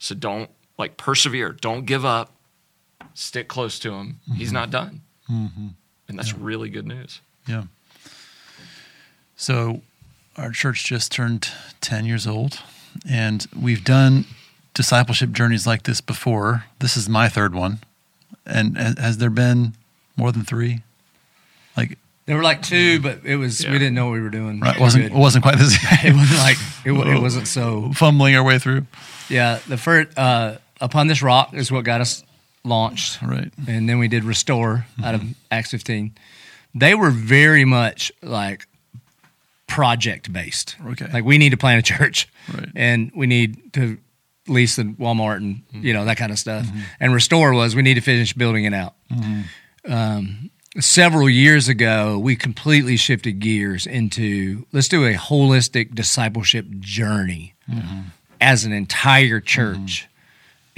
So 0.00 0.14
don't 0.16 0.50
like 0.78 0.96
persevere. 0.96 1.52
Don't 1.52 1.84
give 1.86 2.04
up. 2.04 2.32
Stick 3.14 3.48
close 3.48 3.78
to 3.80 3.92
him. 3.94 4.20
He's 4.36 4.52
not 4.52 4.70
done, 4.70 5.00
and 5.28 5.74
that's 6.08 6.32
really 6.34 6.68
good 6.70 6.86
news. 6.86 7.20
Yeah. 7.46 7.64
So, 9.36 9.82
our 10.36 10.50
church 10.50 10.84
just 10.84 11.12
turned 11.12 11.48
10 11.80 12.04
years 12.04 12.26
old, 12.26 12.60
and 13.08 13.46
we've 13.60 13.84
done 13.84 14.24
discipleship 14.74 15.32
journeys 15.32 15.66
like 15.66 15.82
this 15.84 16.00
before. 16.00 16.64
This 16.80 16.96
is 16.96 17.08
my 17.08 17.28
third 17.28 17.54
one. 17.54 17.80
And 18.46 18.76
has, 18.76 18.98
has 18.98 19.18
there 19.18 19.30
been 19.30 19.74
more 20.16 20.32
than 20.32 20.44
three? 20.44 20.82
Like, 21.76 21.98
There 22.26 22.36
were 22.36 22.42
like 22.42 22.62
two, 22.62 23.00
but 23.00 23.20
it 23.24 23.36
was 23.36 23.62
Yeah. 23.64 23.72
we 23.72 23.78
didn't 23.78 23.94
know 23.94 24.06
what 24.06 24.12
we 24.14 24.20
were 24.20 24.30
doing. 24.30 24.60
right, 24.60 24.78
wasn't 24.80 25.04
it 25.04 25.08
Good. 25.12 25.18
wasn't 25.18 25.42
quite 25.42 25.58
this 25.58 25.76
it 26.04 26.14
wasn't 26.14 26.38
like 26.40 26.56
it, 26.84 26.92
it 26.92 27.20
wasn't 27.22 27.46
so 27.48 27.92
fumbling 27.94 28.34
our 28.36 28.44
way 28.44 28.58
through. 28.58 28.86
Yeah, 29.28 29.58
the 29.68 29.76
first 29.76 30.16
uh, 30.18 30.56
upon 30.80 31.06
this 31.06 31.22
rock 31.22 31.54
is 31.54 31.70
what 31.70 31.84
got 31.84 32.00
us 32.00 32.24
launched, 32.64 33.20
Right. 33.22 33.52
and 33.66 33.88
then 33.88 33.98
we 33.98 34.08
did 34.08 34.24
restore 34.24 34.86
mm-hmm. 34.92 35.04
out 35.04 35.14
of 35.14 35.22
Acts 35.50 35.70
15. 35.70 36.12
They 36.74 36.94
were 36.94 37.10
very 37.10 37.64
much 37.64 38.12
like 38.22 38.66
project 39.66 40.32
based. 40.32 40.76
Okay. 40.86 41.08
like 41.12 41.24
we 41.24 41.38
need 41.38 41.50
to 41.50 41.56
plant 41.56 41.78
a 41.78 41.82
church, 41.94 42.28
Right. 42.52 42.68
and 42.74 43.10
we 43.14 43.26
need 43.26 43.72
to 43.74 43.98
lease 44.46 44.76
the 44.76 44.84
Walmart 44.84 45.36
and 45.36 45.56
mm-hmm. 45.56 45.86
you 45.86 45.92
know 45.92 46.04
that 46.04 46.16
kind 46.16 46.32
of 46.32 46.38
stuff. 46.38 46.66
Mm-hmm. 46.66 46.80
And 47.00 47.14
restore 47.14 47.52
was 47.52 47.74
we 47.74 47.82
need 47.82 47.94
to 47.94 48.00
finish 48.00 48.32
building 48.32 48.64
it 48.64 48.74
out. 48.74 48.94
Um, 49.86 50.50
several 50.80 51.28
years 51.28 51.68
ago, 51.68 52.18
we 52.18 52.36
completely 52.36 52.96
shifted 52.96 53.40
gears 53.40 53.86
into 53.86 54.66
let's 54.72 54.88
do 54.88 55.04
a 55.06 55.14
holistic 55.14 55.94
discipleship 55.94 56.66
journey 56.80 57.54
as 58.40 58.64
an 58.64 58.72
entire 58.72 59.40
church. 59.40 60.08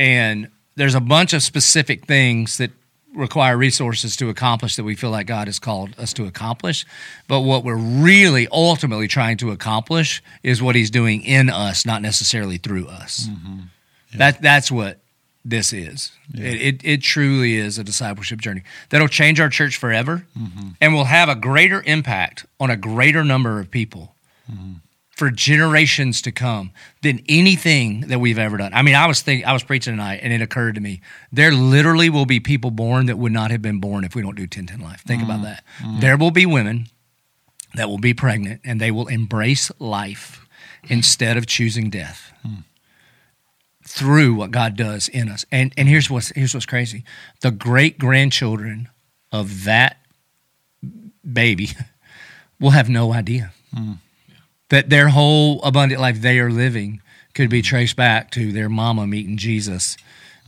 And 0.01 0.49
there's 0.77 0.95
a 0.95 1.01
bunch 1.01 1.35
of 1.35 1.43
specific 1.43 2.07
things 2.07 2.57
that 2.57 2.71
require 3.15 3.57
resources 3.57 4.17
to 4.17 4.31
accomplish 4.31 4.77
that 4.77 4.85
we 4.85 4.95
feel 4.95 5.11
like 5.11 5.27
God 5.27 5.47
has 5.47 5.59
called 5.59 5.95
us 5.99 6.15
to 6.15 6.25
accomplish. 6.25 6.87
But 7.29 7.41
what 7.41 7.65
we're 7.65 7.77
really 7.77 8.49
ultimately 8.51 9.09
trying 9.09 9.37
to 9.39 9.51
accomplish 9.51 10.23
is 10.43 10.63
what 10.63 10.75
He's 10.75 10.91
doing 10.91 11.23
in 11.23 11.51
us, 11.51 11.85
not 11.85 12.01
necessarily 12.01 12.57
through 12.57 12.87
us. 12.87 13.29
Mm-hmm. 13.29 13.59
That 14.17 14.41
that's 14.41 14.71
what 14.71 15.01
this 15.45 15.73
is. 15.73 16.13
It, 16.35 16.63
it 16.63 16.81
it 16.83 17.03
truly 17.03 17.57
is 17.57 17.79
a 17.79 17.85
discipleship 17.85 18.41
journey 18.41 18.63
that'll 18.89 19.09
change 19.09 19.39
our 19.39 19.51
church 19.51 19.77
forever, 19.77 20.25
mm-hmm. 20.39 20.71
and 20.81 20.95
will 20.95 21.05
have 21.05 21.29
a 21.29 21.35
greater 21.35 21.83
impact 21.85 22.47
on 22.59 22.71
a 22.71 22.77
greater 22.77 23.23
number 23.23 23.61
of 23.61 23.71
people 23.71 24.15
mm-hmm. 24.51 24.75
For 25.21 25.31
generations 25.31 26.23
to 26.23 26.33
come 26.33 26.73
than 27.03 27.23
anything 27.29 28.01
that 28.09 28.21
we've 28.21 28.39
ever 28.39 28.57
done. 28.57 28.73
I 28.73 28.81
mean, 28.81 28.95
I 28.95 29.05
was 29.07 29.21
thinking, 29.21 29.47
I 29.47 29.53
was 29.53 29.63
preaching 29.63 29.93
tonight, 29.93 30.21
and 30.23 30.33
it 30.33 30.41
occurred 30.41 30.77
to 30.77 30.81
me 30.81 31.03
there 31.31 31.53
literally 31.53 32.09
will 32.09 32.25
be 32.25 32.41
people 32.41 32.71
born 32.71 33.05
that 33.05 33.19
would 33.19 33.31
not 33.31 33.51
have 33.51 33.61
been 33.61 33.81
born 33.81 34.05
if 34.05 34.15
we 34.15 34.23
don't 34.23 34.35
do 34.35 34.45
1010 34.45 34.81
Life. 34.81 35.03
Think 35.03 35.23
about 35.23 35.41
mm. 35.41 35.43
that. 35.43 35.65
Mm. 35.83 36.01
There 36.01 36.17
will 36.17 36.31
be 36.31 36.47
women 36.47 36.87
that 37.75 37.91
will 37.91 37.99
be 37.99 38.15
pregnant, 38.15 38.63
and 38.65 38.81
they 38.81 38.91
will 38.91 39.09
embrace 39.09 39.71
life 39.79 40.47
instead 40.89 41.37
of 41.37 41.45
choosing 41.45 41.91
death 41.91 42.33
hmm. 42.41 42.61
through 43.87 44.33
what 44.37 44.51
God 44.51 44.75
does 44.75 45.07
in 45.07 45.29
us. 45.29 45.45
And 45.53 45.75
and 45.77 45.87
here's 45.87 46.09
what's 46.09 46.31
here's 46.31 46.55
what's 46.55 46.65
crazy: 46.65 47.05
the 47.43 47.51
great 47.51 47.99
grandchildren 47.99 48.89
of 49.31 49.65
that 49.65 49.99
baby 51.31 51.73
will 52.59 52.71
have 52.71 52.89
no 52.89 53.13
idea 53.13 53.53
hmm. 53.75 53.93
That 54.71 54.89
their 54.89 55.09
whole 55.09 55.63
abundant 55.63 56.01
life 56.01 56.21
they 56.21 56.39
are 56.41 56.51
living 56.51 57.03
could 57.35 57.51
be 57.51 57.63
traced 57.63 57.97
back 57.97 58.31
to 58.33 58.51
their 58.53 58.69
mama 58.69 59.07
meeting 59.07 59.37
Jesus. 59.37 59.97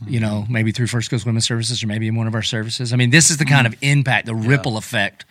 You 0.05 0.19
know, 0.19 0.45
maybe 0.49 0.73
through 0.73 0.87
First 0.87 1.09
Coast 1.09 1.25
Women's 1.25 1.45
Services 1.45 1.81
or 1.81 1.87
maybe 1.87 2.09
in 2.09 2.15
one 2.15 2.27
of 2.27 2.35
our 2.35 2.41
services. 2.41 2.91
I 2.91 2.97
mean, 2.97 3.09
this 3.09 3.29
is 3.29 3.37
the 3.37 3.45
kind 3.45 3.65
of 3.65 3.73
impact, 3.81 4.25
the 4.25 4.35
ripple 4.35 4.75
effect 4.75 5.23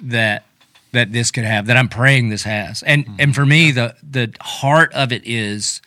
that 0.00 0.44
that 0.92 1.12
this 1.12 1.32
could 1.32 1.42
have. 1.42 1.66
That 1.66 1.76
I'm 1.76 1.88
praying 1.88 2.28
this 2.28 2.44
has. 2.44 2.84
And 2.84 3.04
mm-hmm. 3.04 3.16
and 3.18 3.34
for 3.34 3.44
me, 3.44 3.72
the 3.72 3.96
the 4.08 4.32
heart 4.40 4.92
of 4.92 5.12
it 5.12 5.22
is, 5.24 5.82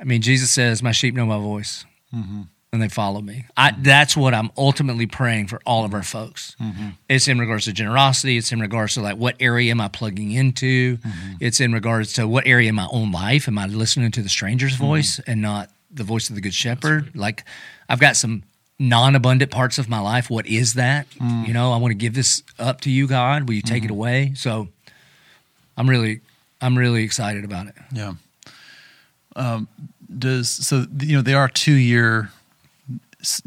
I 0.00 0.04
mean, 0.04 0.22
Jesus 0.22 0.50
says, 0.50 0.82
"My 0.82 0.90
sheep 0.90 1.14
know 1.14 1.26
my 1.26 1.38
voice." 1.38 1.84
Mm-hmm. 2.12 2.42
And 2.72 2.80
they 2.80 2.88
follow 2.88 3.20
me. 3.20 3.46
I, 3.56 3.72
that's 3.76 4.16
what 4.16 4.32
I'm 4.32 4.50
ultimately 4.56 5.06
praying 5.06 5.48
for 5.48 5.60
all 5.66 5.84
of 5.84 5.92
our 5.92 6.02
folks. 6.02 6.54
Mm-hmm. 6.60 6.90
It's 7.08 7.26
in 7.26 7.38
regards 7.38 7.64
to 7.64 7.72
generosity. 7.72 8.36
It's 8.36 8.52
in 8.52 8.60
regards 8.60 8.94
to 8.94 9.00
like 9.00 9.16
what 9.16 9.36
area 9.40 9.70
am 9.72 9.80
I 9.80 9.88
plugging 9.88 10.30
into. 10.30 10.98
Mm-hmm. 10.98 11.32
It's 11.40 11.60
in 11.60 11.72
regards 11.72 12.12
to 12.14 12.28
what 12.28 12.46
area 12.46 12.68
in 12.68 12.76
my 12.76 12.88
own 12.92 13.10
life 13.10 13.48
am 13.48 13.58
I 13.58 13.66
listening 13.66 14.12
to 14.12 14.22
the 14.22 14.28
stranger's 14.28 14.74
mm-hmm. 14.74 14.84
voice 14.84 15.20
and 15.26 15.42
not 15.42 15.70
the 15.90 16.04
voice 16.04 16.28
of 16.28 16.36
the 16.36 16.40
good 16.40 16.54
shepherd. 16.54 17.14
Like 17.16 17.44
I've 17.88 18.00
got 18.00 18.16
some 18.16 18.44
non-abundant 18.78 19.50
parts 19.50 19.78
of 19.78 19.88
my 19.88 20.00
life. 20.00 20.30
What 20.30 20.46
is 20.46 20.74
that? 20.74 21.10
Mm. 21.10 21.46
You 21.46 21.52
know, 21.52 21.72
I 21.72 21.76
want 21.76 21.90
to 21.90 21.96
give 21.96 22.14
this 22.14 22.42
up 22.58 22.80
to 22.82 22.90
you, 22.90 23.06
God. 23.06 23.48
Will 23.48 23.54
you 23.54 23.62
take 23.62 23.84
it 23.84 23.90
away? 23.90 24.32
So 24.34 24.68
I'm 25.76 25.90
really 25.90 26.20
I'm 26.60 26.78
really 26.78 27.02
excited 27.02 27.44
about 27.44 27.66
it. 27.66 27.74
Yeah. 27.92 28.14
Um, 29.34 29.68
does 30.18 30.48
so? 30.48 30.86
You 30.98 31.16
know, 31.16 31.22
they 31.22 31.34
are 31.34 31.48
two 31.48 31.74
year 31.74 32.30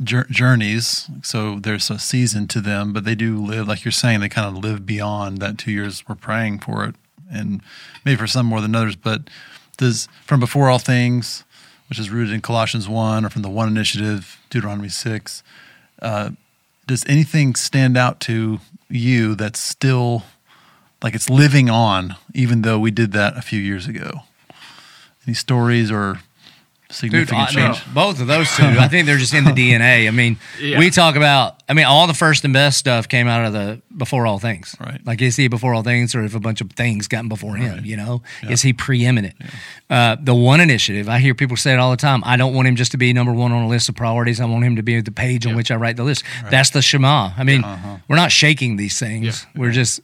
journeys, 0.04 1.10
so 1.22 1.60
there's 1.60 1.90
a 1.90 1.98
season 1.98 2.48
to 2.50 2.62
them, 2.62 2.94
but 2.94 3.06
they 3.06 3.16
do 3.16 3.44
live, 3.44 3.68
like 3.68 3.84
you're 3.84 3.92
saying, 3.92 4.20
they 4.20 4.30
kind 4.30 4.48
of 4.48 4.64
live 4.64 4.86
beyond 4.86 5.40
that 5.40 5.58
two 5.58 5.72
years. 5.72 6.04
We're 6.08 6.16
praying 6.16 6.60
for 6.60 6.86
it, 6.86 6.96
and 7.32 7.62
maybe 8.06 8.18
for 8.18 8.28
some 8.28 8.46
more 8.46 8.62
than 8.62 8.76
others. 8.76 8.96
But 8.96 9.30
does 9.78 10.08
from 10.26 10.40
before 10.40 10.70
all 10.70 10.80
things, 10.80 11.44
which 11.90 12.00
is 12.00 12.10
rooted 12.10 12.34
in 12.34 12.42
Colossians 12.42 12.88
one, 12.88 13.26
or 13.26 13.30
from 13.30 13.42
the 13.42 13.50
One 13.50 13.68
Initiative, 13.68 14.40
Deuteronomy 14.50 14.90
six, 14.90 15.44
uh, 16.02 16.32
does 16.86 17.04
anything 17.08 17.56
stand 17.56 17.98
out 17.98 18.20
to 18.22 18.60
you 18.90 19.36
that's 19.36 19.60
still 19.60 20.24
like 21.02 21.16
it's 21.16 21.30
living 21.30 21.70
on, 21.70 22.16
even 22.34 22.62
though 22.62 22.80
we 22.80 22.92
did 22.92 23.12
that 23.14 23.38
a 23.38 23.42
few 23.42 23.60
years 23.60 23.88
ago? 23.88 24.22
Any 25.26 25.34
stories 25.34 25.90
or 25.90 26.20
significant 26.94 27.50
Dude, 27.50 27.58
I 27.58 27.66
mean, 27.68 27.74
change? 27.76 27.94
both 27.94 28.22
of 28.22 28.28
those 28.28 28.56
two, 28.56 28.64
I 28.64 28.88
think 28.88 29.06
they're 29.06 29.18
just 29.18 29.34
in 29.34 29.44
the 29.44 29.52
DNA. 29.72 30.08
I 30.08 30.12
mean, 30.12 30.38
Yeah. 30.60 30.80
we 30.80 30.90
talk 30.90 31.16
about, 31.16 31.62
I 31.68 31.74
mean, 31.74 31.86
all 31.86 32.08
the 32.08 32.14
first 32.14 32.44
and 32.44 32.54
best 32.54 32.78
stuff 32.78 33.08
came 33.08 33.28
out 33.28 33.46
of 33.46 33.54
the 33.54 33.82
before 33.98 34.26
all 34.28 34.40
things. 34.40 34.76
Right. 34.80 35.00
Like, 35.06 35.22
is 35.22 35.36
he 35.36 35.48
before 35.48 35.74
all 35.74 35.84
things, 35.84 36.16
or 36.16 36.24
if 36.24 36.36
a 36.36 36.40
bunch 36.40 36.62
of 36.62 36.72
things 36.72 37.08
gotten 37.08 37.28
before 37.30 37.56
him, 37.56 37.84
you 37.86 37.98
know? 37.98 38.22
Is 38.50 38.62
he 38.62 38.74
preeminent? 38.74 39.36
Uh, 39.90 40.16
the 40.22 40.34
one 40.36 40.60
initiative, 40.62 41.08
I 41.10 41.20
hear 41.20 41.34
people 41.36 41.58
say 41.58 41.74
it 41.74 41.80
all 41.80 41.92
the 41.92 41.98
time. 41.98 42.22
I 42.26 42.38
don't 42.38 42.54
want 42.54 42.68
him 42.68 42.76
just 42.76 42.92
to 42.92 42.98
be 42.98 43.14
number 43.14 43.34
one 43.34 43.52
on 43.52 43.64
a 43.64 43.68
list 43.68 43.90
of 43.90 43.96
priorities. 43.96 44.40
I 44.42 44.46
want 44.46 44.64
him 44.64 44.76
to 44.78 44.84
be 44.84 45.00
the 45.02 45.12
page 45.12 45.46
on 45.46 45.56
which 45.56 45.70
I 45.72 45.76
write 45.76 45.98
the 45.98 46.04
list. 46.04 46.24
That's 46.50 46.70
the 46.72 46.82
Shema. 46.82 47.32
I 47.38 47.44
mean, 47.44 47.64
we're 48.08 48.16
not 48.16 48.32
shaking 48.32 48.78
these 48.78 48.98
things. 49.00 49.46
We're 49.56 49.72
just, 49.72 50.00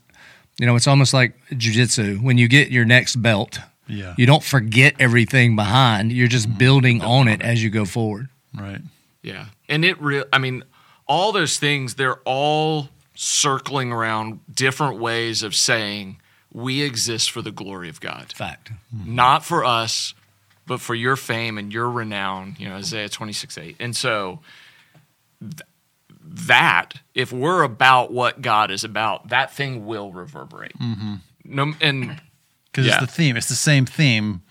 you 0.60 0.66
know, 0.66 0.76
it's 0.76 0.88
almost 0.88 1.14
like 1.14 1.34
jujitsu. 1.52 2.22
When 2.22 2.38
you 2.38 2.48
get 2.48 2.70
your 2.72 2.86
next 2.86 3.16
belt, 3.22 3.60
Yeah. 3.90 4.14
you 4.18 4.26
don't 4.26 4.44
forget 4.44 4.96
everything 5.00 5.56
behind. 5.56 6.12
You're 6.12 6.28
just 6.28 6.48
mm-hmm. 6.48 6.58
building 6.58 7.02
on 7.02 7.28
it 7.28 7.42
as 7.42 7.64
you 7.64 7.70
go 7.70 7.86
forward. 7.86 8.30
Right. 8.58 8.82
Yeah. 9.22 9.46
And 9.68 9.84
it 9.84 10.02
real 10.02 10.26
I 10.32 10.38
mean, 10.38 10.64
all 11.08 11.32
those 11.32 11.58
things, 11.58 11.96
they're 11.96 12.20
all 12.26 12.90
circling 13.16 13.92
around 13.92 14.40
different 14.54 15.00
ways 15.00 15.44
of 15.44 15.56
saying 15.56 16.18
we 16.54 16.82
exist 16.82 17.32
for 17.32 17.42
the 17.42 17.52
glory 17.52 17.90
of 17.90 18.00
God. 18.00 18.32
Fact. 18.34 18.72
Mm-hmm. 18.96 19.16
Not 19.16 19.44
for 19.44 19.66
us, 19.66 20.14
but 20.66 20.80
for 20.80 20.96
your 20.96 21.16
fame 21.16 21.58
and 21.58 21.74
your 21.74 21.90
renown, 21.90 22.56
you 22.60 22.70
know, 22.70 22.76
Isaiah 22.76 23.10
26 23.10 23.58
8. 23.58 23.76
And 23.80 23.96
so 23.96 24.40
th- 25.42 25.62
that, 26.24 26.94
if 27.16 27.34
we're 27.34 27.64
about 27.64 28.12
what 28.12 28.42
God 28.42 28.72
is 28.72 28.84
about, 28.84 29.30
that 29.30 29.52
thing 29.52 29.86
will 29.86 30.12
reverberate. 30.12 30.78
Mm-hmm. 30.78 31.16
No, 31.46 31.74
and 31.82 32.22
Because 32.72 32.86
Yeah. 32.88 32.94
it's 32.94 33.02
the 33.02 33.12
theme. 33.12 33.36
It's 33.38 33.50
the 33.50 33.56
same 33.56 33.86
theme 33.86 34.42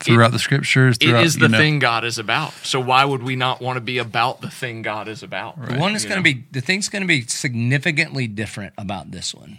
throughout 0.00 0.32
the 0.32 0.38
scriptures. 0.38 0.96
it 1.00 1.06
Throughout, 1.08 1.24
is 1.24 1.34
the 1.36 1.42
you 1.42 1.48
know. 1.48 1.58
thing 1.58 1.78
God 1.78 2.04
is 2.04 2.18
about. 2.18 2.52
So 2.64 2.80
why 2.80 3.04
would 3.04 3.22
we 3.22 3.36
not 3.36 3.60
want 3.60 3.76
to 3.76 3.80
be 3.80 3.98
about 3.98 4.40
the 4.40 4.50
thing 4.50 4.82
God 4.82 5.06
is 5.06 5.22
about? 5.22 5.54
The 5.68 5.76
one 5.76 5.92
that's 5.92 6.02
You 6.04 6.10
going 6.10 6.22
to 6.24 6.34
be, 6.34 6.44
the 6.50 6.60
thing's 6.60 6.88
going 6.88 7.02
to 7.02 7.06
be 7.08 7.22
significantly 7.22 8.26
different 8.26 8.74
about 8.76 9.12
this 9.12 9.32
one. 9.32 9.58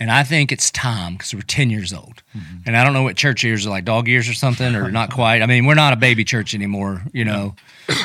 And 0.00 0.10
I 0.10 0.24
think 0.24 0.50
it's 0.50 0.70
time 0.72 1.12
because 1.14 1.32
we're 1.34 1.42
10 1.42 1.70
years 1.70 1.92
old. 1.92 2.22
And 2.66 2.76
I 2.76 2.82
don't 2.82 2.94
know 2.94 3.02
what 3.04 3.16
church 3.16 3.44
years 3.44 3.64
are 3.66 3.70
like, 3.70 3.84
dog 3.84 4.08
years 4.08 4.28
or 4.28 4.34
something, 4.34 4.74
or 4.74 4.90
not 4.90 5.10
quite. 5.12 5.40
I 5.42 5.46
mean, 5.46 5.66
we're 5.66 5.74
not 5.74 5.92
a 5.92 5.96
baby 5.96 6.24
church 6.24 6.54
anymore, 6.54 7.02
you 7.12 7.24
know. 7.24 7.54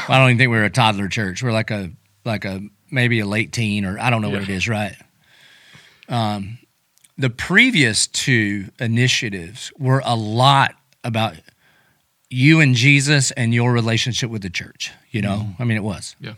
I 0.07 0.17
don't 0.19 0.27
even 0.29 0.37
think 0.37 0.49
we're 0.51 0.65
a 0.65 0.69
toddler 0.69 1.07
church. 1.07 1.41
We're 1.41 1.51
like 1.53 1.71
a, 1.71 1.89
like 2.25 2.45
a, 2.45 2.61
maybe 2.91 3.21
a 3.21 3.25
late 3.25 3.51
teen, 3.53 3.85
or 3.85 3.97
I 3.97 4.09
don't 4.11 4.21
know 4.21 4.29
what 4.29 4.43
it 4.43 4.49
is, 4.49 4.67
right? 4.67 4.95
Um, 6.07 6.58
the 7.19 7.29
previous 7.29 8.07
two 8.07 8.69
initiatives 8.79 9.73
were 9.77 10.01
a 10.05 10.15
lot 10.15 10.73
about 11.03 11.35
you 12.29 12.61
and 12.61 12.75
Jesus 12.75 13.31
and 13.31 13.53
your 13.53 13.73
relationship 13.73 14.29
with 14.31 14.41
the 14.41 14.49
church. 14.49 14.91
You 15.11 15.21
know, 15.21 15.37
mm-hmm. 15.39 15.61
I 15.61 15.65
mean, 15.65 15.77
it 15.77 15.83
was. 15.83 16.15
Yeah. 16.21 16.35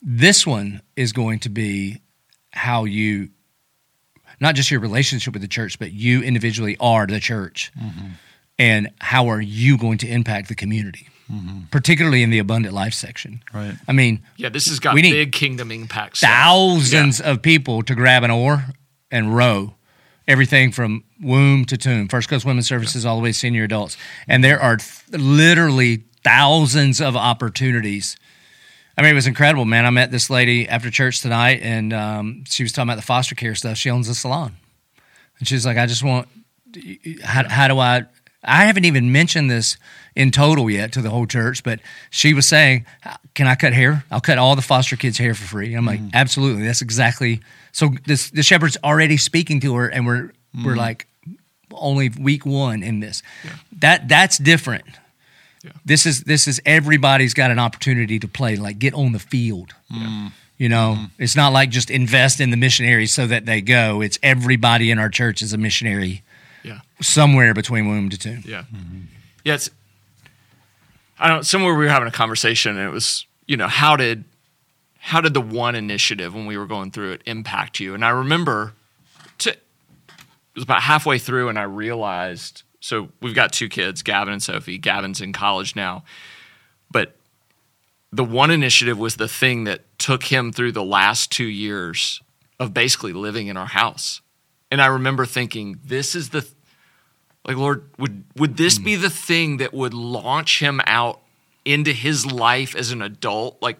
This 0.00 0.46
one 0.46 0.82
is 0.94 1.12
going 1.12 1.40
to 1.40 1.48
be 1.48 2.00
how 2.52 2.84
you, 2.84 3.30
not 4.40 4.54
just 4.54 4.70
your 4.70 4.78
relationship 4.78 5.32
with 5.32 5.42
the 5.42 5.48
church, 5.48 5.80
but 5.80 5.92
you 5.92 6.22
individually 6.22 6.76
are 6.78 7.06
the 7.08 7.18
church. 7.18 7.72
Mm-hmm. 7.76 8.08
And 8.56 8.90
how 9.00 9.26
are 9.28 9.40
you 9.40 9.76
going 9.76 9.98
to 9.98 10.08
impact 10.08 10.46
the 10.46 10.54
community, 10.54 11.08
mm-hmm. 11.28 11.62
particularly 11.72 12.22
in 12.22 12.30
the 12.30 12.38
abundant 12.38 12.72
life 12.72 12.94
section? 12.94 13.42
Right. 13.52 13.74
I 13.88 13.92
mean, 13.92 14.22
Yeah, 14.36 14.50
this 14.50 14.68
has 14.68 14.78
got 14.78 14.94
We 14.94 15.02
need 15.02 15.12
big 15.12 15.32
kingdom 15.32 15.72
impacts. 15.72 16.20
stuff. 16.20 16.30
thousands 16.30 17.20
of 17.20 17.42
people 17.42 17.82
to 17.82 17.96
grab 17.96 18.22
an 18.22 18.30
oar 18.30 18.64
and 19.10 19.34
row 19.34 19.74
everything 20.26 20.72
from 20.72 21.04
womb 21.20 21.64
to 21.66 21.76
tomb. 21.76 22.08
First 22.08 22.28
coast 22.28 22.44
women's 22.44 22.66
services 22.66 23.04
all 23.04 23.16
the 23.16 23.22
way 23.22 23.30
to 23.30 23.34
senior 23.34 23.64
adults. 23.64 23.96
And 24.26 24.42
there 24.42 24.60
are 24.60 24.76
th- 24.76 25.20
literally 25.20 26.04
thousands 26.22 27.00
of 27.00 27.16
opportunities. 27.16 28.16
I 28.96 29.02
mean 29.02 29.10
it 29.10 29.14
was 29.14 29.26
incredible 29.26 29.64
man. 29.64 29.84
I 29.84 29.90
met 29.90 30.10
this 30.10 30.30
lady 30.30 30.68
after 30.68 30.90
church 30.90 31.20
tonight 31.20 31.60
and 31.62 31.92
um, 31.92 32.44
she 32.46 32.62
was 32.62 32.72
talking 32.72 32.88
about 32.88 32.96
the 32.96 33.02
foster 33.02 33.34
care 33.34 33.54
stuff. 33.54 33.76
She 33.76 33.90
owns 33.90 34.08
a 34.08 34.14
salon. 34.14 34.56
And 35.38 35.48
she's 35.48 35.66
like 35.66 35.76
i 35.76 35.86
just 35.86 36.02
want 36.02 36.28
how, 37.22 37.48
how 37.48 37.68
do 37.68 37.78
i 37.78 38.04
i 38.42 38.64
haven't 38.64 38.84
even 38.84 39.12
mentioned 39.12 39.50
this 39.50 39.76
in 40.16 40.30
total 40.30 40.70
yet 40.70 40.92
to 40.92 41.02
the 41.02 41.10
whole 41.10 41.26
church 41.26 41.62
but 41.62 41.80
she 42.10 42.34
was 42.34 42.48
saying 42.48 42.86
can 43.34 43.48
i 43.48 43.56
cut 43.56 43.72
hair? 43.72 44.04
I'll 44.12 44.20
cut 44.20 44.38
all 44.38 44.54
the 44.56 44.62
foster 44.62 44.96
kids 44.96 45.18
hair 45.18 45.34
for 45.34 45.44
free. 45.44 45.74
I'm 45.74 45.84
like 45.84 46.00
absolutely. 46.14 46.64
That's 46.64 46.82
exactly 46.82 47.40
so 47.74 47.90
this 48.06 48.30
the 48.30 48.42
shepherd's 48.42 48.78
already 48.84 49.16
speaking 49.16 49.60
to 49.60 49.74
her 49.74 49.88
and 49.88 50.06
we're 50.06 50.32
we're 50.54 50.70
mm-hmm. 50.70 50.78
like 50.78 51.08
only 51.72 52.08
week 52.08 52.46
one 52.46 52.84
in 52.84 53.00
this. 53.00 53.22
That 53.80 54.08
that's 54.08 54.38
different. 54.38 54.84
This 55.84 56.06
is 56.06 56.22
this 56.22 56.46
is 56.46 56.62
everybody's 56.64 57.34
got 57.34 57.50
an 57.50 57.58
opportunity 57.58 58.18
to 58.20 58.28
play 58.28 58.56
like 58.56 58.78
get 58.78 58.94
on 58.94 59.12
the 59.12 59.18
field. 59.18 59.74
Mm-hmm. 59.92 60.28
You 60.56 60.68
know? 60.68 60.94
Mm-hmm. 60.96 61.22
It's 61.22 61.34
not 61.34 61.52
like 61.52 61.70
just 61.70 61.90
invest 61.90 62.40
in 62.40 62.50
the 62.50 62.56
missionaries 62.56 63.12
so 63.12 63.26
that 63.26 63.44
they 63.44 63.60
go. 63.60 64.00
It's 64.00 64.20
everybody 64.22 64.92
in 64.92 65.00
our 65.00 65.08
church 65.08 65.42
is 65.42 65.52
a 65.52 65.58
missionary 65.58 66.22
Yeah. 66.62 66.80
somewhere 67.00 67.54
between 67.54 67.88
womb 67.88 68.08
to 68.10 68.18
tomb 68.18 68.42
Yeah. 68.46 68.64
Yeah. 69.42 69.54
It's, 69.54 69.68
I 71.18 71.26
don't, 71.26 71.44
somewhere 71.44 71.74
we 71.74 71.84
were 71.84 71.90
having 71.90 72.06
a 72.06 72.12
conversation 72.12 72.76
and 72.78 72.88
it 72.88 72.92
was, 72.92 73.26
you 73.46 73.56
know, 73.56 73.66
how 73.66 73.96
did, 73.96 74.24
how 75.04 75.20
did 75.20 75.34
the 75.34 75.40
one 75.40 75.74
initiative 75.74 76.34
when 76.34 76.46
we 76.46 76.56
were 76.56 76.66
going 76.66 76.90
through 76.90 77.12
it 77.12 77.22
impact 77.26 77.78
you? 77.78 77.92
And 77.92 78.02
I 78.02 78.08
remember 78.08 78.72
to, 79.36 79.50
it 79.50 79.58
was 80.54 80.64
about 80.64 80.80
halfway 80.80 81.18
through 81.18 81.50
and 81.50 81.58
I 81.58 81.64
realized, 81.64 82.62
so 82.80 83.10
we've 83.20 83.34
got 83.34 83.52
two 83.52 83.68
kids, 83.68 84.02
Gavin 84.02 84.32
and 84.32 84.42
Sophie. 84.42 84.78
Gavin's 84.78 85.20
in 85.20 85.34
college 85.34 85.76
now, 85.76 86.04
but 86.90 87.16
the 88.12 88.24
one 88.24 88.50
initiative 88.50 88.98
was 88.98 89.16
the 89.16 89.28
thing 89.28 89.64
that 89.64 89.82
took 89.98 90.22
him 90.22 90.52
through 90.52 90.72
the 90.72 90.82
last 90.82 91.30
two 91.30 91.44
years 91.44 92.22
of 92.58 92.72
basically 92.72 93.12
living 93.12 93.48
in 93.48 93.58
our 93.58 93.66
house. 93.66 94.22
And 94.70 94.80
I 94.80 94.86
remember 94.86 95.26
thinking, 95.26 95.80
this 95.84 96.14
is 96.14 96.30
the, 96.30 96.48
like, 97.46 97.58
Lord, 97.58 97.90
would 97.98 98.24
would 98.36 98.56
this 98.56 98.78
be 98.78 98.96
mm. 98.96 99.02
the 99.02 99.10
thing 99.10 99.58
that 99.58 99.74
would 99.74 99.92
launch 99.92 100.60
him 100.60 100.80
out 100.86 101.20
into 101.66 101.92
his 101.92 102.24
life 102.24 102.74
as 102.74 102.90
an 102.90 103.02
adult? 103.02 103.60
Like, 103.60 103.76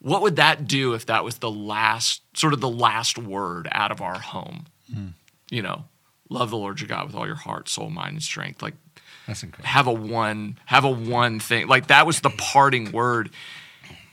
what 0.00 0.22
would 0.22 0.36
that 0.36 0.66
do 0.66 0.94
if 0.94 1.06
that 1.06 1.24
was 1.24 1.38
the 1.38 1.50
last, 1.50 2.22
sort 2.34 2.52
of 2.52 2.60
the 2.60 2.70
last 2.70 3.18
word 3.18 3.68
out 3.72 3.92
of 3.92 4.00
our 4.00 4.18
home? 4.18 4.66
Hmm. 4.92 5.08
You 5.50 5.62
know, 5.62 5.84
love 6.28 6.50
the 6.50 6.56
Lord 6.56 6.80
your 6.80 6.88
God 6.88 7.06
with 7.06 7.14
all 7.14 7.26
your 7.26 7.36
heart, 7.36 7.68
soul, 7.68 7.90
mind, 7.90 8.12
and 8.12 8.22
strength. 8.22 8.62
Like, 8.62 8.74
that's 9.26 9.42
incredible 9.42 9.68
have 9.68 9.86
a 9.86 9.92
one, 9.92 10.58
have 10.66 10.84
a 10.84 10.90
one 10.90 11.38
thing. 11.38 11.68
Like 11.68 11.88
that 11.88 12.06
was 12.06 12.20
the 12.20 12.30
parting 12.30 12.92
word. 12.92 13.30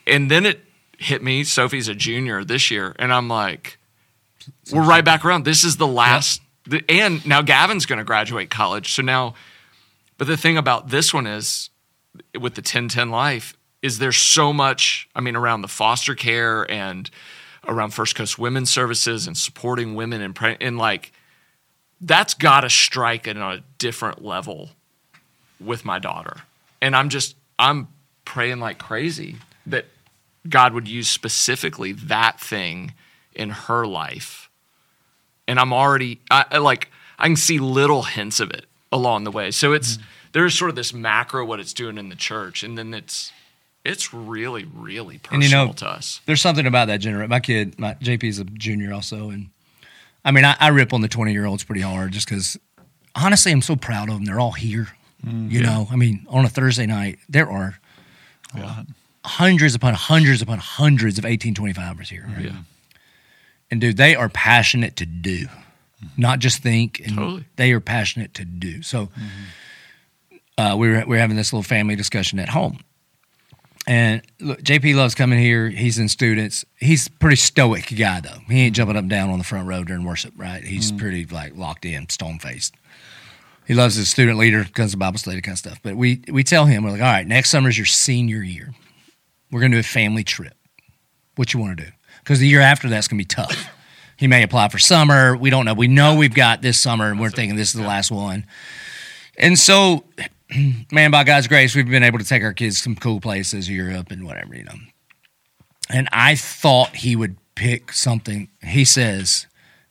And 0.05 0.29
then 0.29 0.45
it 0.45 0.61
hit 0.97 1.23
me. 1.23 1.43
Sophie's 1.43 1.87
a 1.87 1.95
junior 1.95 2.43
this 2.43 2.69
year, 2.69 2.95
and 2.99 3.11
I'm 3.11 3.27
like, 3.27 3.77
we're 4.71 4.83
right 4.83 5.03
back 5.03 5.25
around. 5.25 5.43
This 5.43 5.63
is 5.63 5.77
the 5.77 5.87
last. 5.87 6.41
The, 6.65 6.83
and 6.89 7.25
now 7.25 7.41
Gavin's 7.41 7.85
going 7.85 7.99
to 7.99 8.05
graduate 8.05 8.49
college. 8.49 8.93
So 8.93 9.01
now, 9.01 9.33
but 10.17 10.27
the 10.27 10.37
thing 10.37 10.57
about 10.57 10.89
this 10.89 11.13
one 11.13 11.25
is, 11.25 11.69
with 12.33 12.55
the 12.55 12.61
1010 12.61 13.09
life, 13.09 13.56
is 13.87 13.97
there's 13.97 14.17
so 14.17 14.53
much. 14.53 15.09
I 15.15 15.21
mean, 15.21 15.35
around 15.35 15.61
the 15.63 15.67
foster 15.67 16.13
care 16.13 16.69
and 16.69 17.09
around 17.67 17.91
First 17.91 18.15
Coast 18.15 18.37
Women's 18.37 18.69
Services 18.69 19.25
and 19.25 19.35
supporting 19.35 19.95
women 19.95 20.21
and 20.21 20.35
pre- 20.35 20.57
and 20.61 20.77
like 20.77 21.11
that's 21.99 22.33
got 22.33 22.61
to 22.61 22.69
strike 22.69 23.27
at 23.27 23.37
a 23.37 23.63
different 23.79 24.23
level 24.23 24.69
with 25.59 25.83
my 25.83 25.99
daughter. 25.99 26.37
And 26.81 26.95
I'm 26.95 27.09
just 27.09 27.35
I'm 27.57 27.87
praying 28.25 28.59
like 28.59 28.77
crazy 28.77 29.37
that 29.65 29.85
God 30.47 30.73
would 30.73 30.87
use 30.87 31.09
specifically 31.09 31.93
that 31.93 32.39
thing 32.39 32.93
in 33.33 33.49
her 33.49 33.85
life. 33.85 34.49
And 35.47 35.59
I'm 35.59 35.73
already 35.73 36.19
I, 36.29 36.45
I 36.51 36.57
like 36.59 36.89
I 37.17 37.27
can 37.27 37.35
see 37.35 37.59
little 37.59 38.03
hints 38.03 38.39
of 38.39 38.51
it 38.51 38.65
along 38.91 39.23
the 39.23 39.31
way. 39.31 39.51
So 39.51 39.73
it's 39.73 39.97
mm. 39.97 40.03
there's 40.33 40.57
sort 40.57 40.69
of 40.69 40.75
this 40.75 40.93
macro 40.93 41.45
what 41.45 41.59
it's 41.59 41.73
doing 41.73 41.97
in 41.97 42.09
the 42.09 42.15
church 42.15 42.63
and 42.63 42.77
then 42.77 42.93
it's 42.93 43.31
it's 43.87 44.13
really 44.13 44.65
really 44.75 45.17
personal 45.17 45.35
And 45.35 45.43
you 45.43 45.49
know- 45.49 45.73
to 45.73 45.87
us. 45.87 46.21
there's 46.25 46.41
something 46.41 46.65
about 46.65 46.87
that 46.87 46.97
generation 46.97 47.29
my 47.29 47.39
kid 47.39 47.79
my 47.79 47.93
jp's 47.95 48.39
a 48.39 48.43
junior 48.43 48.93
also 48.93 49.29
and 49.29 49.49
i 50.25 50.31
mean 50.31 50.45
i, 50.45 50.55
I 50.59 50.67
rip 50.69 50.93
on 50.93 51.01
the 51.01 51.07
20 51.07 51.31
year 51.31 51.45
olds 51.45 51.63
pretty 51.63 51.81
hard 51.81 52.11
just 52.11 52.27
because 52.27 52.57
honestly, 53.17 53.51
I'm 53.51 53.61
so 53.61 53.75
proud 53.75 54.09
of 54.09 54.15
them. 54.15 54.25
They're 54.25 54.39
all 54.39 54.51
here. 54.51 54.89
Mm, 55.25 55.51
you 55.51 55.61
know, 55.61 55.87
I 55.91 55.95
mean, 55.95 56.25
on 56.29 56.45
a 56.45 56.49
Thursday 56.49 56.85
night, 56.85 57.19
there 57.27 57.49
are 57.49 57.79
lot. 58.55 58.85
hundreds 59.25 59.75
upon 59.75 59.93
hundreds 59.95 60.41
upon 60.41 60.59
hundreds 60.59 61.17
of 61.17 61.25
1825ers 61.25 62.07
here. 62.07 62.29
Yeah. 62.39 62.51
And 63.71 63.81
dude, 63.81 63.97
they 63.97 64.15
are 64.15 64.29
passionate 64.29 64.95
to 64.97 65.05
do, 65.05 65.45
mm-hmm. 65.45 66.07
not 66.21 66.39
just 66.39 66.61
think. 66.61 67.01
And 67.03 67.15
Totally. 67.15 67.45
They 67.55 67.71
are 67.71 67.81
passionate 67.81 68.33
to 68.35 68.45
do. 68.45 68.81
So 68.81 69.07
mm-hmm. 69.07 70.37
uh, 70.57 70.75
we, 70.77 70.89
were, 70.89 70.99
we 70.99 71.15
were 71.15 71.17
having 71.17 71.35
this 71.35 71.51
little 71.51 71.63
family 71.63 71.95
discussion 71.95 72.39
at 72.39 72.49
home. 72.49 72.79
And 73.87 74.21
look, 74.41 74.61
JP 74.61 74.95
loves 74.95 75.15
coming 75.15 75.39
here. 75.39 75.69
He's 75.69 75.97
in 75.97 76.09
students. 76.09 76.65
He's 76.75 77.07
a 77.07 77.11
pretty 77.11 77.37
stoic 77.37 77.95
guy, 77.97 78.19
though. 78.19 78.39
He 78.49 78.63
ain't 78.63 78.75
jumping 78.75 78.97
up 78.97 79.03
and 79.03 79.09
down 79.09 79.29
on 79.29 79.37
the 79.37 79.45
front 79.45 79.67
row 79.67 79.85
during 79.85 80.03
worship, 80.03 80.33
right? 80.35 80.61
He's 80.61 80.91
mm. 80.91 80.97
pretty 80.97 81.25
like 81.25 81.55
locked 81.55 81.85
in, 81.85 82.09
stone 82.09 82.37
faced. 82.37 82.75
He 83.65 83.73
loves 83.73 83.95
his 83.95 84.09
student 84.09 84.37
leader 84.37 84.63
because 84.63 84.93
of 84.93 84.99
Bible 84.99 85.17
study 85.17 85.41
kind 85.41 85.53
of 85.53 85.59
stuff. 85.59 85.79
But 85.81 85.95
we 85.95 86.21
we 86.29 86.43
tell 86.43 86.65
him 86.65 86.83
we're 86.83 86.91
like, 86.91 87.01
all 87.01 87.07
right, 87.07 87.25
next 87.25 87.49
summer 87.49 87.69
is 87.69 87.77
your 87.77 87.85
senior 87.85 88.43
year. 88.43 88.73
We're 89.51 89.61
gonna 89.61 89.75
do 89.75 89.79
a 89.79 89.83
family 89.83 90.23
trip. 90.23 90.55
What 91.37 91.53
you 91.53 91.59
want 91.59 91.77
to 91.77 91.85
do? 91.85 91.91
Because 92.19 92.39
the 92.39 92.47
year 92.47 92.61
after 92.61 92.89
that's 92.89 93.07
gonna 93.07 93.19
be 93.19 93.25
tough. 93.25 93.69
He 94.17 94.25
may 94.25 94.41
apply 94.41 94.69
for 94.69 94.79
summer. 94.79 95.37
We 95.37 95.51
don't 95.51 95.65
know. 95.65 95.75
We 95.75 95.87
know 95.87 96.15
we've 96.15 96.33
got 96.33 96.63
this 96.63 96.79
summer, 96.79 97.11
and 97.11 97.19
we're 97.19 97.29
thinking 97.29 97.55
this 97.55 97.75
is 97.75 97.79
the 97.79 97.87
last 97.87 98.09
one. 98.09 98.47
And 99.37 99.59
so, 99.59 100.05
man, 100.91 101.11
by 101.11 101.23
God's 101.23 101.47
grace, 101.47 101.75
we've 101.75 101.89
been 101.89 102.03
able 102.03 102.19
to 102.19 102.25
take 102.25 102.43
our 102.43 102.53
kids 102.53 102.77
to 102.77 102.81
some 102.83 102.95
cool 102.95 103.19
places, 103.19 103.69
Europe 103.69 104.11
and 104.11 104.25
whatever, 104.25 104.55
you 104.55 104.63
know. 104.63 104.75
And 105.89 106.07
I 106.11 106.35
thought 106.35 106.97
he 106.97 107.15
would 107.15 107.37
pick 107.55 107.91
something. 107.91 108.49
He 108.63 108.85
says, 108.85 109.47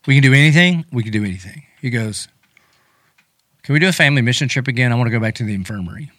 "We 0.07 0.15
can 0.15 0.23
do 0.23 0.33
anything. 0.33 0.85
We 0.93 1.03
can 1.03 1.13
do 1.13 1.25
anything." 1.25 1.65
He 1.81 1.91
goes, 1.91 2.29
"Can 3.63 3.73
we 3.73 3.79
do 3.79 3.89
a 3.89 3.93
family 3.93 4.23
mission 4.23 4.49
trip 4.49 4.69
again? 4.69 4.93
I 4.93 4.95
want 4.95 5.07
to 5.09 5.13
go 5.13 5.21
back 5.21 5.35
to 5.37 5.45
the 5.45 5.55
infirmary." 5.55 6.11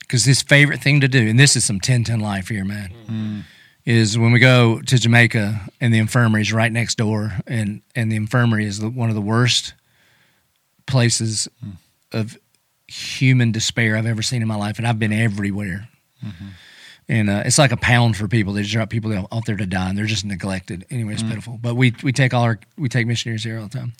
Because 0.00 0.24
his 0.24 0.42
favorite 0.42 0.80
thing 0.80 1.00
to 1.02 1.08
do, 1.08 1.28
and 1.28 1.38
this 1.38 1.54
is 1.54 1.64
some 1.64 1.76
1010 1.76 2.18
life 2.18 2.48
here, 2.48 2.64
man, 2.64 2.94
mm-hmm. 3.04 3.40
is 3.84 4.16
when 4.16 4.32
we 4.32 4.38
go 4.38 4.80
to 4.80 4.98
Jamaica 4.98 5.60
and 5.82 5.92
the 5.92 5.98
infirmary 5.98 6.40
is 6.40 6.50
right 6.50 6.72
next 6.72 6.96
door, 6.96 7.36
and, 7.46 7.82
and 7.94 8.10
the 8.10 8.16
infirmary 8.16 8.64
is 8.64 8.78
the, 8.78 8.88
one 8.88 9.10
of 9.10 9.14
the 9.14 9.20
worst 9.20 9.74
places 10.86 11.46
mm. 11.62 11.76
Of 12.12 12.38
human 12.86 13.52
despair 13.52 13.96
I've 13.96 14.06
ever 14.06 14.22
seen 14.22 14.42
in 14.42 14.48
my 14.48 14.56
life, 14.56 14.78
and 14.78 14.86
I've 14.86 14.98
been 14.98 15.12
everywhere. 15.12 15.88
Mm-hmm. 16.24 16.48
And 17.10 17.30
uh, 17.30 17.42
it's 17.46 17.58
like 17.58 17.72
a 17.72 17.76
pound 17.76 18.16
for 18.16 18.28
people. 18.28 18.52
They 18.52 18.62
just 18.62 18.72
drop 18.72 18.90
people 18.90 19.12
out 19.14 19.46
there 19.46 19.56
to 19.56 19.66
die, 19.66 19.88
and 19.88 19.96
they're 19.96 20.06
just 20.06 20.24
neglected. 20.24 20.84
Anyway, 20.90 21.14
it's 21.14 21.22
mm. 21.22 21.30
pitiful. 21.30 21.58
But 21.60 21.74
we 21.74 21.94
we 22.02 22.12
take 22.12 22.34
all 22.34 22.42
our 22.42 22.58
we 22.76 22.88
take 22.88 23.06
missionaries 23.06 23.44
here 23.44 23.58
all 23.58 23.68
the 23.68 23.78
time, 23.78 23.94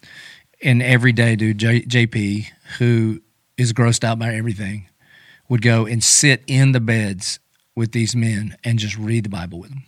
and 0.63 0.83
every 0.83 1.13
day, 1.13 1.35
dude, 1.37 1.59
J, 1.59 1.83
JP, 1.83 2.47
who 2.79 3.23
is 3.57 3.73
grossed 3.73 4.05
out 4.05 4.19
by 4.19 4.35
everything, 4.35 4.89
would 5.49 5.63
go 5.63 5.87
and 5.87 6.05
sit 6.05 6.43
in 6.47 6.73
the 6.73 6.81
beds 6.81 7.39
with 7.75 7.93
these 7.93 8.15
men 8.15 8.57
and 8.63 8.79
just 8.79 8.99
read 8.99 9.25
the 9.25 9.31
Bible 9.31 9.59
with 9.61 9.71
them, 9.71 9.85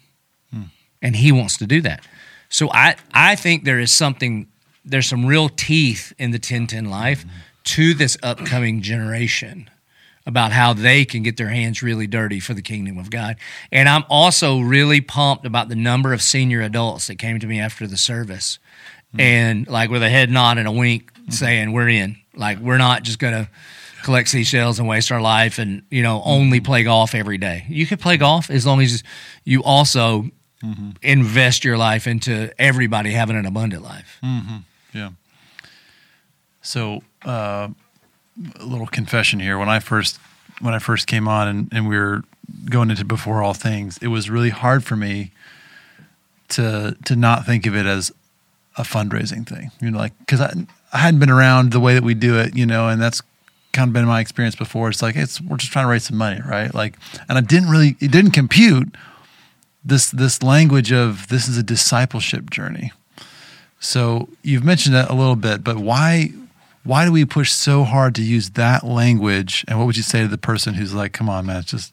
hmm. 0.51 0.63
and 1.03 1.17
he 1.17 1.31
wants 1.31 1.59
to 1.59 1.67
do 1.67 1.83
that. 1.83 2.07
So 2.49 2.71
I 2.73 2.97
I 3.13 3.37
think 3.37 3.65
there 3.65 3.79
is 3.79 3.93
something 3.93 4.49
there's 4.85 5.07
some 5.07 5.27
real 5.27 5.49
teeth 5.49 6.13
in 6.19 6.31
the 6.31 6.37
1010 6.37 6.87
life 6.87 7.21
mm-hmm. 7.21 7.37
To 7.65 7.95
this 7.95 8.17
upcoming 8.23 8.83
generation 8.83 9.71
about 10.27 10.53
how 10.53 10.73
they 10.73 11.05
can 11.05 11.23
get 11.23 11.37
their 11.37 11.49
hands 11.49 11.83
really 11.83 12.07
dirty 12.07 12.41
for 12.41 12.55
the 12.55 12.63
kingdom 12.63 12.99
of 12.99 13.11
God. 13.11 13.37
And 13.73 13.89
I'm 13.89 14.05
also 14.09 14.61
really 14.61 15.01
pumped 15.01 15.47
about 15.47 15.69
the 15.69 15.75
number 15.75 16.13
of 16.13 16.23
senior 16.23 16.61
adults 16.61 17.07
that 17.07 17.17
came 17.17 17.39
to 17.41 17.47
me 17.47 17.59
after 17.59 17.87
the 17.87 17.97
service 17.97 18.59
hmm. 19.13 19.21
and 19.21 19.69
like 19.69 19.91
with 19.91 20.03
a 20.03 20.11
head 20.11 20.31
nod 20.31 20.59
and 20.59 20.69
a 20.69 20.73
wink 20.73 21.13
hmm. 21.17 21.31
saying, 21.31 21.73
We're 21.73 21.89
in. 21.89 22.17
Like, 22.35 22.59
we're 22.59 22.79
not 22.79 23.03
just 23.03 23.19
going 23.19 23.35
to 23.35 23.51
collect 24.03 24.29
seashells 24.29 24.79
and 24.79 24.87
waste 24.87 25.11
our 25.11 25.21
life 25.21 25.59
and, 25.59 25.83
you 25.91 26.03
know, 26.03 26.23
only 26.25 26.59
hmm. 26.59 26.65
play 26.65 26.85
golf 26.85 27.15
every 27.15 27.39
day. 27.39 27.65
You 27.69 27.87
can 27.87 27.99
play 27.99 28.17
golf 28.17 28.51
as 28.51 28.67
long 28.67 28.81
as 28.81 29.03
you 29.45 29.63
also 29.63 30.31
mm-hmm. 30.63 30.91
invest 31.03 31.65
your 31.65 31.79
life 31.79 32.07
into 32.07 32.53
everybody 32.61 33.11
having 33.13 33.37
an 33.37 33.47
abundant 33.47 33.83
life. 33.83 34.19
Mm-hmm. 34.23 34.57
Yeah. 34.93 35.11
So, 36.63 37.03
uh, 37.25 37.69
a 38.59 38.65
little 38.65 38.87
confession 38.87 39.41
here. 39.41 39.59
When 39.59 39.69
I 39.69 39.81
first 39.81 40.19
when 40.61 40.75
I 40.75 40.79
first 40.79 41.07
came 41.07 41.27
on 41.27 41.49
and, 41.49 41.69
and 41.73 41.89
we 41.89 41.97
were 41.97 42.23
going 42.69 42.91
into 42.91 43.05
before 43.05 43.43
all 43.43 43.55
things, 43.55 43.99
it 43.99 44.09
was 44.09 44.29
really 44.31 44.51
hard 44.51 44.85
for 44.85 44.97
me 44.97 45.33
to 46.51 46.97
to 47.05 47.17
not 47.17 47.47
think 47.47 47.67
of 47.67 47.77
it 47.77 47.87
as 47.87 48.13
a 48.77 48.83
fundraising 48.83 49.47
thing. 49.47 49.71
You 49.81 49.91
know, 49.91 49.99
like 49.99 50.19
because 50.19 50.41
I 50.41 50.53
I 50.93 50.99
hadn't 50.99 51.21
been 51.21 51.31
around 51.31 51.73
the 51.73 51.81
way 51.81 51.95
that 51.95 52.03
we 52.03 52.15
do 52.15 52.39
it, 52.39 52.57
you 52.57 52.67
know, 52.67 52.89
and 52.89 53.01
that's 53.01 53.23
kind 53.73 53.89
of 53.89 53.93
been 53.93 54.07
my 54.07 54.21
experience 54.21 54.57
before. 54.57 54.89
It's 54.89 55.03
like 55.03 55.17
it's 55.17 55.41
we're 55.41 55.57
just 55.57 55.73
trying 55.73 55.85
to 55.85 55.91
raise 55.91 56.05
some 56.05 56.17
money, 56.17 56.41
right? 56.47 56.75
Like, 56.75 56.99
and 57.29 57.39
I 57.39 57.41
didn't 57.41 57.71
really 57.71 57.97
it 58.01 58.11
didn't 58.11 58.33
compute 58.33 58.95
this 59.85 60.11
this 60.11 60.43
language 60.43 60.93
of 60.93 61.29
this 61.29 61.49
is 61.49 61.57
a 61.57 61.63
discipleship 61.63 62.51
journey. 62.51 62.93
So 63.79 64.29
you've 64.43 64.65
mentioned 64.65 64.95
that 64.95 65.09
a 65.09 65.15
little 65.15 65.37
bit, 65.37 65.65
but 65.65 65.79
why 65.79 66.33
why 66.91 67.05
do 67.05 67.13
we 67.13 67.25
push 67.25 67.53
so 67.53 67.85
hard 67.85 68.17
to 68.17 68.23
use 68.23 68.51
that 68.51 68.85
language? 68.85 69.65
And 69.69 69.79
what 69.79 69.87
would 69.87 69.97
you 69.97 70.03
say 70.03 70.23
to 70.23 70.29
the 70.29 70.37
person 70.37 70.75
who's 70.75 70.93
like, 70.93 71.13
"Come 71.13 71.29
on, 71.29 71.47
man, 71.47 71.59
it's 71.59 71.71
just 71.71 71.93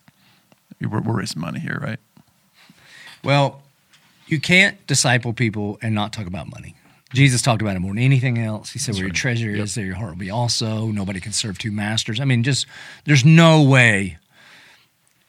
we're, 0.81 1.01
we're 1.01 1.19
raising 1.19 1.39
money 1.39 1.59
here, 1.59 1.79
right?" 1.79 1.99
Well, 3.23 3.61
you 4.25 4.39
can't 4.39 4.75
disciple 4.87 5.33
people 5.33 5.77
and 5.83 5.93
not 5.93 6.13
talk 6.13 6.25
about 6.25 6.49
money. 6.49 6.75
Jesus 7.13 7.43
talked 7.43 7.61
about 7.61 7.75
it 7.75 7.79
more 7.79 7.93
than 7.93 8.01
anything 8.01 8.39
else. 8.39 8.71
He 8.71 8.79
said, 8.79 8.95
"Where 8.95 9.03
your 9.03 9.13
treasure 9.13 9.51
is, 9.51 9.75
there 9.75 9.85
your 9.85 9.93
heart 9.93 10.13
will 10.13 10.17
be 10.17 10.31
also." 10.31 10.87
Nobody 10.87 11.19
can 11.19 11.31
serve 11.31 11.59
two 11.59 11.71
masters. 11.71 12.19
I 12.19 12.25
mean, 12.25 12.41
just 12.41 12.65
there's 13.05 13.23
no 13.23 13.61
way 13.61 14.17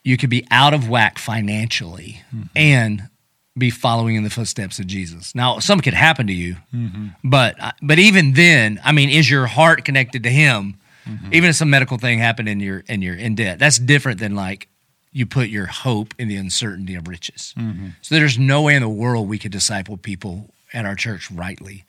you 0.02 0.16
could 0.16 0.30
be 0.30 0.46
out 0.50 0.72
of 0.72 0.88
whack 0.88 1.18
financially 1.18 2.22
mm-hmm. 2.34 2.46
and 2.56 3.10
be 3.58 3.70
following 3.70 4.16
in 4.16 4.24
the 4.24 4.30
footsteps 4.30 4.78
of 4.78 4.86
Jesus. 4.86 5.34
Now, 5.34 5.58
some 5.58 5.80
could 5.80 5.94
happen 5.94 6.26
to 6.26 6.32
you, 6.32 6.56
mm-hmm. 6.74 7.08
but 7.24 7.60
uh, 7.60 7.72
but 7.82 7.98
even 7.98 8.34
then, 8.34 8.80
I 8.84 8.92
mean, 8.92 9.10
is 9.10 9.30
your 9.30 9.46
heart 9.46 9.84
connected 9.84 10.22
to 10.22 10.30
Him? 10.30 10.78
Mm-hmm. 11.06 11.34
Even 11.34 11.50
if 11.50 11.56
some 11.56 11.70
medical 11.70 11.98
thing 11.98 12.18
happened 12.18 12.48
and 12.48 12.60
you're 12.60 12.84
and 12.88 13.02
you're 13.02 13.16
in 13.16 13.34
debt, 13.34 13.58
that's 13.58 13.78
different 13.78 14.20
than 14.20 14.34
like 14.34 14.68
you 15.12 15.26
put 15.26 15.48
your 15.48 15.66
hope 15.66 16.14
in 16.18 16.28
the 16.28 16.36
uncertainty 16.36 16.94
of 16.94 17.08
riches. 17.08 17.54
Mm-hmm. 17.56 17.88
So 18.02 18.14
there's 18.14 18.38
no 18.38 18.62
way 18.62 18.74
in 18.74 18.82
the 18.82 18.88
world 18.88 19.28
we 19.28 19.38
could 19.38 19.52
disciple 19.52 19.96
people 19.96 20.50
at 20.72 20.84
our 20.84 20.94
church 20.94 21.30
rightly 21.30 21.84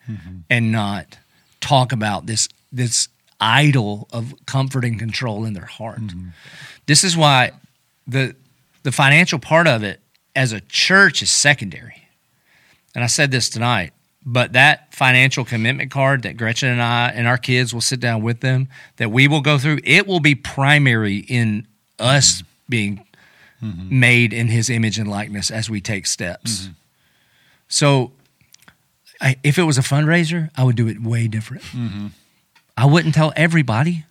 and 0.48 0.72
not 0.72 1.18
talk 1.60 1.92
about 1.92 2.26
this 2.26 2.48
this 2.72 3.08
idol 3.40 4.08
of 4.12 4.34
comfort 4.46 4.84
and 4.84 4.98
control 4.98 5.44
in 5.44 5.52
their 5.52 5.66
heart. 5.66 6.00
This 6.86 7.04
is 7.04 7.16
why 7.16 7.52
the 8.06 8.34
the 8.82 8.92
financial 8.92 9.38
part 9.38 9.66
of 9.66 9.82
it 9.82 10.00
as 10.34 10.52
a 10.52 10.60
church 10.60 11.22
is 11.22 11.30
secondary. 11.30 12.08
And 12.94 13.04
I 13.04 13.06
said 13.06 13.30
this 13.30 13.48
tonight, 13.48 13.92
but 14.24 14.52
that 14.52 14.92
financial 14.94 15.44
commitment 15.44 15.90
card 15.90 16.22
that 16.22 16.36
Gretchen 16.36 16.68
and 16.68 16.82
I 16.82 17.08
and 17.08 17.26
our 17.26 17.38
kids 17.38 17.72
will 17.72 17.80
sit 17.80 18.00
down 18.00 18.22
with 18.22 18.40
them 18.40 18.68
that 18.96 19.10
we 19.10 19.28
will 19.28 19.40
go 19.40 19.58
through, 19.58 19.78
it 19.84 20.06
will 20.06 20.20
be 20.20 20.34
primary 20.34 21.18
in 21.18 21.66
us 21.98 22.38
mm-hmm. 22.38 22.46
being 22.68 23.04
mm-hmm. 23.62 24.00
made 24.00 24.32
in 24.32 24.48
his 24.48 24.68
image 24.68 24.98
and 24.98 25.08
likeness 25.08 25.50
as 25.50 25.70
we 25.70 25.80
take 25.80 26.06
steps. 26.06 26.62
Mm-hmm. 26.62 26.72
So 27.68 28.12
I, 29.20 29.36
if 29.42 29.58
it 29.58 29.62
was 29.62 29.78
a 29.78 29.82
fundraiser, 29.82 30.50
I 30.56 30.64
would 30.64 30.76
do 30.76 30.88
it 30.88 31.02
way 31.02 31.28
different. 31.28 31.62
I 32.76 32.86
wouldn't 32.86 33.14
tell 33.14 33.32
everybody. 33.36 34.04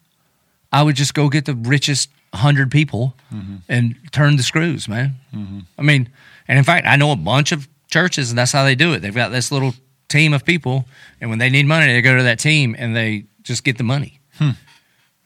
I 0.71 0.83
would 0.83 0.95
just 0.95 1.13
go 1.13 1.29
get 1.29 1.45
the 1.45 1.55
richest 1.55 2.09
hundred 2.33 2.71
people 2.71 3.15
mm-hmm. 3.33 3.57
and 3.67 3.95
turn 4.11 4.35
the 4.35 4.43
screws, 4.43 4.87
man. 4.87 5.15
Mm-hmm. 5.33 5.59
I 5.77 5.81
mean, 5.81 6.09
and 6.47 6.57
in 6.57 6.63
fact, 6.63 6.85
I 6.87 6.95
know 6.95 7.11
a 7.11 7.15
bunch 7.15 7.51
of 7.51 7.67
churches, 7.89 8.29
and 8.29 8.37
that's 8.37 8.51
how 8.51 8.63
they 8.63 8.75
do 8.75 8.93
it. 8.93 8.99
They've 8.99 9.13
got 9.13 9.29
this 9.29 9.51
little 9.51 9.73
team 10.07 10.33
of 10.33 10.45
people, 10.45 10.85
and 11.19 11.29
when 11.29 11.39
they 11.39 11.49
need 11.49 11.65
money, 11.65 11.91
they 11.91 12.01
go 12.01 12.17
to 12.17 12.23
that 12.23 12.39
team 12.39 12.75
and 12.77 12.95
they 12.95 13.25
just 13.43 13.63
get 13.63 13.77
the 13.77 13.83
money. 13.83 14.19
Hmm. 14.35 14.51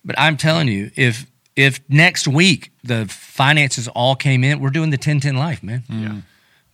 But 0.06 0.20
I'm 0.20 0.38
telling 0.38 0.68
you, 0.68 0.92
if 0.96 1.26
if 1.56 1.82
next 1.90 2.28
week 2.28 2.72
the 2.84 3.06
finances 3.08 3.88
all 3.90 4.16
came 4.16 4.44
in, 4.44 4.60
we're 4.60 4.72
doing 4.72 4.90
the 4.90 4.98
10-10 4.98 5.38
life, 5.38 5.62
man. 5.62 5.84
Yeah. 5.88 6.22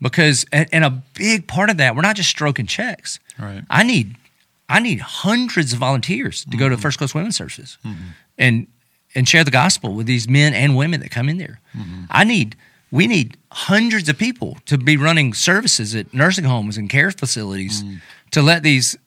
Because 0.01 0.45
and, 0.51 0.70
and 0.72 0.86
a 0.86 0.89
big 1.15 1.47
part 1.47 1.70
of 1.70 1.78
that, 1.78 1.95
we're 1.95 2.01
not 2.01 2.15
just 2.15 2.30
stroking 2.30 2.65
checks. 2.65 3.20
Right. 3.38 3.63
I 3.70 3.84
need 3.84 4.15
I 4.70 4.80
need 4.80 4.99
hundreds 5.01 5.74
of 5.74 5.80
volunteers 5.80 6.45
to 6.45 6.55
go 6.55 6.70
to 6.70 6.76
mm-hmm. 6.76 6.82
First 6.82 6.99
Coast 6.99 7.15
Women's 7.15 7.36
Services 7.36 7.78
and 8.40 8.66
and 9.16 9.28
share 9.28 9.44
the 9.44 9.52
gospel 9.52 9.94
with 9.94 10.08
these 10.08 10.28
men 10.28 10.54
and 10.54 10.76
women 10.76 11.00
that 11.02 11.12
come 11.12 11.30
in 11.30 11.38
there. 11.38 11.60
Mm-hmm. 11.76 12.04
I 12.10 12.24
need 12.24 12.56
we 12.92 13.06
need 13.06 13.38
hundreds 13.52 14.10
of 14.10 14.18
people 14.18 14.58
to 14.66 14.78
be 14.78 14.98
running 14.98 15.34
services 15.34 15.94
at 15.94 16.12
nursing 16.14 16.46
homes 16.46 16.78
and 16.78 16.90
care 16.90 17.12
facilities 17.12 17.84
mm. 17.84 18.00
to 18.32 18.42
let 18.42 18.64
these 18.64 18.98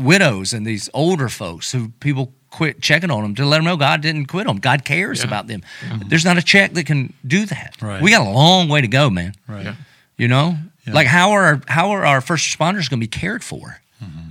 widows 0.00 0.52
and 0.52 0.66
these 0.66 0.88
older 0.94 1.28
folks 1.28 1.72
who 1.72 1.90
people 2.00 2.32
quit 2.50 2.80
checking 2.80 3.10
on 3.10 3.22
them 3.22 3.34
to 3.34 3.44
let 3.44 3.58
them 3.58 3.64
know 3.64 3.76
God 3.76 4.00
didn't 4.00 4.26
quit 4.26 4.46
them. 4.46 4.56
God 4.58 4.84
cares 4.84 5.20
Yeah. 5.20 5.26
about 5.26 5.46
them. 5.46 5.62
Mm-hmm. 5.80 6.08
There's 6.08 6.24
not 6.24 6.38
a 6.38 6.42
check 6.42 6.72
that 6.74 6.86
can 6.86 7.12
do 7.26 7.46
that. 7.46 7.76
Right. 7.80 8.02
We 8.02 8.10
got 8.10 8.26
a 8.26 8.30
long 8.30 8.68
way 8.68 8.80
to 8.80 8.88
go, 8.88 9.10
man. 9.10 9.34
Right. 9.46 9.64
Yeah. 9.64 9.74
You 10.16 10.28
know, 10.28 10.56
Yeah. 10.86 10.94
like 10.94 11.06
how 11.06 11.30
are 11.32 11.44
our, 11.44 11.60
how 11.68 11.90
are 11.90 12.04
our 12.04 12.20
first 12.20 12.46
responders 12.46 12.88
going 12.90 13.00
to 13.00 13.06
be 13.06 13.06
cared 13.08 13.42
for? 13.44 13.78
Mm-hmm. 14.02 14.30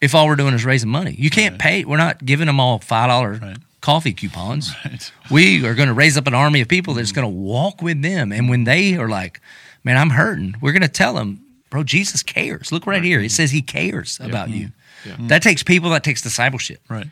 if 0.00 0.16
all 0.16 0.26
we're 0.26 0.34
doing 0.36 0.52
is 0.52 0.64
raising 0.64 0.90
money. 0.90 1.14
You 1.16 1.30
can't 1.30 1.60
pay. 1.60 1.84
We're 1.84 1.96
not 1.96 2.24
giving 2.24 2.46
them 2.46 2.58
all 2.58 2.80
five 2.80 3.08
dollar 3.08 3.34
Right. 3.34 3.56
Coffee 3.82 4.14
coupons. 4.14 4.72
Right. 4.84 5.12
We 5.30 5.66
are 5.66 5.74
going 5.74 5.88
to 5.88 5.94
raise 5.94 6.16
up 6.16 6.26
an 6.26 6.34
army 6.34 6.62
of 6.62 6.68
people 6.68 6.94
that's 6.94 7.12
mm. 7.12 7.16
going 7.16 7.30
to 7.30 7.36
walk 7.36 7.82
with 7.82 8.00
them, 8.02 8.32
and 8.32 8.48
when 8.48 8.64
they 8.64 8.96
are 8.96 9.08
like, 9.08 9.40
"Man, 9.84 9.98
I'm 9.98 10.10
hurting," 10.10 10.56
we're 10.60 10.72
going 10.72 10.82
to 10.82 10.88
tell 10.88 11.14
them, 11.14 11.44
"Bro, 11.70 11.84
Jesus 11.84 12.22
cares. 12.22 12.72
Look 12.72 12.86
right 12.86 13.02
here. 13.02 13.20
It 13.20 13.26
mm. 13.26 13.30
says 13.30 13.50
He 13.50 13.62
cares 13.62 14.18
about 14.20 14.48
mm. 14.48 14.58
you." 14.58 14.68
Yeah. 15.04 15.16
That 15.28 15.42
takes 15.42 15.62
people. 15.62 15.90
That 15.90 16.04
takes 16.04 16.22
discipleship. 16.22 16.80
Right. 16.88 17.08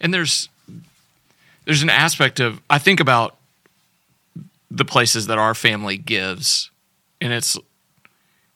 and 0.00 0.14
there's 0.14 0.48
there's 1.64 1.82
an 1.82 1.90
aspect 1.90 2.40
of 2.40 2.60
I 2.70 2.78
think 2.78 3.00
about 3.00 3.36
the 4.70 4.84
places 4.84 5.26
that 5.26 5.38
our 5.38 5.54
family 5.54 5.98
gives, 5.98 6.70
and 7.20 7.32
it's 7.32 7.56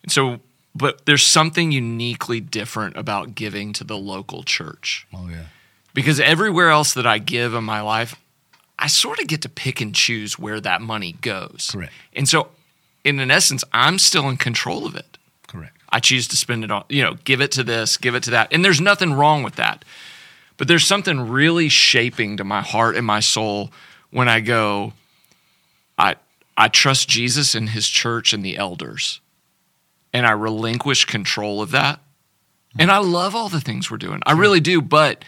and 0.03 0.13
so, 0.13 0.41
but 0.75 1.07
there's 1.07 1.25
something 1.25 1.73
uniquely 1.73 2.41
different 2.41 2.97
about 2.97 3.35
giving 3.35 3.73
to 3.75 3.85
the 3.85 3.97
local 3.97 4.43
church 4.43 5.07
Oh 5.13 5.29
yeah. 5.29 5.45
Because 5.95 6.21
everywhere 6.21 6.71
else 6.71 6.93
that 6.95 7.07
I 7.07 7.19
give 7.19 7.55
in 7.55 7.65
my 7.65 7.81
life, 7.81 8.17
I 8.79 8.89
sort 8.89 9.21
of 9.21 9.29
get 9.29 9.41
to 9.43 9.49
pick 9.49 9.81
and 9.81 9.95
choose 9.95 10.39
where 10.39 10.61
that 10.61 10.83
money 10.83 11.13
goes. 11.21 11.71
Correct. 11.73 11.93
And 12.15 12.29
so, 12.29 12.49
in 13.05 13.21
an 13.21 13.31
essence, 13.31 13.65
I'm 13.73 13.99
still 13.99 14.29
in 14.29 14.37
control 14.37 14.87
of 14.87 14.97
it. 14.97 15.17
Correct. 15.47 15.77
I 15.91 16.01
choose 16.01 16.27
to 16.29 16.37
spend 16.37 16.65
it 16.65 16.71
on, 16.71 16.85
you 16.89 17.03
know, 17.03 17.15
give 17.25 17.41
it 17.41 17.53
to 17.53 17.63
this, 17.63 17.97
give 17.97 18.15
it 18.15 18.25
to 18.25 18.31
that. 18.33 18.53
And 18.53 18.65
there's 18.65 18.81
nothing 18.81 19.15
wrong 19.15 19.43
with 19.43 19.55
that. 19.57 19.85
But 20.57 20.69
there's 20.69 20.87
something 20.87 21.29
really 21.29 21.69
shaping 21.69 22.37
to 22.37 22.45
my 22.45 22.61
heart 22.61 22.97
and 22.97 23.07
my 23.07 23.21
soul 23.21 23.71
when 24.11 24.29
I 24.29 24.41
go, 24.41 24.93
I 25.99 26.17
I 26.57 26.69
trust 26.69 27.09
Jesus 27.09 27.55
and 27.55 27.71
his 27.71 27.89
church 27.89 28.33
and 28.33 28.45
the 28.45 28.57
elders. 28.57 29.21
And 30.13 30.27
I 30.27 30.31
relinquish 30.31 31.05
control 31.05 31.61
of 31.61 31.73
that. 31.73 32.01
And 32.79 32.91
I 32.91 32.99
love 32.99 33.35
all 33.35 33.49
the 33.49 33.61
things 33.61 33.91
we're 33.91 33.97
doing. 33.99 34.21
I 34.27 34.33
really 34.33 34.61
do, 34.61 34.81
but 34.81 35.25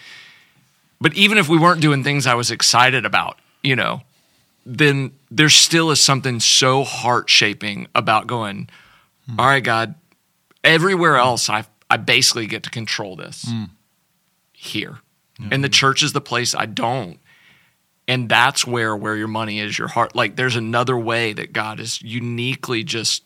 but 1.01 1.14
even 1.14 1.38
if 1.38 1.49
we 1.49 1.59
weren't 1.59 1.80
doing 1.80 2.03
things 2.03 2.26
I 2.26 2.34
was 2.34 2.51
excited 2.51 3.05
about, 3.05 3.38
you 3.62 3.76
know, 3.76 4.03
then 4.64 5.12
there 5.30 5.49
still 5.49 5.90
is 5.90 6.01
something 6.01 6.40
so 6.40 6.84
heart 6.84 7.30
shaping 7.30 7.86
about 7.94 8.26
going, 8.26 8.68
hmm. 9.28 9.38
all 9.38 9.47
right, 9.47 9.62
God, 9.62 9.94
everywhere 10.64 11.16
else 11.16 11.49
I 11.49 11.64
I 11.88 11.99
basically 11.99 12.47
get 12.47 12.64
to 12.64 12.70
control 12.70 13.14
this 13.16 13.44
hmm. 13.49 13.64
here. 14.53 14.99
And 15.51 15.62
the 15.62 15.68
church 15.68 16.03
is 16.03 16.14
the 16.14 16.20
place 16.20 16.55
I 16.55 16.64
don't. 16.64 17.20
And 18.09 18.28
that's 18.28 18.66
where 18.66 18.97
where 18.97 19.16
your 19.16 19.28
money 19.28 19.61
is, 19.61 19.78
your 19.78 19.88
heart. 19.88 20.16
Like 20.16 20.36
there's 20.36 20.57
another 20.57 20.97
way 20.99 21.32
that 21.32 21.53
God 21.53 21.78
is 21.78 22.01
uniquely 22.03 22.82
just 22.82 23.22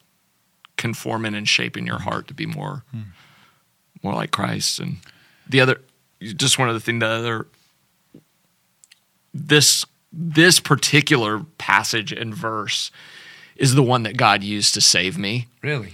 conforming 0.76 1.34
and 1.34 1.48
shaping 1.48 1.86
your 1.86 1.98
hmm. 1.98 2.04
heart 2.04 2.28
to 2.28 2.34
be 2.34 2.46
more 2.46 2.84
more 4.02 4.14
like 4.14 4.30
Christ. 4.30 4.80
And 4.80 4.98
the 5.48 5.60
other 5.60 5.80
just 6.20 6.58
one 6.58 6.68
other 6.68 6.80
thing, 6.80 6.98
the 6.98 7.06
other 7.06 7.46
this 9.32 9.84
this 10.12 10.58
particular 10.58 11.44
passage 11.58 12.12
and 12.12 12.34
verse 12.34 12.90
is 13.56 13.74
the 13.74 13.82
one 13.82 14.02
that 14.02 14.16
God 14.16 14.42
used 14.42 14.74
to 14.74 14.80
save 14.80 15.16
me. 15.18 15.46
Really. 15.62 15.92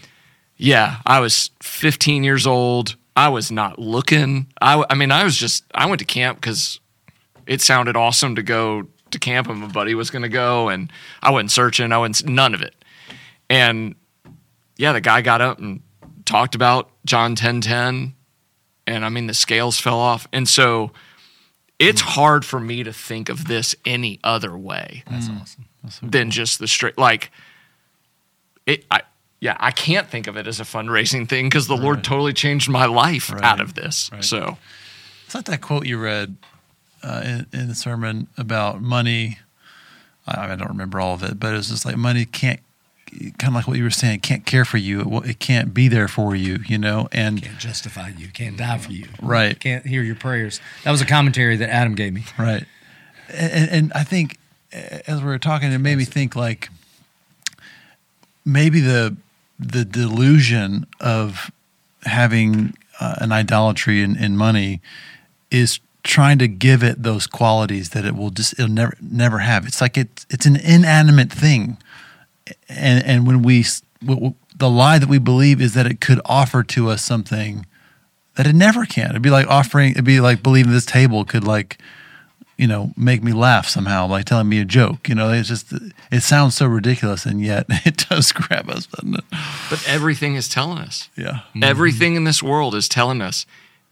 Yeah, 0.56 0.98
I 1.04 1.20
was 1.20 1.50
15 1.62 2.24
years 2.24 2.46
old. 2.46 2.96
I 3.14 3.28
was 3.28 3.50
not 3.50 3.78
looking. 3.78 4.46
I, 4.60 4.84
I 4.88 4.94
mean, 4.94 5.10
I 5.10 5.24
was 5.24 5.36
just, 5.36 5.64
I 5.74 5.86
went 5.86 5.98
to 5.98 6.04
camp 6.04 6.40
because 6.40 6.80
it 7.46 7.60
sounded 7.60 7.96
awesome 7.96 8.36
to 8.36 8.42
go 8.42 8.86
to 9.10 9.18
camp 9.18 9.48
and 9.48 9.60
my 9.60 9.68
buddy 9.68 9.94
was 9.94 10.10
going 10.10 10.22
to 10.22 10.28
go. 10.28 10.68
And 10.68 10.90
I 11.22 11.30
wasn't 11.30 11.50
searching, 11.50 11.92
I 11.92 11.98
wasn't, 11.98 12.30
none 12.30 12.54
of 12.54 12.62
it. 12.62 12.74
And 13.50 13.94
yeah, 14.76 14.92
the 14.92 15.00
guy 15.00 15.20
got 15.22 15.40
up 15.40 15.58
and 15.58 15.82
talked 16.24 16.54
about 16.54 16.90
John 17.04 17.34
10 17.34 17.60
10. 17.60 18.14
And 18.86 19.04
I 19.04 19.08
mean, 19.08 19.26
the 19.26 19.34
scales 19.34 19.80
fell 19.80 19.98
off. 19.98 20.28
And 20.32 20.48
so 20.48 20.92
it's 21.78 22.00
hard 22.00 22.44
for 22.44 22.58
me 22.58 22.82
to 22.82 22.92
think 22.92 23.28
of 23.28 23.46
this 23.46 23.74
any 23.84 24.18
other 24.24 24.56
way 24.56 25.02
That's 25.10 25.28
awesome. 25.84 26.10
than 26.10 26.30
just 26.30 26.58
the 26.58 26.66
straight 26.68 26.96
like 26.98 27.30
it 28.66 28.84
I 28.90 29.02
yeah, 29.38 29.56
I 29.60 29.70
can't 29.70 30.08
think 30.08 30.26
of 30.28 30.36
it 30.38 30.46
as 30.46 30.60
a 30.60 30.64
fundraising 30.64 31.28
thing 31.28 31.46
because 31.46 31.66
the 31.68 31.76
Lord 31.76 32.02
totally 32.02 32.32
changed 32.32 32.70
my 32.70 32.86
life 32.86 33.30
Right. 33.30 33.42
out 33.44 33.60
of 33.60 33.74
this. 33.74 34.08
Right. 34.10 34.24
So 34.24 34.56
It's 35.26 35.34
not 35.34 35.44
that 35.44 35.60
quote 35.60 35.84
you 35.86 35.98
read 35.98 36.36
uh, 37.02 37.20
in, 37.24 37.46
in 37.52 37.68
the 37.68 37.74
sermon 37.74 38.28
about 38.38 38.80
money. 38.80 39.38
I, 40.26 40.52
I 40.52 40.56
don't 40.56 40.68
remember 40.68 40.98
all 41.00 41.12
of 41.14 41.22
it, 41.22 41.38
but 41.38 41.54
it's 41.54 41.68
just 41.68 41.84
like 41.84 41.96
money 41.98 42.24
can't, 42.24 42.60
kind 43.38 43.48
of 43.48 43.54
like 43.54 43.68
what 43.68 43.76
you 43.76 43.84
were 43.84 43.90
saying, 43.90 44.20
can't 44.20 44.46
care 44.46 44.64
for 44.64 44.78
you. 44.78 45.00
It, 45.00 45.30
it 45.30 45.38
can't 45.38 45.72
be 45.74 45.88
there 45.88 46.08
for 46.08 46.34
you, 46.34 46.58
you 46.66 46.78
know? 46.78 47.08
And 47.12 47.42
Can't 47.42 47.58
justify 47.58 48.12
you. 48.16 48.28
Can't 48.28 48.56
die 48.56 48.78
for 48.78 48.92
you. 48.92 49.06
Right. 49.20 49.58
Can't 49.58 49.86
hear 49.86 50.02
your 50.02 50.16
prayers. 50.16 50.60
That 50.84 50.90
was 50.90 51.00
a 51.00 51.06
commentary 51.06 51.56
that 51.56 51.70
Adam 51.70 51.94
gave 51.94 52.12
me. 52.12 52.24
Right. 52.38 52.64
And, 53.32 53.70
and 53.70 53.92
I 53.94 54.04
think 54.04 54.38
as 54.72 55.20
we 55.20 55.26
were 55.26 55.38
talking, 55.38 55.72
it 55.72 55.78
made 55.78 55.98
me 55.98 56.04
think 56.04 56.36
like 56.36 56.68
maybe 58.44 58.80
the 58.80 59.16
the 59.58 59.84
delusion 59.84 60.86
of 61.00 61.50
having 62.02 62.76
uh, 63.00 63.16
an 63.18 63.32
idolatry 63.32 64.02
in, 64.02 64.16
in 64.16 64.36
money 64.36 64.80
is 65.50 65.80
trying 66.02 66.38
to 66.38 66.46
give 66.46 66.82
it 66.82 67.02
those 67.02 67.26
qualities 67.26 67.90
that 67.90 68.04
it 68.04 68.14
will 68.14 68.30
just 68.30 68.52
it'll 68.54 68.68
never 68.68 68.96
never 69.00 69.38
have. 69.38 69.66
It's 69.66 69.80
like 69.80 69.96
it's 69.96 70.26
it's 70.30 70.46
an 70.46 70.56
inanimate 70.56 71.32
thing, 71.32 71.78
and 72.68 73.04
and 73.04 73.26
when 73.26 73.42
we 73.42 73.60
s- 73.60 73.82
w- 74.00 74.16
w- 74.20 74.34
the 74.56 74.70
lie 74.70 74.98
that 74.98 75.08
we 75.08 75.18
believe 75.18 75.60
is 75.60 75.74
that 75.74 75.86
it 75.86 76.00
could 76.00 76.20
offer 76.24 76.62
to 76.62 76.88
us 76.88 77.02
something 77.02 77.66
that 78.36 78.46
it 78.46 78.54
never 78.54 78.84
can. 78.84 79.10
It'd 79.10 79.22
be 79.22 79.30
like 79.30 79.46
offering. 79.48 79.92
It'd 79.92 80.04
be 80.04 80.20
like 80.20 80.42
believing 80.42 80.72
this 80.72 80.86
table 80.86 81.24
could 81.24 81.44
like 81.44 81.78
you 82.58 82.66
know, 82.66 82.90
make 82.96 83.22
me 83.22 83.32
laugh 83.32 83.68
somehow, 83.68 84.06
like 84.06 84.24
telling 84.24 84.48
me 84.48 84.58
a 84.58 84.64
joke. 84.64 85.08
You 85.10 85.14
know, 85.14 85.30
it's 85.30 85.48
just 85.48 85.72
it 86.10 86.22
sounds 86.22 86.54
so 86.54 86.66
ridiculous, 86.66 87.26
and 87.26 87.40
yet 87.42 87.66
it 87.84 88.06
does 88.08 88.32
grab 88.32 88.70
us, 88.70 88.86
doesn't 88.86 89.14
it? 89.16 89.24
but 89.68 89.84
everything 89.86 90.36
is 90.36 90.48
telling 90.48 90.78
us. 90.78 91.10
Yeah, 91.16 91.40
mm-hmm. 91.50 91.64
Everything 91.64 92.16
in 92.16 92.24
this 92.24 92.42
world 92.42 92.74
is 92.74 92.88
telling 92.88 93.20
us 93.20 93.44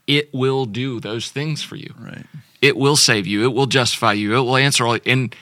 it 0.07 0.33
will 0.33 0.65
do 0.65 1.01
those 1.01 1.31
things 1.31 1.63
for 1.63 1.77
you. 1.77 1.93
right. 1.99 2.25
It 2.63 2.79
will 2.79 2.97
save 2.97 3.27
you. 3.27 3.45
It 3.45 3.53
will 3.53 3.67
justify 3.67 4.15
you. 4.15 4.35
It 4.35 4.41
will 4.41 4.57
answer 4.57 4.87
all 4.87 4.99
and 5.05 5.35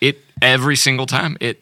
it 0.00 0.22
every 0.40 0.76
single 0.76 1.04
time 1.04 1.36
it 1.40 1.60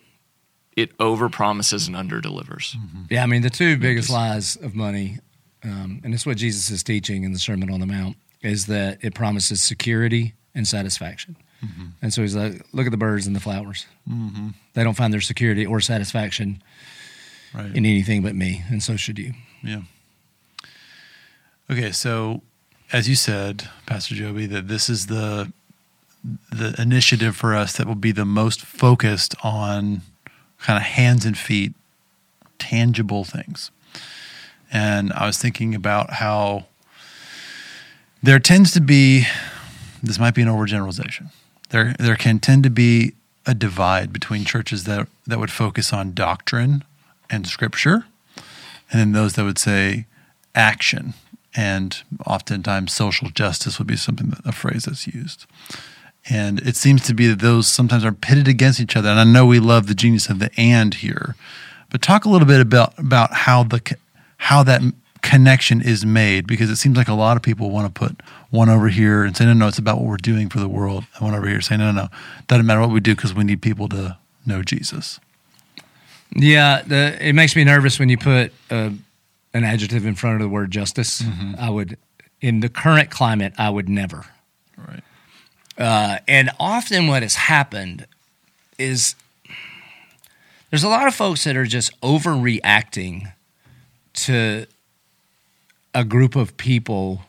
it 0.77 0.93
over 0.99 1.29
promises 1.29 1.87
and 1.87 1.97
under 1.97 2.20
delivers. 2.20 2.77
Mm-hmm. 2.79 3.03
Yeah, 3.11 3.23
I 3.23 3.27
mean 3.27 3.43
the 3.43 3.51
two 3.51 3.77
biggest 3.77 4.11
lies 4.11 4.57
of 4.57 4.75
money, 4.75 5.18
um, 5.64 6.01
and 6.05 6.14
it's 6.14 6.25
what 6.27 6.37
Jesus 6.37 6.70
is 6.70 6.83
teaching 6.83 7.25
in 7.25 7.33
the 7.33 7.39
Sermon 7.39 7.70
on 7.70 7.81
the 7.81 7.87
Mount, 7.87 8.16
is 8.43 8.66
that 8.66 8.99
it 9.03 9.14
promises 9.14 9.62
security 9.62 10.35
and 10.55 10.66
satisfaction. 10.66 11.37
Mm-hmm. 11.64 11.85
And 12.03 12.12
so 12.12 12.23
he's 12.23 12.35
like, 12.35 12.66
look 12.73 12.87
at 12.87 12.91
the 12.91 12.97
birds 12.99 13.27
and 13.27 13.37
the 13.37 13.41
flowers. 13.41 13.87
Mm-hmm. 14.11 14.49
They 14.75 14.83
don't 14.83 14.97
find 14.97 15.12
their 15.12 15.20
security 15.20 15.64
or 15.66 15.81
satisfaction 15.81 16.62
Right. 17.55 17.66
in 17.66 17.85
anything 17.85 18.23
but 18.23 18.35
me, 18.35 18.64
and 18.70 18.83
so 18.83 18.97
should 18.97 19.18
you. 19.18 19.35
Yeah. 19.62 19.83
Okay, 21.70 21.93
so 21.93 22.41
as 22.93 23.09
you 23.11 23.14
said, 23.14 23.68
Pastor 23.87 24.14
Joby, 24.14 24.47
that 24.47 24.68
this 24.68 24.89
is 24.89 25.07
the 25.07 25.53
the 26.51 26.75
initiative 26.81 27.37
for 27.37 27.55
us 27.55 27.77
that 27.77 27.87
will 27.87 27.95
be 27.97 28.12
the 28.12 28.25
most 28.25 28.62
focused 28.62 29.35
on 29.43 30.01
kind 30.63 30.77
of 30.77 30.83
hands 30.83 31.25
and 31.25 31.37
feet, 31.37 31.73
tangible 32.59 33.25
things. 33.25 33.71
And 34.73 35.13
I 35.13 35.27
was 35.27 35.37
thinking 35.37 35.75
about 35.75 36.15
how 36.15 36.65
there 38.23 38.39
tends 38.39 38.73
to 38.73 38.81
be 38.81 39.27
this 40.03 40.19
might 40.19 40.35
be 40.35 40.43
an 40.43 40.49
overgeneralization. 40.49 41.31
There 41.71 41.95
there 41.99 42.17
can 42.17 42.39
tend 42.39 42.65
to 42.65 42.71
be 42.71 43.13
a 43.47 43.55
divide 43.55 44.13
between 44.13 44.45
churches 44.45 44.85
that 44.85 45.09
that 45.27 45.39
would 45.39 45.51
focus 45.51 45.93
on 45.93 46.15
doctrine 46.15 46.85
and 47.29 47.47
scripture 47.47 48.05
and 48.91 49.01
then 49.01 49.13
those 49.13 49.35
that 49.35 49.45
would 49.45 49.59
say 49.59 50.07
action 50.55 51.15
and 51.55 52.03
oftentimes 52.27 52.93
social 52.93 53.31
justice 53.31 53.79
would 53.79 53.89
be 53.89 53.97
something 53.97 54.29
that 54.31 54.45
a 54.45 54.53
phrase 54.53 54.85
that's 54.85 55.07
used 55.07 55.47
and 56.31 56.61
it 56.61 56.77
seems 56.77 57.03
to 57.07 57.14
be 57.14 57.27
that 57.27 57.41
those 57.41 57.66
sometimes 57.66 58.05
are 58.05 58.12
pitted 58.12 58.49
against 58.49 58.81
each 58.81 58.97
other. 58.97 59.09
And 59.09 59.20
i 59.20 59.25
know 59.25 59.47
we 59.47 59.61
love 59.61 59.87
the 59.87 59.95
genius 59.95 60.29
of 60.29 60.39
the 60.39 60.51
and 60.57 60.95
here 60.95 61.35
but 61.93 62.01
talk 62.01 62.25
a 62.25 62.29
little 62.29 62.49
bit 62.49 62.61
about 62.61 62.99
about 62.99 63.33
how 63.33 63.62
the 63.62 63.97
how 64.39 64.62
that 64.64 64.81
connection 65.20 65.81
is 65.81 66.05
made 66.05 66.49
because 66.49 66.68
it 66.68 66.77
seems 66.77 66.97
like 66.97 67.07
a 67.07 67.14
lot 67.14 67.37
of 67.37 67.43
people 67.43 67.70
want 67.70 67.95
to 67.95 67.99
put 67.99 68.20
one 68.51 68.68
over 68.68 68.89
here 68.89 69.23
and 69.23 69.37
say 69.37 69.45
no 69.45 69.53
no 69.53 69.68
it's 69.68 69.79
about 69.79 69.99
what 69.99 70.07
we're 70.07 70.16
doing 70.16 70.49
for 70.49 70.59
the 70.59 70.68
world. 70.68 71.05
And 71.14 71.27
one 71.27 71.35
over 71.35 71.47
here 71.47 71.61
saying 71.61 71.81
no 71.81 71.93
no 71.93 72.03
no 72.05 72.09
doesn't 72.49 72.66
matter 72.66 72.81
what 72.81 72.91
we 72.91 73.01
do 73.01 73.14
because 73.14 73.35
we 73.35 73.45
need 73.45 73.62
people 73.62 73.89
to 73.91 74.16
know 74.47 74.62
jesus. 74.62 75.20
Yeah, 76.35 76.81
the, 76.81 77.18
it 77.20 77.35
makes 77.35 77.55
me 77.55 77.62
nervous 77.62 77.99
when 77.99 78.09
you 78.09 78.16
put 78.16 78.55
uh, 78.70 78.89
an 79.53 79.64
adjective 79.64 80.07
in 80.07 80.14
front 80.14 80.37
of 80.37 80.41
the 80.41 80.49
word 80.49 80.70
justice. 80.70 81.23
I 81.59 81.68
would, 81.68 81.99
in 82.41 82.61
the 82.61 82.70
current 82.70 83.11
climate, 83.11 83.53
I 83.59 83.68
would 83.68 83.87
never. 83.87 84.25
right 84.79 85.05
Uh, 85.79 86.18
and 86.29 86.51
often 86.61 87.07
what 87.07 87.23
has 87.23 87.35
happened 87.35 88.07
is 88.79 89.14
there's 90.70 90.85
a 90.85 90.89
lot 90.89 91.07
of 91.07 91.14
folks 91.14 91.45
that 91.45 91.57
are 91.57 91.66
just 91.66 91.99
overreacting 92.01 93.33
to 94.14 94.66
a 95.95 96.05
group 96.05 96.37
of 96.37 96.57
people 96.57 97.23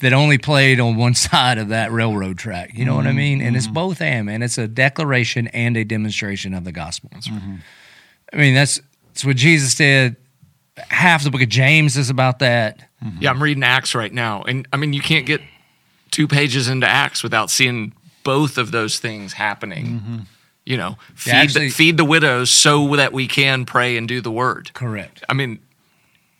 that 0.00 0.12
only 0.12 0.36
played 0.36 0.80
on 0.80 0.96
one 0.96 1.14
side 1.26 1.58
of 1.58 1.68
that 1.68 1.90
railroad 1.92 2.36
track. 2.38 2.72
You 2.74 2.84
know 2.84 2.94
what 2.94 3.06
I 3.06 3.12
mean? 3.12 3.40
And 3.40 3.56
it's 3.56 3.66
both 3.66 4.00
am, 4.00 4.20
and 4.20 4.26
man. 4.26 4.42
It's 4.42 4.58
a 4.58 4.68
declaration 4.68 5.48
and 5.48 5.76
a 5.76 5.84
demonstration 5.84 6.54
of 6.54 6.64
the 6.64 6.72
gospel. 6.72 7.10
I 8.32 8.36
mean, 8.36 8.54
that's 8.54 8.80
that's 9.08 9.24
what 9.24 9.36
Jesus 9.36 9.74
did. 9.74 10.16
Half 10.88 11.24
the 11.24 11.30
book 11.30 11.42
of 11.42 11.48
James 11.48 11.96
is 11.96 12.10
about 12.10 12.38
that. 12.40 12.88
Yeah, 13.20 13.30
I'm 13.30 13.42
reading 13.42 13.62
Acts 13.62 13.94
right 13.94 14.12
now. 14.12 14.42
And 14.42 14.66
I 14.72 14.76
mean, 14.76 14.92
you 14.92 15.00
can't 15.02 15.26
get 15.26 15.40
two 16.12 16.28
pages 16.28 16.68
into 16.68 16.86
Acts 16.86 17.24
without 17.24 17.50
seeing 17.50 17.92
both 18.22 18.56
of 18.58 18.70
those 18.70 19.00
things 19.00 19.32
happening. 19.32 19.86
Mm-hmm. 19.86 20.18
You 20.64 20.76
know, 20.76 20.96
feed, 21.16 21.32
Yeah, 21.32 21.36
actually- 21.40 21.66
the, 21.66 21.70
feed 21.70 21.96
the 21.96 22.04
widows 22.04 22.50
so 22.50 22.94
that 22.94 23.12
we 23.12 23.26
can 23.26 23.64
pray 23.64 23.96
and 23.96 24.06
do 24.06 24.20
the 24.20 24.30
word. 24.30 24.72
Correct. 24.74 25.24
I 25.28 25.34
mean, 25.34 25.58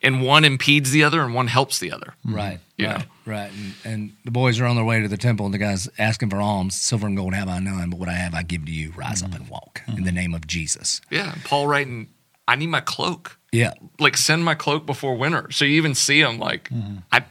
and 0.00 0.22
one 0.22 0.44
impedes 0.44 0.92
the 0.92 1.02
other 1.02 1.22
and 1.22 1.34
one 1.34 1.48
helps 1.48 1.80
the 1.80 1.90
other. 1.90 2.14
Mm-hmm. 2.24 2.34
Right. 2.34 2.58
Yeah. 2.76 2.92
Right. 2.92 3.06
Right. 3.24 3.50
And, 3.52 3.74
and 3.84 4.12
the 4.24 4.30
boys 4.30 4.60
are 4.60 4.66
on 4.66 4.74
their 4.76 4.84
way 4.84 5.00
to 5.00 5.08
the 5.08 5.16
temple, 5.16 5.46
and 5.46 5.54
the 5.54 5.58
guy's 5.58 5.88
asking 5.98 6.30
for 6.30 6.40
alms. 6.40 6.74
Silver 6.74 7.06
and 7.06 7.16
gold 7.16 7.34
have 7.34 7.48
I 7.48 7.60
none, 7.60 7.90
but 7.90 7.98
what 7.98 8.08
I 8.08 8.14
have 8.14 8.34
I 8.34 8.42
give 8.42 8.64
to 8.66 8.72
you. 8.72 8.92
Rise 8.96 9.22
up 9.22 9.30
mm-hmm. 9.30 9.42
and 9.42 9.50
walk 9.50 9.82
in 9.88 10.04
the 10.04 10.12
name 10.12 10.34
of 10.34 10.46
Jesus. 10.46 11.00
Yeah. 11.10 11.34
Paul 11.44 11.66
writing, 11.68 12.08
I 12.48 12.56
need 12.56 12.66
my 12.66 12.80
cloak. 12.80 13.38
Yeah. 13.52 13.74
Like, 14.00 14.16
send 14.16 14.44
my 14.44 14.54
cloak 14.54 14.86
before 14.86 15.14
winter. 15.14 15.50
So 15.50 15.64
you 15.64 15.76
even 15.76 15.94
see 15.94 16.20
him 16.20 16.38
like, 16.38 16.70
I, 17.12 17.24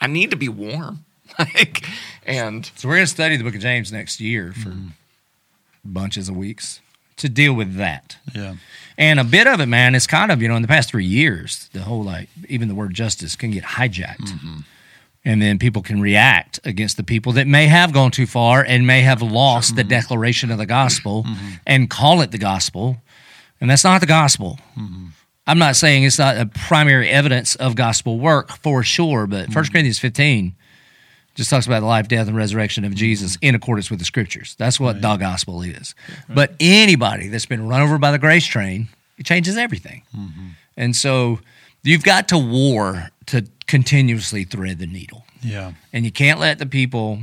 I 0.00 0.06
need 0.06 0.30
to 0.30 0.36
be 0.36 0.48
warm. 0.48 1.04
Like, 1.54 1.84
and 2.24 2.70
So 2.76 2.88
we're 2.88 2.96
going 2.96 3.06
to 3.06 3.10
study 3.10 3.36
the 3.36 3.44
book 3.44 3.54
of 3.54 3.60
James 3.60 3.92
next 3.92 4.20
year 4.20 4.52
for 4.52 4.70
mm-hmm. 4.70 4.88
bunches 5.84 6.28
of 6.28 6.36
weeks 6.36 6.80
to 7.16 7.28
deal 7.28 7.54
with 7.54 7.76
that. 7.76 8.16
Yeah. 8.34 8.54
And 8.98 9.20
a 9.20 9.24
bit 9.24 9.46
of 9.46 9.60
it, 9.60 9.66
man, 9.66 9.94
it's 9.94 10.06
kind 10.06 10.30
of, 10.30 10.42
you 10.42 10.48
know, 10.48 10.56
in 10.56 10.62
the 10.62 10.68
past 10.68 10.90
three 10.90 11.04
years, 11.04 11.68
the 11.72 11.80
whole 11.80 12.02
like, 12.02 12.28
even 12.48 12.68
the 12.68 12.74
word 12.74 12.94
justice 12.94 13.36
can 13.36 13.50
get 13.50 13.64
hijacked. 13.64 14.18
Mm-hmm. 14.18 14.60
And 15.24 15.42
then 15.42 15.58
people 15.58 15.82
can 15.82 16.00
react 16.00 16.60
against 16.64 16.96
the 16.96 17.02
people 17.02 17.32
that 17.32 17.46
may 17.46 17.66
have 17.66 17.92
gone 17.92 18.10
too 18.10 18.26
far 18.26 18.64
and 18.64 18.86
may 18.86 19.02
have 19.02 19.20
lost 19.20 19.76
the 19.76 19.82
mm-hmm. 19.82 19.90
declaration 19.90 20.50
of 20.50 20.56
the 20.56 20.64
gospel 20.64 21.26
and 21.66 21.90
call 21.90 22.22
it 22.22 22.30
the 22.30 22.38
gospel. 22.38 23.02
And 23.60 23.68
that's 23.68 23.84
not 23.84 24.00
the 24.00 24.06
gospel. 24.06 24.58
I'm 25.46 25.58
not 25.58 25.76
saying 25.76 26.04
it's 26.04 26.18
not 26.18 26.38
a 26.38 26.46
primary 26.46 27.10
evidence 27.10 27.54
of 27.56 27.74
gospel 27.74 28.18
work 28.18 28.50
for 28.62 28.82
sure, 28.82 29.26
but 29.26 29.54
1 29.54 29.64
Corinthians 29.66 29.98
15 29.98 30.54
just 31.40 31.48
talks 31.48 31.66
about 31.66 31.80
the 31.80 31.86
life, 31.86 32.06
death, 32.06 32.28
and 32.28 32.36
resurrection 32.36 32.84
of 32.84 32.94
Jesus 32.94 33.38
in 33.40 33.54
accordance 33.54 33.88
with 33.88 33.98
the 33.98 34.04
scriptures. 34.04 34.54
That's 34.58 34.78
what 34.78 35.00
the 35.00 35.16
gospel 35.16 35.62
is. 35.62 35.94
But 36.28 36.52
anybody 36.60 37.28
that's 37.28 37.46
been 37.46 37.66
run 37.66 37.80
over 37.80 37.96
by 37.96 38.10
the 38.10 38.18
grace 38.18 38.44
train, 38.44 38.90
it 39.16 39.24
changes 39.24 39.56
everything. 39.56 40.02
Mm-hmm. 40.14 40.48
And 40.76 40.94
so 40.94 41.40
you've 41.82 42.04
got 42.04 42.28
to 42.28 42.36
war 42.36 43.08
to 43.28 43.46
continuously 43.66 44.44
thread 44.44 44.80
the 44.80 44.86
needle. 44.86 45.24
Yeah. 45.40 45.72
And 45.94 46.04
you 46.04 46.12
can't 46.12 46.38
let 46.38 46.58
the 46.58 46.66
people 46.66 47.20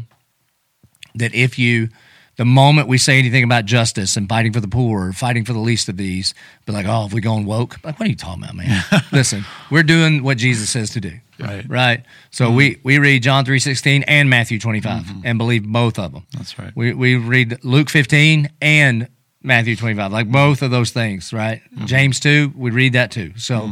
that 1.13 1.35
if 1.35 1.59
you, 1.59 1.89
the 2.37 2.45
moment 2.45 2.87
we 2.87 2.97
say 2.97 3.19
anything 3.19 3.43
about 3.43 3.65
justice 3.65 4.17
and 4.17 4.27
fighting 4.27 4.51
for 4.51 4.61
the 4.61 4.67
poor, 4.67 5.13
fighting 5.13 5.45
for 5.45 5.53
the 5.53 5.59
least 5.59 5.89
of 5.89 5.97
these, 5.97 6.33
be 6.65 6.73
like, 6.73 6.87
oh, 6.87 7.05
if 7.05 7.13
we 7.13 7.21
going 7.21 7.45
woke, 7.45 7.77
like, 7.83 7.99
what 7.99 8.07
are 8.07 8.09
you 8.09 8.15
talking 8.15 8.43
about, 8.43 8.55
man? 8.55 8.83
Listen, 9.11 9.45
we're 9.69 9.83
doing 9.83 10.23
what 10.23 10.39
Jesus 10.39 10.71
says 10.71 10.89
to 10.89 10.99
do. 10.99 11.19
Right. 11.39 11.65
Right. 11.67 12.03
So 12.31 12.47
mm-hmm. 12.47 12.55
we, 12.55 12.79
we 12.83 12.97
read 12.99 13.23
John 13.23 13.45
three 13.45 13.59
sixteen 13.59 14.03
and 14.03 14.29
Matthew 14.29 14.59
25 14.59 15.03
mm-hmm. 15.03 15.19
and 15.23 15.37
believe 15.37 15.65
both 15.65 15.99
of 15.99 16.13
them. 16.13 16.25
That's 16.35 16.57
right. 16.57 16.71
We, 16.75 16.93
we 16.93 17.15
read 17.15 17.63
Luke 17.63 17.89
15 17.89 18.49
and 18.61 19.07
Matthew 19.43 19.75
25, 19.75 20.11
like 20.11 20.31
both 20.31 20.61
of 20.61 20.71
those 20.71 20.91
things, 20.91 21.31
right? 21.31 21.61
Mm-hmm. 21.73 21.85
James 21.85 22.19
2, 22.19 22.53
we 22.55 22.71
read 22.71 22.93
that 22.93 23.11
too. 23.11 23.33
So 23.37 23.71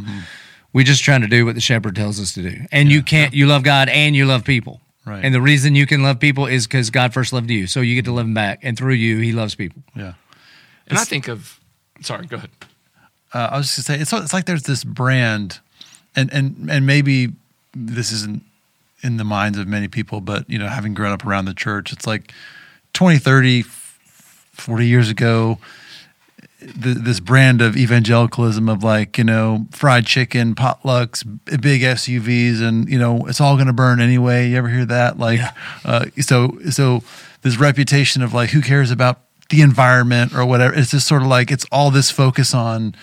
we're 0.73 0.85
just 0.85 1.03
trying 1.03 1.21
to 1.21 1.27
do 1.27 1.45
what 1.45 1.55
the 1.55 1.61
shepherd 1.61 1.95
tells 1.95 2.19
us 2.19 2.33
to 2.35 2.41
do. 2.41 2.65
And 2.71 2.89
you 2.91 3.01
can't, 3.01 3.33
you 3.33 3.47
love 3.47 3.63
God 3.63 3.89
and 3.89 4.15
you 4.15 4.25
love 4.25 4.43
people. 4.45 4.79
Right. 5.05 5.23
And 5.23 5.35
the 5.35 5.41
reason 5.41 5.75
you 5.75 5.85
can 5.85 6.01
love 6.01 6.19
people 6.19 6.47
is 6.47 6.65
because 6.65 6.89
God 6.89 7.13
first 7.13 7.31
loved 7.33 7.49
you. 7.51 7.67
So 7.67 7.81
you 7.81 7.95
get 7.95 8.05
to 8.05 8.11
love 8.11 8.25
him 8.25 8.33
back. 8.33 8.59
And 8.63 8.77
through 8.77 8.93
you, 8.93 9.19
he 9.19 9.33
loves 9.33 9.53
people. 9.55 9.83
Yeah. 9.95 10.13
and 10.87 10.97
I 10.97 11.03
think 11.03 11.27
of, 11.27 11.59
sorry, 12.01 12.25
go 12.25 12.37
ahead. 12.37 12.49
uh, 13.33 13.49
I 13.51 13.57
was 13.57 13.75
just 13.75 13.87
gonna 13.87 13.97
say 13.97 14.01
it's 14.01 14.13
it's 14.13 14.33
like 14.33 14.45
there's 14.45 14.63
this 14.63 14.83
brand, 14.83 15.59
and 16.15 16.31
and 16.33 16.71
and 16.71 16.85
maybe 16.85 17.33
this 17.75 18.11
isn't 18.11 18.43
in 19.03 19.17
the 19.17 19.23
minds 19.23 19.57
of 19.57 19.67
many 19.67 19.87
people, 19.87 20.21
but 20.21 20.49
you 20.49 20.57
know, 20.57 20.67
having 20.67 20.93
grown 20.93 21.11
up 21.11 21.25
around 21.25 21.45
the 21.45 21.53
church, 21.53 21.91
it's 21.91 22.07
like 22.07 22.33
20, 22.93 23.17
30, 23.19 23.61
40 23.61 24.87
years 24.87 25.09
ago, 25.09 25.59
th- 26.59 26.97
this 26.97 27.19
brand 27.19 27.61
of 27.61 27.75
evangelicalism 27.77 28.69
of 28.69 28.83
like 28.83 29.17
you 29.17 29.23
know 29.23 29.67
fried 29.71 30.05
chicken, 30.05 30.55
potlucks, 30.55 31.23
big 31.61 31.81
SUVs, 31.81 32.61
and 32.61 32.89
you 32.89 32.97
know 32.97 33.25
it's 33.27 33.41
all 33.41 33.55
going 33.55 33.67
to 33.67 33.73
burn 33.73 33.99
anyway. 33.99 34.49
You 34.49 34.57
ever 34.57 34.69
hear 34.69 34.85
that? 34.85 35.19
Like, 35.19 35.41
uh, 35.83 36.05
so 36.21 36.57
so 36.69 37.03
this 37.41 37.57
reputation 37.57 38.21
of 38.21 38.33
like 38.33 38.49
who 38.51 38.61
cares 38.61 38.91
about 38.91 39.19
the 39.49 39.61
environment 39.61 40.33
or 40.33 40.45
whatever. 40.45 40.73
It's 40.73 40.91
just 40.91 41.07
sort 41.07 41.21
of 41.21 41.27
like 41.27 41.51
it's 41.51 41.65
all 41.71 41.91
this 41.91 42.09
focus 42.09 42.53
on 42.53 42.95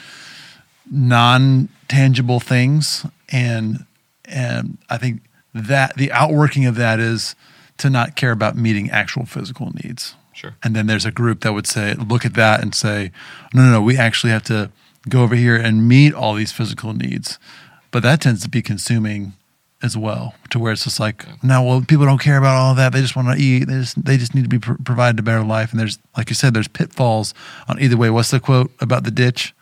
non 0.91 1.69
tangible 1.89 2.41
things, 2.41 3.07
and 3.31 3.85
and 4.33 4.79
I 4.91 4.97
think 4.99 5.23
that 5.55 5.97
the 5.97 6.11
outworking 6.13 6.67
of 6.67 6.77
that 6.77 6.99
is 6.99 7.35
to 7.79 7.91
not 7.91 8.17
care 8.17 8.33
about 8.33 8.57
meeting 8.57 8.91
actual 8.91 9.27
physical 9.27 9.71
needs. 9.85 10.15
Sure. 10.33 10.55
And 10.63 10.75
then 10.75 10.87
there's 10.87 11.05
a 11.05 11.11
group 11.11 11.41
that 11.43 11.53
would 11.53 11.67
say, 11.67 11.95
look 11.95 12.25
at 12.25 12.35
that 12.35 12.63
and 12.63 12.75
say, 12.75 13.13
no, 13.53 13.63
no, 13.65 13.71
no, 13.73 13.83
we 13.83 13.97
actually 13.99 14.31
have 14.33 14.43
to 14.45 14.71
go 15.09 15.23
over 15.23 15.35
here 15.35 15.57
and 15.57 15.87
meet 15.87 16.15
all 16.15 16.35
these 16.35 16.53
physical 16.53 16.95
needs. 16.95 17.39
But 17.91 18.03
that 18.03 18.21
tends 18.23 18.43
to 18.43 18.49
be 18.49 18.63
consuming 18.63 19.35
as 19.83 19.97
well, 19.97 20.35
to 20.51 20.59
where 20.59 20.73
it's 20.73 20.85
just 20.85 21.01
like, 21.01 21.27
no, 21.43 21.63
well, 21.63 21.83
people 21.87 22.07
don't 22.07 22.21
care 22.21 22.39
about 22.39 22.55
all 22.57 22.75
that. 22.77 22.93
They 22.93 23.01
just 23.01 23.17
want 23.17 23.37
to 23.37 23.45
eat. 23.45 23.65
They 23.65 23.75
just, 23.81 24.03
they 24.05 24.17
just 24.17 24.35
need 24.35 24.43
to 24.45 24.49
be 24.49 24.61
pr- 24.61 24.81
provided 24.85 25.19
a 25.19 25.23
better 25.23 25.43
life. 25.45 25.73
And 25.73 25.81
there's, 25.81 25.99
like 26.17 26.31
you 26.31 26.35
said, 26.37 26.55
there's 26.55 26.69
pitfalls 26.69 27.35
on 27.69 27.81
either 27.81 27.97
way. 27.97 28.09
What's 28.09 28.31
the 28.31 28.41
quote 28.41 28.71
about 28.81 29.05
the 29.05 29.11
ditch? 29.11 29.55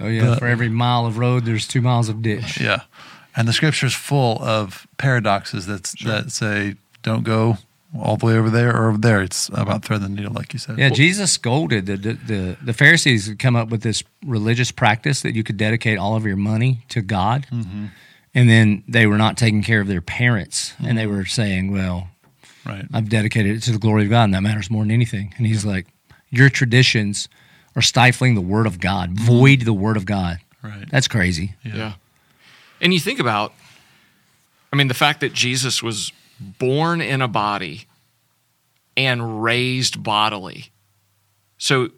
Oh, 0.00 0.06
yeah. 0.06 0.26
But- 0.26 0.38
For 0.40 0.46
every 0.46 0.68
mile 0.68 1.06
of 1.06 1.18
road, 1.18 1.44
there's 1.46 1.66
two 1.66 1.80
miles 1.80 2.08
of 2.08 2.20
ditch. 2.20 2.60
Yeah. 2.60 2.82
And 3.36 3.48
the 3.48 3.52
scripture 3.52 3.86
is 3.86 3.94
full 3.94 4.40
of 4.42 4.86
paradoxes 4.96 5.66
that's, 5.66 5.92
that 6.04 6.30
say, 6.30 6.76
don't 7.02 7.24
go 7.24 7.58
all 8.00 8.16
the 8.16 8.26
way 8.26 8.36
over 8.36 8.50
there 8.50 8.74
or 8.76 8.88
over 8.88 8.98
there. 8.98 9.22
It's 9.22 9.48
about 9.50 9.84
threading 9.84 10.08
the 10.08 10.14
needle, 10.14 10.32
like 10.32 10.52
you 10.52 10.58
said. 10.58 10.78
Yeah, 10.78 10.90
Jesus 10.90 11.32
scolded 11.32 11.86
the, 11.86 11.96
the 11.96 12.12
the 12.14 12.56
the 12.62 12.72
Pharisees 12.72 13.28
had 13.28 13.38
come 13.38 13.56
up 13.56 13.68
with 13.68 13.82
this 13.82 14.02
religious 14.24 14.70
practice 14.70 15.22
that 15.22 15.34
you 15.34 15.44
could 15.44 15.56
dedicate 15.56 15.98
all 15.98 16.16
of 16.16 16.26
your 16.26 16.36
money 16.36 16.84
to 16.88 17.02
God, 17.02 17.46
mm-hmm. 17.52 17.86
and 18.34 18.50
then 18.50 18.82
they 18.88 19.06
were 19.06 19.18
not 19.18 19.36
taking 19.36 19.62
care 19.62 19.80
of 19.80 19.86
their 19.86 20.00
parents, 20.00 20.74
and 20.84 20.98
they 20.98 21.04
mm-hmm. 21.04 21.16
were 21.16 21.24
saying, 21.24 21.72
"Well, 21.72 22.08
Right. 22.66 22.86
I've 22.94 23.10
dedicated 23.10 23.56
it 23.56 23.60
to 23.64 23.72
the 23.72 23.78
glory 23.78 24.04
of 24.04 24.10
God, 24.10 24.24
and 24.24 24.34
that 24.34 24.42
matters 24.42 24.70
more 24.70 24.82
than 24.82 24.90
anything." 24.90 25.34
And 25.36 25.46
he's 25.46 25.64
like, 25.64 25.86
"Your 26.30 26.48
traditions 26.48 27.28
are 27.76 27.82
stifling 27.82 28.34
the 28.34 28.40
Word 28.40 28.66
of 28.66 28.80
God, 28.80 29.10
mm-hmm. 29.10 29.24
void 29.24 29.60
the 29.62 29.72
Word 29.72 29.96
of 29.96 30.06
God. 30.06 30.38
Right. 30.62 30.88
That's 30.90 31.06
crazy." 31.06 31.54
Yeah. 31.62 31.94
And 32.84 32.92
you 32.92 33.00
think 33.00 33.18
about, 33.18 33.54
I 34.70 34.76
mean, 34.76 34.88
the 34.88 34.94
fact 34.94 35.20
that 35.20 35.32
Jesus 35.32 35.82
was 35.82 36.12
born 36.38 37.00
in 37.00 37.22
a 37.22 37.28
body 37.28 37.86
and 38.94 39.42
raised 39.42 40.02
bodily. 40.02 40.70
So 41.56 41.88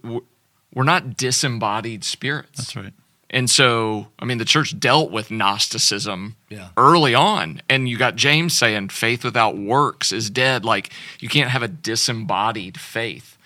we're 0.72 0.84
not 0.84 1.16
disembodied 1.16 2.04
spirits. 2.04 2.58
That's 2.58 2.76
right. 2.76 2.92
And 3.28 3.50
so, 3.50 4.06
I 4.20 4.24
mean, 4.24 4.38
the 4.38 4.44
church 4.44 4.78
dealt 4.78 5.10
with 5.10 5.32
Gnosticism 5.32 6.36
Yeah. 6.48 6.68
early 6.76 7.14
on. 7.14 7.60
And 7.68 7.88
you 7.88 7.98
got 7.98 8.14
James 8.14 8.56
saying 8.56 8.90
faith 8.90 9.24
without 9.24 9.58
works 9.58 10.12
is 10.12 10.30
dead. 10.30 10.64
Like 10.64 10.90
you 11.18 11.28
can't 11.28 11.50
have 11.50 11.62
a 11.62 11.68
disembodied 11.68 12.78
faith. 12.78 13.36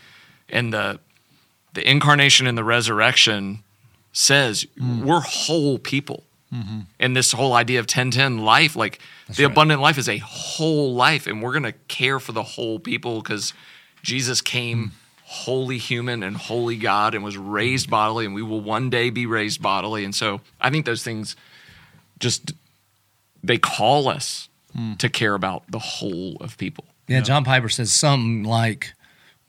And 0.51 0.75
the 0.75 1.01
the 1.73 1.89
incarnation 1.89 2.47
and 2.47 2.59
the 2.59 2.65
resurrection 2.65 3.63
says 4.13 4.67
mm. 4.79 5.05
we're 5.05 5.21
whole 5.21 5.79
people. 5.79 6.25
Mm-hmm. 6.53 6.81
And 6.99 7.17
this 7.17 7.33
whole 7.33 7.53
idea 7.53 7.79
of 7.79 7.85
1010 7.85 8.39
life, 8.39 8.75
like 8.75 8.99
the 9.29 9.45
right. 9.45 9.53
abundant 9.53 9.81
life 9.81 9.99
is 9.99 10.09
a 10.09 10.19
whole 10.19 10.95
life. 10.95 11.27
And 11.27 11.43
we're 11.43 11.53
going 11.53 11.63
to 11.65 11.75
care 11.89 12.19
for 12.19 12.33
the 12.33 12.43
whole 12.43 12.81
people 12.81 13.23
because 13.23 13.53
Jesus 14.03 14.41
came 14.41 14.89
mm. 14.89 14.91
wholly 15.25 15.79
human 15.79 16.23
and 16.23 16.37
wholly 16.37 16.77
God 16.77 17.15
and 17.15 17.23
was 17.23 17.37
raised 17.37 17.87
mm. 17.87 17.91
bodily, 17.91 18.25
and 18.25 18.35
we 18.35 18.43
will 18.43 18.61
one 18.61 18.91
day 18.91 19.11
be 19.11 19.27
raised 19.27 19.63
bodily. 19.63 20.05
And 20.05 20.15
so 20.15 20.41
I 20.61 20.71
think 20.71 20.87
those 20.87 21.05
things 21.05 21.37
just 22.19 22.53
they 23.43 23.59
call 23.59 24.09
us 24.09 24.49
mm. 24.77 24.99
to 24.99 25.09
care 25.09 25.35
about 25.35 25.65
the 25.71 25.79
whole 25.79 26.37
of 26.41 26.59
people. 26.59 26.85
Yeah, 27.09 27.21
John 27.23 27.45
Piper 27.45 27.69
says 27.69 27.91
something 27.91 28.45
like, 28.45 28.93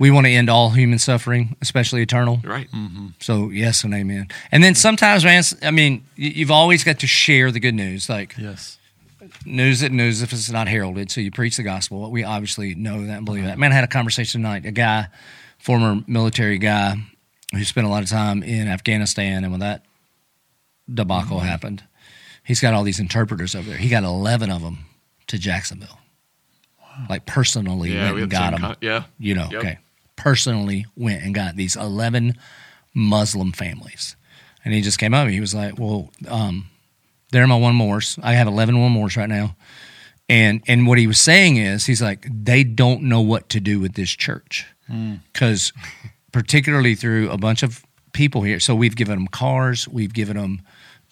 "We 0.02 0.10
want 0.12 0.26
to 0.26 0.32
end 0.32 0.50
all 0.50 0.72
human 0.72 1.00
suffering, 1.00 1.56
especially 1.62 2.02
eternal." 2.02 2.42
Right. 2.44 2.70
Mm-hmm. 2.72 3.08
So 3.20 3.50
yes 3.52 3.84
and 3.84 3.94
amen. 3.94 4.28
And 4.52 4.64
then 4.64 4.76
sometimes, 4.76 5.24
man, 5.24 5.44
I 5.62 5.72
mean, 5.72 6.04
you- 6.16 6.34
you've 6.38 6.52
always 6.52 6.84
got 6.84 7.00
to 7.00 7.08
share 7.08 7.52
the 7.52 7.60
good 7.60 7.76
news. 7.76 8.10
Like 8.10 8.36
Yes. 8.38 8.78
news 9.46 9.82
it 9.82 9.92
news 9.92 10.22
if 10.22 10.34
it's 10.34 10.50
not 10.50 10.68
heralded. 10.68 11.12
So 11.12 11.22
you 11.22 11.32
preach 11.32 11.56
the 11.58 11.64
gospel. 11.64 12.10
We 12.12 12.24
obviously 12.24 12.74
know 12.76 13.06
that 13.06 13.18
and 13.18 13.26
believe 13.26 13.46
that. 13.46 13.58
Man, 13.60 13.72
I 13.72 13.76
had 13.76 13.84
a 13.84 13.88
conversation 14.00 14.42
tonight. 14.42 14.66
A 14.66 14.72
guy, 14.72 15.08
former 15.60 16.02
military 16.08 16.58
guy, 16.58 16.96
who 17.54 17.64
spent 17.64 17.86
a 17.88 17.90
lot 17.90 18.02
of 18.04 18.10
time 18.10 18.44
in 18.44 18.68
Afghanistan, 18.68 19.44
and 19.44 19.52
when 19.52 19.60
that 19.60 19.84
debacle 20.92 21.38
mm-hmm. 21.38 21.48
happened, 21.48 21.84
he's 22.44 22.60
got 22.60 22.74
all 22.74 22.84
these 22.84 23.00
interpreters 23.00 23.56
over 23.56 23.70
there. 23.70 23.78
He 23.78 23.90
got 23.90 24.04
eleven 24.04 24.50
of 24.50 24.62
them 24.62 24.80
to 25.28 25.38
Jacksonville. 25.38 26.00
like 27.10 27.26
personally 27.26 27.94
Yeah, 27.94 28.04
went 28.06 28.16
we 28.16 28.22
and 28.24 28.32
got 28.32 28.52
them. 28.52 28.62
con- 28.62 28.76
yeah. 28.82 29.04
You 29.18 29.34
know, 29.36 29.48
Yep. 29.52 29.60
okay. 29.64 29.78
Personally 30.22 30.86
went 30.96 31.24
and 31.24 31.34
got 31.34 31.56
these 31.56 31.76
11 31.76 32.36
Muslim 32.94 33.52
families. 33.52 34.16
And 34.64 34.74
he 34.74 34.82
just 34.82 35.00
came 35.00 35.16
up. 35.16 35.28
He 35.28 35.40
was 35.40 35.56
like, 35.56 35.80
well, 35.80 36.12
um, 36.28 36.68
they're 37.32 37.48
my 37.48 37.58
one 37.58 37.74
mores. 37.76 38.20
I 38.22 38.34
have 38.34 38.48
11 38.48 38.80
one 38.80 38.92
mores 38.92 39.18
right 39.18 39.30
now. 39.30 39.56
And, 40.30 40.62
and 40.68 40.86
what 40.86 41.00
he 41.00 41.08
was 41.08 41.20
saying 41.20 41.58
is, 41.58 41.88
he's 41.88 42.02
like, 42.02 42.28
they 42.30 42.64
don't 42.64 43.04
know 43.04 43.22
what 43.22 43.50
to 43.50 43.60
do 43.60 43.80
with 43.80 43.94
this 43.96 44.12
church. 44.12 44.68
Because 45.34 45.74
particularly 46.32 46.96
through 46.96 47.30
a 47.32 47.38
bunch 47.38 47.64
of 47.64 47.84
people 48.14 48.44
here. 48.44 48.60
So 48.60 48.76
we've 48.76 48.96
given 48.96 49.16
them 49.18 49.28
cars, 49.28 49.88
we've 49.88 50.14
given 50.14 50.38
them, 50.38 50.62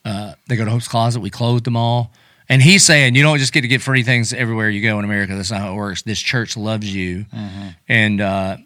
uh, 0.05 0.35
they 0.47 0.55
go 0.55 0.65
to 0.65 0.71
Hope's 0.71 0.87
Closet, 0.87 1.19
we 1.21 1.29
clothed 1.29 1.65
them 1.65 1.75
all. 1.75 2.11
And 2.47 2.61
he's 2.61 2.83
saying, 2.83 3.15
you 3.15 3.23
don't 3.23 3.37
just 3.39 3.53
get 3.53 3.61
to 3.61 3.67
get 3.67 3.81
free 3.81 4.03
things 4.03 4.33
everywhere 4.33 4.69
you 4.69 4.81
go 4.81 4.97
in 4.99 5.05
America. 5.05 5.35
That's 5.35 5.51
not 5.51 5.61
how 5.61 5.73
it 5.73 5.75
works. 5.75 6.01
This 6.01 6.19
church 6.19 6.57
loves 6.57 6.93
you. 6.93 7.25
And 7.87 8.21
uh, 8.21 8.57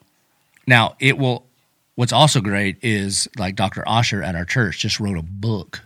now 0.68 0.96
it 1.00 1.18
will, 1.18 1.46
what's 1.96 2.14
also 2.14 2.42
great 2.42 2.78
is 2.82 3.28
like 3.38 3.56
Dr. 3.56 3.84
Osher 3.84 4.26
at 4.26 4.36
our 4.36 4.46
church 4.46 4.80
just 4.80 5.00
wrote 5.00 5.18
a 5.18 5.24
book 5.24 5.82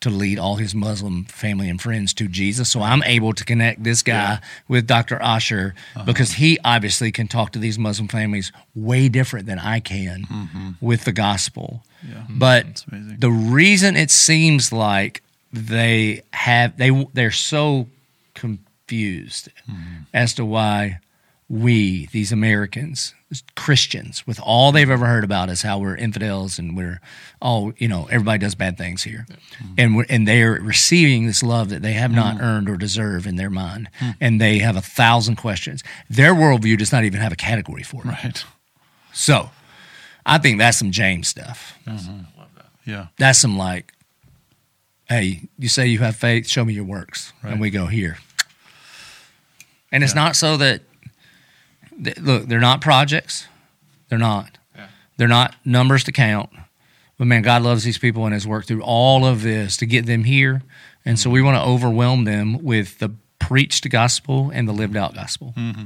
to 0.00 0.08
lead 0.08 0.38
all 0.38 0.56
his 0.56 0.74
Muslim 0.74 1.24
family 1.26 1.68
and 1.68 1.80
friends 1.80 2.14
to 2.14 2.26
Jesus. 2.26 2.70
So 2.70 2.80
I'm 2.80 3.02
able 3.02 3.34
to 3.34 3.44
connect 3.44 3.84
this 3.84 4.02
guy 4.02 4.40
with 4.66 4.86
Dr. 4.86 5.18
Osher 5.18 5.72
uh-huh. 5.94 6.04
because 6.04 6.32
he 6.32 6.58
obviously 6.64 7.12
can 7.12 7.28
talk 7.28 7.52
to 7.52 7.58
these 7.58 7.78
Muslim 7.78 8.08
families 8.08 8.50
way 8.74 9.08
different 9.08 9.46
than 9.46 9.58
I 9.58 9.80
can 9.80 10.22
mm-hmm. 10.22 10.70
with 10.80 11.04
the 11.04 11.12
gospel. 11.12 11.84
Yeah. 12.02 12.24
But 12.30 12.84
the 12.90 13.30
reason 13.30 13.94
it 13.96 14.10
seems 14.10 14.72
like 14.72 15.22
they 15.52 16.22
have 16.32 16.78
they 16.78 17.06
they're 17.12 17.30
so 17.30 17.88
confused 18.34 19.50
mm-hmm. 19.70 20.04
as 20.14 20.34
to 20.34 20.44
why 20.46 21.00
we 21.50 22.06
these 22.12 22.30
Americans 22.30 23.12
Christians 23.56 24.24
with 24.24 24.38
all 24.40 24.70
they've 24.70 24.88
ever 24.88 25.06
heard 25.06 25.24
about 25.24 25.50
is 25.50 25.62
how 25.62 25.80
we're 25.80 25.96
infidels 25.96 26.60
and 26.60 26.76
we're 26.76 27.00
all 27.42 27.72
you 27.76 27.88
know 27.88 28.06
everybody 28.08 28.38
does 28.38 28.54
bad 28.54 28.78
things 28.78 29.02
here 29.02 29.26
mm-hmm. 29.28 29.74
and 29.76 29.96
we're, 29.96 30.06
and 30.08 30.28
they're 30.28 30.52
receiving 30.52 31.26
this 31.26 31.42
love 31.42 31.68
that 31.70 31.82
they 31.82 31.92
have 31.92 32.12
not 32.12 32.36
mm-hmm. 32.36 32.44
earned 32.44 32.70
or 32.70 32.76
deserve 32.76 33.26
in 33.26 33.34
their 33.34 33.50
mind 33.50 33.88
hmm. 33.98 34.10
and 34.20 34.40
they 34.40 34.58
have 34.58 34.76
a 34.76 34.80
thousand 34.80 35.36
questions 35.36 35.82
their 36.08 36.34
worldview 36.34 36.78
does 36.78 36.92
not 36.92 37.02
even 37.02 37.20
have 37.20 37.32
a 37.32 37.36
category 37.36 37.82
for 37.82 38.02
it 38.02 38.06
Right. 38.06 38.44
so 39.12 39.50
I 40.24 40.38
think 40.38 40.58
that's 40.58 40.78
some 40.78 40.92
James 40.92 41.26
stuff 41.26 41.76
mm-hmm. 41.84 42.10
I 42.10 42.40
love 42.40 42.54
that. 42.56 42.66
Yeah. 42.84 43.06
that's 43.18 43.40
some 43.40 43.58
like, 43.58 43.92
hey, 45.08 45.48
you 45.58 45.68
say 45.68 45.88
you 45.88 45.98
have 45.98 46.14
faith, 46.14 46.46
show 46.46 46.64
me 46.64 46.74
your 46.74 46.84
works, 46.84 47.32
Right. 47.42 47.52
and 47.52 47.60
we 47.60 47.70
go 47.70 47.86
here. 47.86 48.18
And 49.90 50.04
it's 50.04 50.14
Yeah. 50.14 50.22
not 50.22 50.36
so 50.36 50.56
that 50.56 50.82
th- 52.02 52.18
look, 52.18 52.46
they're 52.48 52.60
not 52.60 52.80
projects, 52.80 53.46
they're 54.08 54.18
not, 54.18 54.58
Yeah. 54.76 54.86
they're 55.16 55.28
not 55.28 55.54
numbers 55.64 56.04
to 56.04 56.12
count. 56.12 56.50
But 57.18 57.26
man, 57.26 57.42
God 57.42 57.62
loves 57.62 57.84
these 57.84 57.98
people 57.98 58.24
and 58.24 58.32
has 58.32 58.46
worked 58.46 58.68
through 58.68 58.82
all 58.82 59.26
of 59.26 59.42
this 59.42 59.76
to 59.78 59.86
get 59.86 60.06
them 60.06 60.24
here, 60.24 60.62
and 61.04 61.18
so 61.18 61.28
we 61.30 61.42
want 61.42 61.56
to 61.56 61.62
overwhelm 61.62 62.24
them 62.24 62.62
with 62.62 62.98
the 62.98 63.10
preached 63.38 63.88
gospel 63.90 64.50
and 64.52 64.66
the 64.68 64.72
lived 64.72 64.96
out 64.96 65.14
gospel. 65.14 65.52
Mm-hmm. 65.56 65.84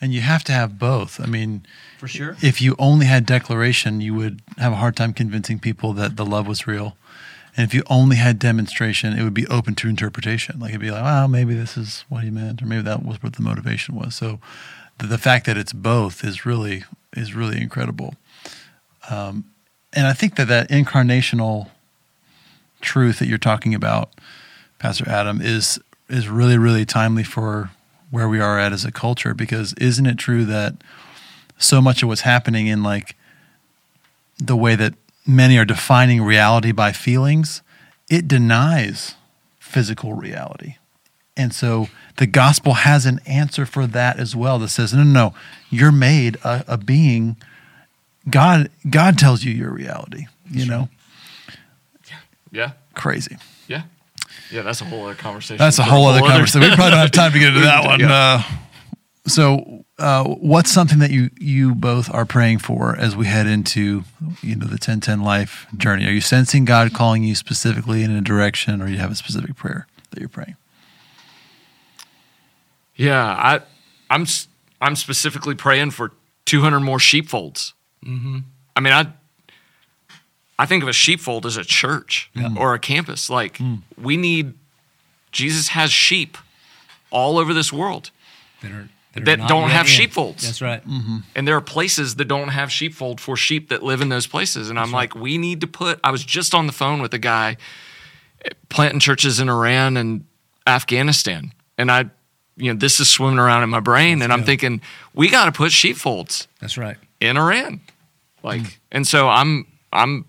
And 0.00 0.12
you 0.12 0.20
have 0.20 0.44
to 0.44 0.52
have 0.52 0.78
both. 0.78 1.18
I 1.18 1.24
mean, 1.26 1.64
For 1.98 2.08
sure. 2.08 2.36
if 2.42 2.60
you 2.60 2.74
only 2.78 3.06
had 3.06 3.24
declaration, 3.24 4.02
you 4.02 4.12
would 4.14 4.42
have 4.58 4.72
a 4.72 4.76
hard 4.76 4.96
time 4.96 5.14
convincing 5.14 5.58
people 5.58 5.94
that 5.94 6.16
the 6.16 6.26
love 6.26 6.46
was 6.46 6.66
real. 6.66 6.96
And 7.56 7.64
if 7.66 7.72
you 7.72 7.84
only 7.86 8.16
had 8.16 8.38
demonstration, 8.38 9.16
it 9.16 9.22
would 9.22 9.32
be 9.32 9.46
open 9.46 9.74
to 9.76 9.88
interpretation. 9.88 10.58
Like 10.58 10.70
it'd 10.70 10.80
be 10.80 10.90
like, 10.90 11.04
well, 11.04 11.28
maybe 11.28 11.54
this 11.54 11.76
is 11.78 12.04
what 12.10 12.24
he 12.24 12.30
meant, 12.30 12.60
or 12.60 12.66
maybe 12.66 12.82
that 12.82 13.04
was 13.04 13.22
what 13.22 13.34
the 13.36 13.42
motivation 13.42 13.94
was. 13.94 14.14
So 14.14 14.40
the, 14.98 15.06
the 15.06 15.18
fact 15.18 15.46
that 15.46 15.56
it's 15.56 15.72
both 15.72 16.24
is 16.24 16.46
really 16.46 16.84
is 17.16 17.34
really 17.34 17.60
incredible. 17.60 18.14
Um, 19.10 19.44
and 19.92 20.06
I 20.06 20.12
think 20.12 20.36
that 20.36 20.48
that 20.48 20.68
incarnational 20.70 21.70
truth 22.80 23.18
that 23.18 23.28
you're 23.28 23.38
talking 23.38 23.74
about, 23.74 24.10
Pastor 24.78 25.08
Adam, 25.08 25.40
is 25.40 25.80
is 26.08 26.28
really 26.28 26.58
really 26.58 26.84
timely 26.84 27.24
for 27.24 27.70
where 28.10 28.28
we 28.28 28.40
are 28.40 28.58
at 28.58 28.72
as 28.72 28.84
a 28.84 28.92
culture. 28.92 29.34
Because 29.34 29.74
isn't 29.74 30.06
it 30.06 30.18
true 30.18 30.44
that 30.44 30.74
so 31.58 31.80
much 31.80 32.02
of 32.02 32.08
what's 32.08 32.22
happening 32.22 32.66
in 32.66 32.82
like 32.82 33.16
the 34.38 34.56
way 34.56 34.74
that 34.74 34.94
many 35.26 35.56
are 35.56 35.64
defining 35.64 36.22
reality 36.22 36.72
by 36.72 36.92
feelings, 36.92 37.62
it 38.10 38.28
denies 38.28 39.14
physical 39.58 40.12
reality. 40.12 40.76
And 41.36 41.52
so 41.52 41.88
the 42.16 42.26
gospel 42.26 42.74
has 42.74 43.06
an 43.06 43.20
answer 43.26 43.66
for 43.66 43.86
that 43.88 44.18
as 44.18 44.36
well 44.36 44.58
that 44.60 44.68
says, 44.68 44.94
no, 44.94 45.02
no, 45.02 45.12
no, 45.12 45.34
you're 45.70 45.92
made 45.92 46.36
a, 46.44 46.64
a 46.68 46.78
being. 46.78 47.36
God, 48.30 48.70
God 48.88 49.18
tells 49.18 49.44
you 49.44 49.52
your 49.52 49.70
reality, 49.70 50.26
you 50.50 50.66
know? 50.66 50.88
Yeah. 52.52 52.72
Crazy. 52.94 53.36
Yeah. 53.66 53.82
Yeah. 54.50 54.62
That's 54.62 54.80
a 54.80 54.84
whole 54.84 55.04
other 55.06 55.16
conversation. 55.16 55.58
That's 55.58 55.78
a 55.78 55.84
for 55.84 55.90
whole 55.90 56.06
other 56.06 56.20
conversation. 56.20 56.70
We 56.70 56.76
probably 56.76 56.92
don't 56.92 57.00
have 57.00 57.10
time 57.10 57.32
to 57.32 57.38
get 57.38 57.48
into 57.48 57.60
that 57.66 57.84
one. 57.84 58.00
Yeah. 58.00 58.12
Uh, 58.12 58.42
so, 59.26 59.84
uh, 59.98 60.24
what's 60.24 60.70
something 60.70 60.98
that 60.98 61.10
you 61.10 61.30
you 61.38 61.74
both 61.74 62.12
are 62.12 62.26
praying 62.26 62.58
for 62.58 62.94
as 62.96 63.16
we 63.16 63.26
head 63.26 63.46
into 63.46 64.04
you 64.42 64.54
know 64.54 64.66
the 64.66 64.78
ten 64.78 65.00
ten 65.00 65.22
life 65.22 65.66
journey? 65.76 66.06
Are 66.06 66.10
you 66.10 66.20
sensing 66.20 66.64
God 66.64 66.92
calling 66.92 67.24
you 67.24 67.34
specifically 67.34 68.02
in 68.02 68.10
a 68.10 68.20
direction, 68.20 68.82
or 68.82 68.88
you 68.88 68.98
have 68.98 69.10
a 69.10 69.14
specific 69.14 69.56
prayer 69.56 69.86
that 70.10 70.20
you're 70.20 70.28
praying? 70.28 70.56
Yeah, 72.96 73.24
I, 73.24 73.60
I'm 74.10 74.22
s- 74.22 74.48
I'm 74.80 74.96
specifically 74.96 75.54
praying 75.54 75.90
for 75.92 76.12
200 76.46 76.80
more 76.80 76.98
sheepfolds. 76.98 77.74
Mm-hmm. 78.04 78.38
I 78.76 78.80
mean, 78.80 78.92
I 78.92 79.06
I 80.58 80.66
think 80.66 80.82
of 80.82 80.88
a 80.88 80.92
sheepfold 80.92 81.46
as 81.46 81.56
a 81.56 81.64
church 81.64 82.30
or 82.56 82.74
a 82.74 82.78
campus. 82.78 83.28
Like 83.30 83.58
we 84.00 84.16
need 84.16 84.54
Jesus 85.32 85.68
has 85.68 85.90
sheep 85.90 86.38
all 87.10 87.38
over 87.38 87.52
this 87.54 87.72
world, 87.72 88.10
That, 88.62 88.70
are, 88.70 88.88
are 89.16 89.20
That 89.20 89.38
not 89.40 89.48
don't 89.48 89.70
have 89.70 89.86
in. 89.86 89.90
sheepfolds. 89.92 90.44
That's 90.44 90.62
right. 90.62 90.82
and 91.34 91.48
there 91.48 91.56
are 91.56 91.60
places 91.60 92.14
that 92.16 92.26
don't 92.26 92.48
have 92.48 92.70
sheepfold 92.70 93.20
for 93.20 93.36
sheep 93.36 93.68
that 93.70 93.82
live 93.82 94.00
in 94.00 94.08
those 94.10 94.26
places. 94.28 94.70
And 94.70 94.78
I'm 94.78 94.92
like, 94.92 95.14
we 95.16 95.38
need 95.38 95.60
to 95.62 95.66
put. 95.66 95.98
I 96.04 96.10
was 96.12 96.22
just 96.24 96.54
on 96.54 96.66
the 96.68 96.72
phone 96.72 97.02
with 97.02 97.14
a 97.14 97.18
guy 97.18 97.56
planting 98.68 99.00
churches 99.00 99.40
in 99.40 99.48
Iran 99.48 99.96
and 99.96 100.24
Afghanistan, 100.66 101.52
and 101.78 101.90
I. 101.90 102.10
You 102.56 102.72
know, 102.72 102.78
this 102.78 103.00
is 103.00 103.08
swimming 103.08 103.38
around 103.38 103.64
in 103.64 103.70
my 103.70 103.80
brain, 103.80 104.22
and 104.22 104.32
I'm 104.32 104.44
thinking 104.44 104.80
we 105.12 105.28
got 105.28 105.46
to 105.46 105.52
put 105.52 105.72
sheepfolds 105.72 106.46
That's 106.60 106.78
right. 106.78 106.96
in 107.20 107.36
Iran. 107.36 107.80
Like, 108.42 108.60
hmm. 108.60 108.68
and 108.92 109.06
so 109.06 109.28
I'm 109.28 109.66
I'm 109.92 110.24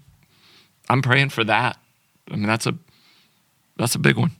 I'm 0.89 1.01
praying 1.01 1.29
for 1.29 1.43
that. 1.43 1.77
I 2.31 2.35
mean, 2.35 2.47
that's 2.47 2.65
a 2.65 2.75
that's 3.77 3.95
a 3.95 3.99
big 3.99 4.17
one. 4.17 4.31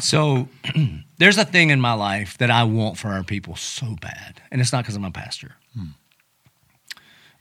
So 0.00 0.48
there's 1.18 1.38
a 1.38 1.44
thing 1.44 1.70
in 1.70 1.80
my 1.80 1.94
life 1.94 2.38
that 2.38 2.50
I 2.50 2.64
want 2.64 2.98
for 2.98 3.08
our 3.08 3.24
people 3.24 3.56
so 3.56 3.96
bad, 4.00 4.40
and 4.50 4.60
it's 4.60 4.72
not 4.72 4.84
because 4.84 4.96
I'm 4.96 5.04
a 5.04 5.10
pastor. 5.10 5.56
Hmm. 5.74 5.90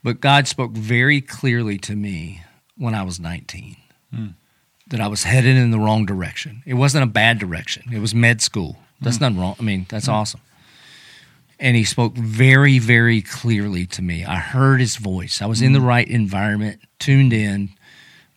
But 0.04 0.22
God 0.22 0.48
spoke 0.48 0.72
very 0.72 1.22
clearly 1.22 1.78
to 1.80 1.96
me 1.96 2.44
when 2.78 2.94
I 2.94 3.04
was 3.04 3.20
19 3.20 3.76
hmm. 4.14 4.28
that 4.88 5.02
I 5.02 5.08
was 5.08 5.24
headed 5.24 5.58
in 5.58 5.72
the 5.72 5.80
wrong 5.80 6.06
direction. 6.06 6.64
It 6.66 6.76
wasn't 6.76 7.04
a 7.04 7.08
bad 7.08 7.40
direction. 7.40 7.92
It 7.92 8.00
was 8.00 8.16
med 8.16 8.42
school. 8.42 8.78
That's 9.02 9.18
mm. 9.18 9.22
nothing 9.22 9.40
wrong. 9.40 9.56
I 9.60 9.64
mean, 9.64 9.86
that's 9.90 10.08
mm. 10.08 10.14
awesome. 10.14 10.42
And 11.60 11.76
he 11.76 11.84
spoke 11.84 12.14
very, 12.14 12.78
very 12.78 13.22
clearly 13.22 13.86
to 13.88 14.02
me. 14.02 14.24
I 14.24 14.36
heard 14.36 14.80
his 14.80 14.98
voice. 14.98 15.42
I 15.42 15.48
was 15.48 15.62
in 15.62 15.74
the 15.74 15.80
mm. 15.80 15.88
right 15.88 16.08
environment, 16.08 16.82
tuned 17.00 17.34
in, 17.34 17.70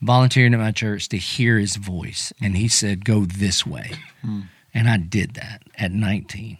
volunteering 0.01 0.55
at 0.55 0.61
my 0.61 0.73
church 0.73 1.09
to 1.11 1.19
hear 1.19 1.59
his 1.59 1.77
voice. 1.77 2.33
And 2.41 2.57
he 2.57 2.69
said, 2.69 3.05
Go 3.05 3.25
this 3.25 3.67
way. 3.67 3.93
And 4.73 4.89
I 4.89 4.97
did 4.97 5.35
that 5.35 5.63
at 5.77 5.93
19. 5.93 6.57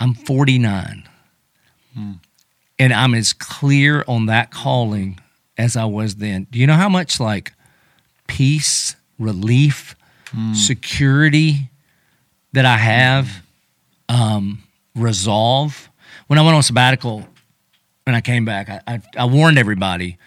I'm 0.00 0.14
49. 0.14 1.08
And 2.78 2.92
I'm 2.92 3.14
as 3.14 3.32
clear 3.32 4.04
on 4.08 4.26
that 4.26 4.50
calling 4.50 5.20
as 5.56 5.76
I 5.76 5.84
was 5.84 6.16
then. 6.16 6.48
Do 6.50 6.58
you 6.58 6.66
know 6.66 6.74
how 6.74 6.88
much 6.88 7.20
like 7.20 7.52
peace, 8.26 8.96
relief, 9.18 9.94
security 10.54 11.70
that 12.54 12.64
I 12.64 12.76
have, 12.76 13.42
um, 14.08 14.62
resolve? 14.94 15.90
When 16.28 16.38
I 16.38 16.42
went 16.42 16.56
on 16.56 16.62
sabbatical 16.62 17.26
and 18.06 18.16
I 18.16 18.20
came 18.20 18.44
back, 18.44 18.68
I, 18.68 18.80
I, 18.86 19.02
I 19.16 19.24
warned 19.26 19.58
everybody. 19.58 20.18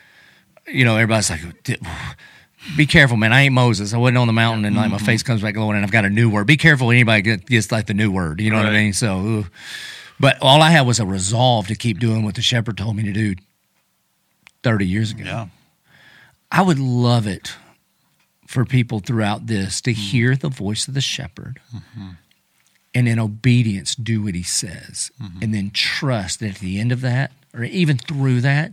You 0.68 0.86
know, 0.86 0.96
everybody's 0.96 1.30
like, 1.30 1.42
be 2.78 2.86
careful, 2.86 3.16
man. 3.16 3.32
I 3.32 3.44
ain't 3.44 3.54
Moses. 3.54 3.94
I 3.94 3.98
wasn't 3.98 4.18
on 4.18 4.28
the 4.28 4.34
mountain 4.34 4.66
and 4.66 4.76
like 4.76 4.92
my 4.92 4.98
face 4.98 5.24
comes 5.24 5.42
back 5.42 5.54
glowing 5.54 5.78
and 5.78 5.86
I've 5.86 5.92
got 5.92 6.06
a 6.06 6.10
new 6.10 6.30
word. 6.30 6.48
Be 6.48 6.58
careful 6.58 6.92
anybody 6.92 7.38
gets 7.38 7.72
like 7.72 7.88
the 7.88 7.94
new 7.94 8.12
word. 8.12 8.42
You 8.42 8.52
know 8.52 8.58
what 8.58 8.66
I 8.66 8.72
mean? 8.72 8.94
So, 8.94 9.40
ugh. 9.40 9.52
but 10.20 10.38
all 10.42 10.62
I 10.62 10.72
had 10.72 10.82
was 10.82 11.00
a 11.00 11.06
resolve 11.06 11.68
to 11.68 11.76
keep 11.76 12.00
doing 12.00 12.26
what 12.26 12.36
the 12.36 12.42
shepherd 12.42 12.78
told 12.78 12.98
me 12.98 13.04
to 13.04 13.14
do 13.14 13.36
30 14.64 14.86
years 14.86 15.12
ago. 15.12 15.24
Yeah. 15.24 15.48
I 16.52 16.62
would 16.62 16.80
love 16.80 17.26
it 17.26 17.56
for 18.48 18.66
people 18.66 19.00
throughout 19.00 19.46
this 19.48 19.82
to 19.82 19.92
mm-hmm. 19.92 20.02
hear 20.02 20.36
the 20.36 20.50
voice 20.50 20.88
of 20.88 20.94
the 20.94 21.02
shepherd 21.02 21.60
mm-hmm. 21.76 22.12
and 22.96 23.08
in 23.08 23.20
obedience 23.20 23.94
do 23.94 24.24
what 24.24 24.34
he 24.34 24.42
says 24.44 25.12
mm-hmm. 25.22 25.44
and 25.44 25.54
then 25.54 25.70
trust 25.70 26.40
that 26.40 26.52
at 26.52 26.56
the 26.56 26.80
end 26.80 26.92
of 26.92 27.02
that 27.02 27.32
or 27.54 27.66
even 27.66 27.98
through 27.98 28.42
that 28.42 28.72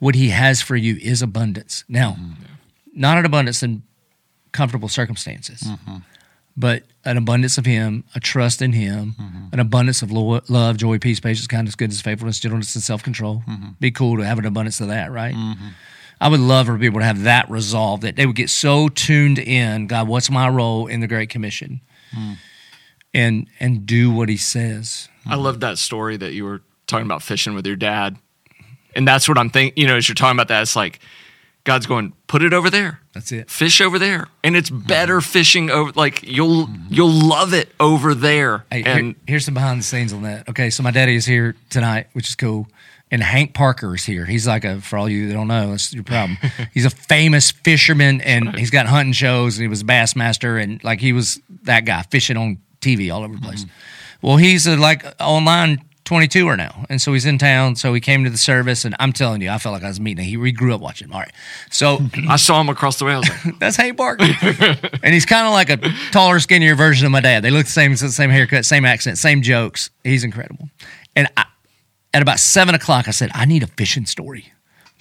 what 0.00 0.14
he 0.14 0.28
has 0.28 0.60
for 0.60 0.76
you 0.76 0.96
is 1.00 1.22
abundance. 1.22 1.84
Now 1.88 2.16
not 2.92 3.18
an 3.18 3.24
abundance 3.24 3.62
in 3.62 3.82
comfortable 4.52 4.88
circumstances 4.88 5.62
but 6.56 6.82
an 7.04 7.16
abundance 7.16 7.56
of 7.56 7.64
him 7.66 8.02
a 8.16 8.20
trust 8.20 8.60
in 8.60 8.72
him 8.72 9.14
an 9.52 9.60
abundance 9.60 10.02
of 10.02 10.10
lo- 10.10 10.40
love 10.48 10.76
joy 10.76 10.98
peace 10.98 11.20
patience 11.20 11.46
kindness 11.46 11.76
goodness 11.76 12.00
faithfulness 12.00 12.40
gentleness 12.40 12.74
and 12.74 12.82
self-control. 12.82 13.44
Be 13.78 13.92
cool 13.92 14.16
to 14.16 14.24
have 14.24 14.40
an 14.40 14.44
abundance 14.44 14.80
of 14.80 14.88
that 14.88 15.12
right 15.12 15.36
I 16.20 16.28
would 16.28 16.40
love 16.40 16.66
for 16.66 16.78
people 16.78 17.00
to 17.00 17.06
have 17.06 17.22
that 17.22 17.48
resolve 17.50 18.00
that 18.00 18.16
they 18.16 18.26
would 18.26 18.36
get 18.36 18.50
so 18.50 18.88
tuned 18.88 19.38
in. 19.38 19.86
God, 19.86 20.08
what's 20.08 20.30
my 20.30 20.48
role 20.48 20.86
in 20.86 21.00
the 21.00 21.06
Great 21.06 21.28
Commission? 21.30 21.80
Hmm. 22.12 22.32
And 23.14 23.48
and 23.58 23.86
do 23.86 24.10
what 24.10 24.28
He 24.28 24.36
says. 24.36 25.08
I 25.26 25.36
love 25.36 25.60
that 25.60 25.78
story 25.78 26.16
that 26.16 26.32
you 26.32 26.44
were 26.44 26.62
talking 26.86 27.06
about 27.06 27.22
fishing 27.22 27.54
with 27.54 27.66
your 27.66 27.76
dad. 27.76 28.16
And 28.94 29.06
that's 29.06 29.28
what 29.28 29.38
I'm 29.38 29.50
thinking, 29.50 29.80
you 29.80 29.86
know, 29.86 29.96
as 29.96 30.08
you're 30.08 30.14
talking 30.14 30.36
about 30.36 30.48
that, 30.48 30.62
it's 30.62 30.74
like 30.74 30.98
God's 31.64 31.86
going, 31.86 32.14
put 32.26 32.42
it 32.42 32.52
over 32.52 32.70
there. 32.70 33.00
That's 33.12 33.30
it. 33.30 33.50
Fish 33.50 33.80
over 33.80 33.98
there. 33.98 34.28
And 34.42 34.56
it's 34.56 34.70
mm-hmm. 34.70 34.86
better 34.86 35.20
fishing 35.20 35.70
over 35.70 35.92
like 35.94 36.22
you'll 36.22 36.66
mm-hmm. 36.66 36.94
you'll 36.94 37.10
love 37.10 37.52
it 37.52 37.68
over 37.78 38.14
there. 38.14 38.64
Hey, 38.72 38.82
here- 38.82 38.96
and 38.96 39.14
here's 39.26 39.44
some 39.44 39.54
behind 39.54 39.80
the 39.80 39.84
scenes 39.84 40.12
on 40.12 40.22
that. 40.22 40.48
Okay, 40.48 40.70
so 40.70 40.82
my 40.82 40.90
daddy 40.90 41.14
is 41.14 41.26
here 41.26 41.54
tonight, 41.70 42.06
which 42.14 42.28
is 42.28 42.34
cool. 42.34 42.68
And 43.10 43.22
Hank 43.22 43.54
Parker 43.54 43.94
is 43.94 44.04
here. 44.04 44.26
He's 44.26 44.46
like 44.46 44.64
a, 44.64 44.80
for 44.80 44.98
all 44.98 45.08
you 45.08 45.28
that 45.28 45.34
don't 45.34 45.48
know, 45.48 45.70
that's 45.70 45.92
your 45.92 46.04
problem. 46.04 46.38
he's 46.74 46.84
a 46.84 46.90
famous 46.90 47.50
fisherman 47.50 48.20
and 48.20 48.56
he's 48.56 48.70
got 48.70 48.86
hunting 48.86 49.12
shows 49.12 49.56
and 49.56 49.62
he 49.62 49.68
was 49.68 49.80
a 49.80 49.84
bass 49.84 50.14
master 50.14 50.58
and 50.58 50.82
like 50.84 51.00
he 51.00 51.12
was 51.12 51.40
that 51.62 51.84
guy 51.84 52.02
fishing 52.02 52.36
on 52.36 52.58
TV 52.80 53.12
all 53.12 53.22
over 53.22 53.34
the 53.34 53.40
place. 53.40 53.64
Mm-hmm. 53.64 54.26
Well, 54.26 54.36
he's 54.36 54.66
a, 54.66 54.76
like 54.76 55.04
online 55.20 55.82
22er 56.08 56.56
now. 56.56 56.86
And 56.88 57.00
so 57.00 57.12
he's 57.12 57.26
in 57.26 57.38
town. 57.38 57.76
So 57.76 57.92
he 57.92 58.00
came 58.00 58.24
to 58.24 58.30
the 58.30 58.38
service 58.38 58.84
and 58.84 58.96
I'm 58.98 59.12
telling 59.12 59.42
you, 59.42 59.50
I 59.50 59.58
felt 59.58 59.74
like 59.74 59.84
I 59.84 59.88
was 59.88 60.00
meeting 60.00 60.24
him. 60.24 60.30
He, 60.30 60.36
we 60.36 60.52
grew 60.52 60.74
up 60.74 60.80
watching. 60.80 61.12
All 61.12 61.20
right. 61.20 61.32
So 61.70 61.98
I 62.28 62.36
saw 62.36 62.60
him 62.60 62.68
across 62.68 62.98
the 62.98 63.04
way. 63.04 63.12
I 63.12 63.18
was 63.18 63.28
like, 63.28 63.58
that's 63.58 63.76
Hank 63.76 63.96
Parker. 63.96 64.24
and 65.02 65.14
he's 65.14 65.26
kind 65.26 65.46
of 65.46 65.52
like 65.52 65.70
a 65.70 65.76
taller, 66.10 66.40
skinnier 66.40 66.74
version 66.74 67.06
of 67.06 67.12
my 67.12 67.20
dad. 67.20 67.42
They 67.42 67.50
look 67.50 67.66
the 67.66 67.72
same, 67.72 67.94
same 67.96 68.30
haircut, 68.30 68.64
same 68.64 68.84
accent, 68.84 69.18
same 69.18 69.42
jokes. 69.42 69.90
He's 70.02 70.24
incredible. 70.24 70.68
And 71.14 71.28
I, 71.36 71.44
at 72.14 72.22
about 72.22 72.38
seven 72.38 72.74
o'clock, 72.74 73.08
I 73.08 73.12
said, 73.12 73.30
I 73.34 73.44
need 73.44 73.62
a 73.62 73.66
fishing 73.66 74.06
story. 74.06 74.52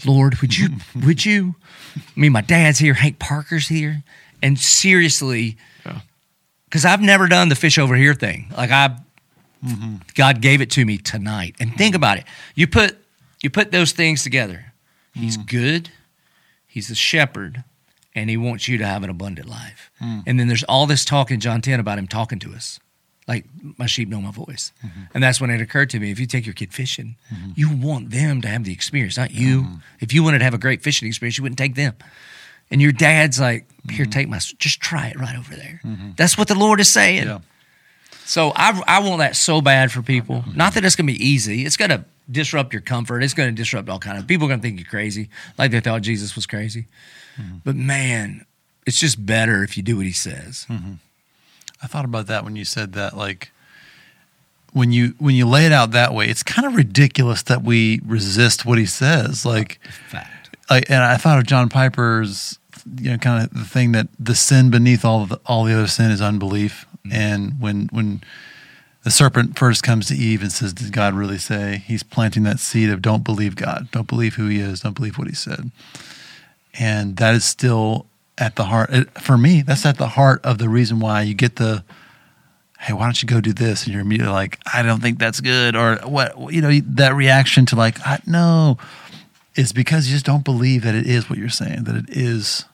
Lord, 0.06 0.42
would 0.42 0.58
you, 0.58 0.70
would 1.06 1.26
you? 1.26 1.56
I 1.96 2.20
mean, 2.20 2.32
my 2.32 2.42
dad's 2.42 2.80
here, 2.80 2.94
Hank 2.94 3.20
Parker's 3.20 3.68
here. 3.68 4.04
And 4.42 4.60
seriously, 4.60 5.58
Yeah. 5.86 6.02
because 6.66 6.86
I've 6.86 7.02
never 7.02 7.28
done 7.28 7.50
the 7.50 7.56
fish 7.56 7.78
over 7.78 7.96
here 7.96 8.14
thing. 8.14 8.54
Like 8.56 8.70
I, 8.70 8.98
mm-hmm. 9.66 9.96
God 10.14 10.42
gave 10.42 10.62
it 10.62 10.70
to 10.72 10.86
me 10.86 11.00
tonight. 11.00 11.56
And 11.60 11.76
think 11.76 11.96
mm-hmm. 11.96 11.96
about 11.96 12.18
it. 12.20 12.26
You 12.54 12.68
put 12.68 12.98
you 13.42 13.50
put 13.50 13.72
those 13.72 13.92
things 13.92 14.24
together. 14.24 14.74
He's 15.14 15.38
mm. 15.38 15.48
good. 15.48 15.90
He's 16.66 16.88
the 16.90 16.96
shepherd, 16.96 17.64
and 18.16 18.30
he 18.30 18.38
wants 18.38 18.68
you 18.68 18.78
to 18.78 18.86
have 18.86 19.04
an 19.04 19.10
abundant 19.10 19.48
life. 19.48 19.92
Mm. 20.02 20.24
And 20.28 20.40
then 20.40 20.48
there's 20.48 20.64
all 20.64 20.86
this 20.86 21.06
talk 21.06 21.32
in 21.32 21.40
John 21.40 21.62
10 21.62 21.80
about 21.80 21.98
him 21.98 22.08
talking 22.08 22.40
to 22.40 22.54
us. 22.54 22.80
Like 23.28 23.46
my 23.78 23.88
sheep 23.88 24.08
know 24.08 24.22
my 24.22 24.32
voice. 24.32 24.72
Mm-hmm. 24.86 25.02
And 25.14 25.24
that's 25.24 25.42
when 25.42 25.50
it 25.50 25.62
occurred 25.62 25.90
to 25.90 26.00
me 26.00 26.12
if 26.12 26.20
you 26.20 26.26
take 26.26 26.46
your 26.46 26.54
kid 26.54 26.74
fishing, 26.74 27.18
mm-hmm. 27.34 27.52
you 27.56 27.76
want 27.76 28.12
them 28.12 28.42
to 28.42 28.48
have 28.48 28.64
the 28.64 28.72
experience, 28.72 29.18
not 29.18 29.32
you. 29.32 29.64
Mm-hmm. 29.64 29.76
If 30.00 30.14
you 30.14 30.24
wanted 30.24 30.40
to 30.40 30.46
have 30.46 30.54
a 30.54 30.58
great 30.58 30.82
fishing 30.82 31.08
experience, 31.08 31.38
you 31.38 31.44
wouldn't 31.44 31.60
take 31.60 31.76
them. 31.76 31.96
And 32.72 32.82
your 32.82 32.92
dad's 32.92 33.40
like, 33.40 33.66
here, 33.90 34.06
take 34.06 34.28
my, 34.28 34.38
just 34.38 34.82
try 34.82 35.08
it 35.08 35.20
right 35.20 35.38
over 35.38 35.56
there. 35.56 35.82
That's 36.18 36.38
what 36.38 36.48
the 36.48 36.56
Lord 36.56 36.80
is 36.80 36.90
saying. 36.92 37.26
Yeah. 37.26 37.40
So 38.26 38.52
I, 38.56 38.82
I 38.88 39.00
want 39.00 39.20
that 39.20 39.38
so 39.38 39.62
bad 39.62 39.90
for 39.90 40.02
people. 40.02 40.44
Not 40.54 40.74
that 40.74 40.84
it's 40.84 40.98
going 40.98 41.08
to 41.08 41.14
be 41.14 41.26
easy. 41.26 41.66
It's 41.66 41.78
going 41.78 41.92
to 41.92 42.04
disrupt 42.30 42.74
your 42.74 42.82
comfort. 42.82 43.24
It's 43.24 43.34
going 43.34 43.48
to 43.50 43.56
disrupt 43.56 43.88
all 43.88 44.00
kind 44.00 44.18
of 44.18 44.28
people. 44.28 44.48
Are 44.48 44.50
going 44.50 44.60
to 44.60 44.62
think 44.62 44.80
you're 44.80 44.90
crazy, 44.90 45.30
like 45.58 45.72
they 45.72 45.80
thought 45.80 46.02
Jesus 46.02 46.36
was 46.36 46.46
crazy. 46.46 46.88
But 47.64 47.78
man, 47.78 48.46
it's 48.86 49.00
just 49.00 49.26
better 49.26 49.64
if 49.64 49.78
you 49.78 49.84
do 49.84 49.96
what 49.96 50.06
He 50.06 50.12
says. 50.12 50.68
I 51.82 51.88
thought 51.88 52.06
about 52.06 52.28
that 52.28 52.44
when 52.44 52.56
you 52.56 52.66
said 52.66 52.94
that. 52.94 53.16
Like 53.16 53.52
when 54.74 54.92
you 54.92 55.14
when 55.20 55.36
you 55.36 55.46
lay 55.48 55.66
it 55.66 55.72
out 55.72 55.92
that 55.92 56.14
way, 56.14 56.28
it's 56.28 56.44
kind 56.44 56.68
of 56.68 56.76
ridiculous 56.76 57.44
that 57.44 57.64
we 57.64 58.02
resist 58.06 58.66
what 58.66 58.78
he 58.78 58.86
says. 58.86 59.46
Like, 59.46 59.80
Fact. 60.10 60.56
like 60.70 60.90
and 60.90 61.04
I 61.04 61.18
thought 61.18 61.38
of 61.40 61.46
John 61.46 61.70
Piper's, 61.70 62.60
you 63.00 63.12
know, 63.12 63.18
kind 63.18 63.44
of 63.44 63.54
the 63.54 63.66
thing 63.66 63.92
that 63.94 64.08
the 64.20 64.36
sin 64.36 64.70
beneath 64.70 65.04
all 65.04 65.26
the, 65.26 65.40
all 65.46 65.64
the 65.64 65.74
other 65.74 65.88
sin 65.88 66.12
is 66.12 66.22
unbelief. 66.22 66.86
Mm-hmm. 67.00 67.14
And 67.14 67.60
when 67.60 67.90
when 67.92 68.22
the 69.04 69.12
serpent 69.12 69.58
first 69.58 69.84
comes 69.84 70.08
to 70.08 70.16
Eve 70.16 70.42
and 70.42 70.52
says, 70.52 70.74
"Did 70.74 70.92
God 70.92 71.14
really 71.14 71.38
say?" 71.38 71.84
He's 71.86 72.04
planting 72.04 72.44
that 72.44 72.60
seed 72.60 72.90
of 72.90 73.02
don't 73.02 73.24
believe 73.24 73.56
God, 73.56 73.90
don't 73.92 74.08
believe 74.08 74.36
who 74.36 74.48
He 74.48 74.60
is, 74.60 74.82
don't 74.82 74.96
believe 74.96 75.18
what 75.18 75.28
He 75.28 75.36
said, 75.36 75.72
and 76.74 77.18
that 77.18 77.34
is 77.34 77.46
still 77.46 78.08
at 78.38 78.56
the 78.56 78.66
heart. 78.66 78.90
it- 78.92 79.22
For 79.22 79.38
me, 79.38 79.62
that's 79.62 79.86
at 79.86 79.98
the 79.98 80.10
heart 80.10 80.44
of 80.46 80.58
the 80.58 80.70
reason 80.70 81.00
why 81.00 81.22
you 81.24 81.34
get 81.34 81.56
the 81.58 81.84
hey, 82.80 82.94
why 82.94 83.06
don't 83.06 83.22
you 83.24 83.28
go 83.28 83.42
do 83.42 83.54
this? 83.54 83.86
And 83.86 83.92
you're 83.94 84.04
immediately 84.04 84.32
like, 84.32 84.60
I 84.72 84.84
don't 84.84 85.02
think 85.02 85.18
that's 85.18 85.40
good. 85.42 85.76
Or 85.76 85.96
what, 86.06 86.54
you 86.54 86.62
know, 86.62 86.80
that 86.90 87.16
reaction 87.16 87.66
to 87.68 87.76
like, 87.76 88.00
I, 88.06 88.20
no, 88.28 88.78
is 89.56 89.74
because 89.74 90.08
you 90.08 90.14
just 90.14 90.28
don't 90.28 90.46
believe 90.46 90.84
that 90.84 90.94
it 90.94 91.08
is 91.08 91.28
what 91.28 91.40
you're 91.40 91.50
saying, 91.50 91.86
that 91.86 91.96
it 91.96 92.06
is, 92.10 92.66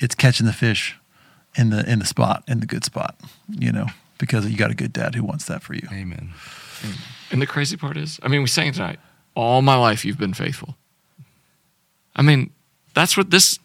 it's 0.00 0.14
catching 0.14 0.46
the 0.46 0.52
fish 0.52 0.96
in 1.56 1.70
the, 1.70 1.90
in 1.90 1.98
the 1.98 2.06
spot, 2.06 2.44
in 2.46 2.60
the 2.60 2.66
good 2.66 2.84
spot, 2.84 3.16
you 3.48 3.72
know, 3.72 3.86
because 4.18 4.46
you 4.48 4.56
got 4.56 4.70
a 4.70 4.74
good 4.76 4.92
dad 4.92 5.16
who 5.16 5.24
wants 5.24 5.46
that 5.46 5.60
for 5.60 5.74
you. 5.74 5.88
Amen. 5.92 6.30
and 7.32 7.42
the 7.42 7.46
crazy 7.48 7.76
part 7.76 7.96
is, 7.96 8.20
I 8.22 8.28
mean, 8.28 8.42
we 8.42 8.48
sang 8.48 8.70
tonight, 8.72 9.00
all 9.34 9.60
my 9.60 9.74
life 9.76 10.04
you've 10.04 10.18
been 10.18 10.34
faithful. 10.34 10.76
I 12.14 12.22
mean, 12.22 12.50
that's 12.94 13.16
what 13.16 13.30
this 13.32 13.58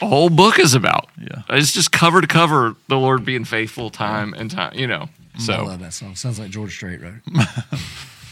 whole 0.00 0.30
book 0.30 0.58
is 0.58 0.74
about. 0.74 1.08
Yeah. 1.20 1.42
It's 1.50 1.72
just 1.72 1.92
cover 1.92 2.20
to 2.20 2.26
cover 2.26 2.76
the 2.88 2.96
Lord 2.96 3.24
being 3.24 3.44
faithful 3.44 3.90
time 3.90 4.34
and 4.34 4.50
time, 4.50 4.74
you 4.74 4.86
know. 4.86 5.08
So 5.38 5.52
I 5.52 5.56
So 5.56 5.64
love 5.64 5.80
that 5.80 5.92
song. 5.94 6.14
Sounds 6.14 6.38
like 6.38 6.50
George 6.50 6.74
Strait 6.74 7.00
wrote 7.00 7.14
it. 7.26 7.78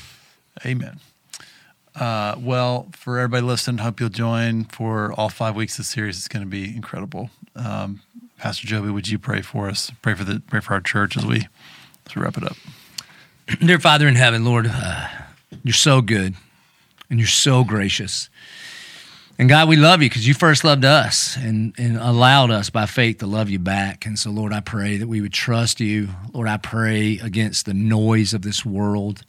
Amen. 0.66 1.01
Uh, 1.95 2.36
well, 2.38 2.88
for 2.93 3.18
everybody 3.18 3.43
listening, 3.43 3.78
hope 3.78 4.01
you'll 4.01 4.09
join 4.09 4.64
for 4.64 5.12
all 5.14 5.28
five 5.28 5.57
weeks 5.57 5.74
of 5.74 5.78
the 5.78 5.84
series. 5.84 6.16
It's 6.18 6.28
going 6.28 6.45
to 6.45 6.49
be 6.51 6.74
incredible. 6.74 7.30
Um, 7.57 8.01
Pastor 8.38 8.66
Joby, 8.66 8.91
would 8.91 9.09
you 9.09 9.18
pray 9.18 9.43
for 9.43 9.68
us? 9.68 9.91
Pray 10.03 10.14
for 10.14 10.24
the 10.24 10.41
pray 10.41 10.61
for 10.61 10.74
our 10.74 10.80
church 10.80 11.16
as 11.16 11.26
we 11.26 11.47
as 12.07 12.14
we 12.16 12.22
wrap 12.22 12.36
it 12.38 12.45
up. 12.45 12.57
Dear 13.59 13.78
Father 13.80 14.07
in 14.07 14.14
heaven, 14.14 14.45
Lord, 14.45 14.66
uh, 14.70 15.09
you're 15.64 15.74
so 15.74 16.01
good 16.01 16.34
and 17.11 17.18
you're 17.18 17.28
so 17.28 17.64
gracious. 17.64 18.30
And 19.41 19.49
God, 19.49 19.70
we 19.70 19.76
love 19.76 20.03
you 20.03 20.11
because 20.11 20.28
you 20.28 20.34
first 20.34 20.64
loved 20.64 20.84
us 20.84 21.34
and, 21.34 21.74
and 21.78 21.97
allowed 21.97 22.51
us 22.51 22.68
by 22.68 22.84
faith 22.84 23.20
to 23.20 23.26
love 23.26 23.49
you 23.49 23.59
back. 23.59 24.05
And 24.05 24.18
so, 24.18 24.30
Lord, 24.30 24.53
I 24.53 24.61
pray 24.61 24.99
that 24.99 25.07
we 25.07 25.22
would 25.22 25.32
trust 25.32 25.80
you. 25.80 26.11
Lord, 26.34 26.47
I 26.47 26.59
pray 26.59 27.18
against 27.22 27.64
the 27.64 27.72
noise 27.72 28.34
of 28.34 28.43
this 28.43 28.66
world. 28.66 29.24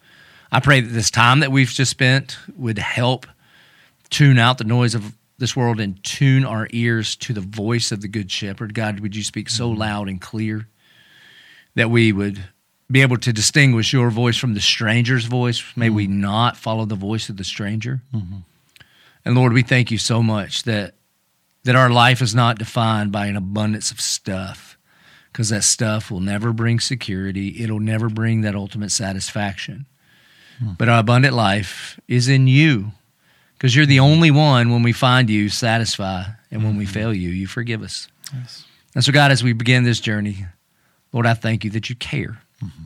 I 0.51 0.59
pray 0.59 0.81
that 0.81 0.89
this 0.89 1.11
time 1.11 1.39
that 1.39 1.49
we've 1.49 1.69
just 1.69 1.91
spent 1.91 2.37
would 2.57 2.77
help 2.77 3.25
tune 4.09 4.37
out 4.37 4.57
the 4.57 4.65
noise 4.65 4.95
of 4.95 5.15
this 5.37 5.55
world 5.55 5.79
and 5.79 6.03
tune 6.03 6.43
our 6.43 6.67
ears 6.71 7.15
to 7.15 7.31
the 7.31 7.39
voice 7.39 7.93
of 7.93 8.01
the 8.01 8.09
Good 8.09 8.29
Shepherd. 8.29 8.73
God, 8.73 8.99
would 8.99 9.15
you 9.15 9.23
speak 9.23 9.49
so 9.49 9.69
mm-hmm. 9.69 9.79
loud 9.79 10.09
and 10.09 10.19
clear 10.19 10.67
that 11.75 11.89
we 11.89 12.11
would 12.11 12.43
be 12.91 13.01
able 13.01 13.15
to 13.15 13.31
distinguish 13.31 13.93
your 13.93 14.09
voice 14.09 14.35
from 14.35 14.55
the 14.55 14.59
stranger's 14.59 15.23
voice. 15.23 15.63
May 15.77 15.89
we 15.89 16.05
mm-hmm. 16.05 16.19
not 16.19 16.57
follow 16.57 16.83
the 16.83 16.95
voice 16.95 17.29
of 17.29 17.37
the 17.37 17.45
stranger. 17.45 18.01
Mm-hmm. 18.13 18.39
And 19.23 19.35
Lord, 19.35 19.53
we 19.53 19.61
thank 19.61 19.91
you 19.91 19.97
so 19.97 20.23
much 20.23 20.63
that 20.63 20.95
that 21.63 21.75
our 21.75 21.91
life 21.91 22.21
is 22.21 22.33
not 22.33 22.57
defined 22.57 23.11
by 23.11 23.27
an 23.27 23.35
abundance 23.35 23.91
of 23.91 24.01
stuff, 24.01 24.77
because 25.31 25.49
that 25.49 25.63
stuff 25.63 26.09
will 26.09 26.19
never 26.19 26.51
bring 26.51 26.79
security. 26.79 27.63
It'll 27.63 27.79
never 27.79 28.09
bring 28.09 28.41
that 28.41 28.55
ultimate 28.55 28.91
satisfaction. 28.91 29.85
Hmm. 30.57 30.71
But 30.77 30.89
our 30.89 30.99
abundant 30.99 31.35
life 31.35 31.99
is 32.07 32.27
in 32.27 32.47
you, 32.47 32.93
because 33.53 33.75
you're 33.75 33.85
the 33.85 33.97
hmm. 33.97 34.05
only 34.05 34.31
one 34.31 34.71
when 34.71 34.81
we 34.81 34.91
find 34.91 35.29
you 35.29 35.49
satisfy, 35.49 36.23
and 36.49 36.63
when 36.63 36.77
we 36.77 36.85
hmm. 36.85 36.91
fail 36.91 37.13
you, 37.13 37.29
you 37.29 37.45
forgive 37.45 37.83
us. 37.83 38.07
Yes. 38.33 38.65
And 38.95 39.03
so, 39.03 39.11
God, 39.11 39.31
as 39.31 39.43
we 39.43 39.53
begin 39.53 39.83
this 39.83 39.99
journey, 39.99 40.45
Lord, 41.13 41.25
I 41.25 41.33
thank 41.33 41.63
you 41.63 41.69
that 41.71 41.89
you 41.89 41.95
care, 41.95 42.41
mm-hmm. 42.63 42.85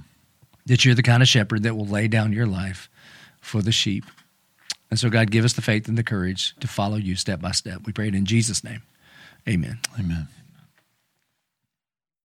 that 0.66 0.84
you're 0.84 0.96
the 0.96 1.04
kind 1.04 1.24
of 1.24 1.30
shepherd 1.30 1.64
that 1.64 1.76
will 1.76 1.88
lay 1.88 2.08
down 2.08 2.34
your 2.34 2.46
life 2.46 2.90
for 3.42 3.62
the 3.62 3.72
sheep. 3.72 4.06
And 4.90 5.00
so, 5.00 5.10
God, 5.10 5.32
give 5.32 5.46
us 5.46 5.54
the 5.54 5.62
faith 5.62 5.88
and 5.88 5.98
the 5.98 6.04
courage 6.04 6.56
to 6.60 6.68
follow 6.68 6.98
you 6.98 7.16
step 7.16 7.42
by 7.42 7.52
step. 7.52 7.82
We 7.86 7.94
pray 7.94 8.08
it 8.08 8.16
in 8.16 8.26
Jesus' 8.26 8.64
name. 8.64 8.84
Amen. 9.48 9.80
Amen. 10.00 10.28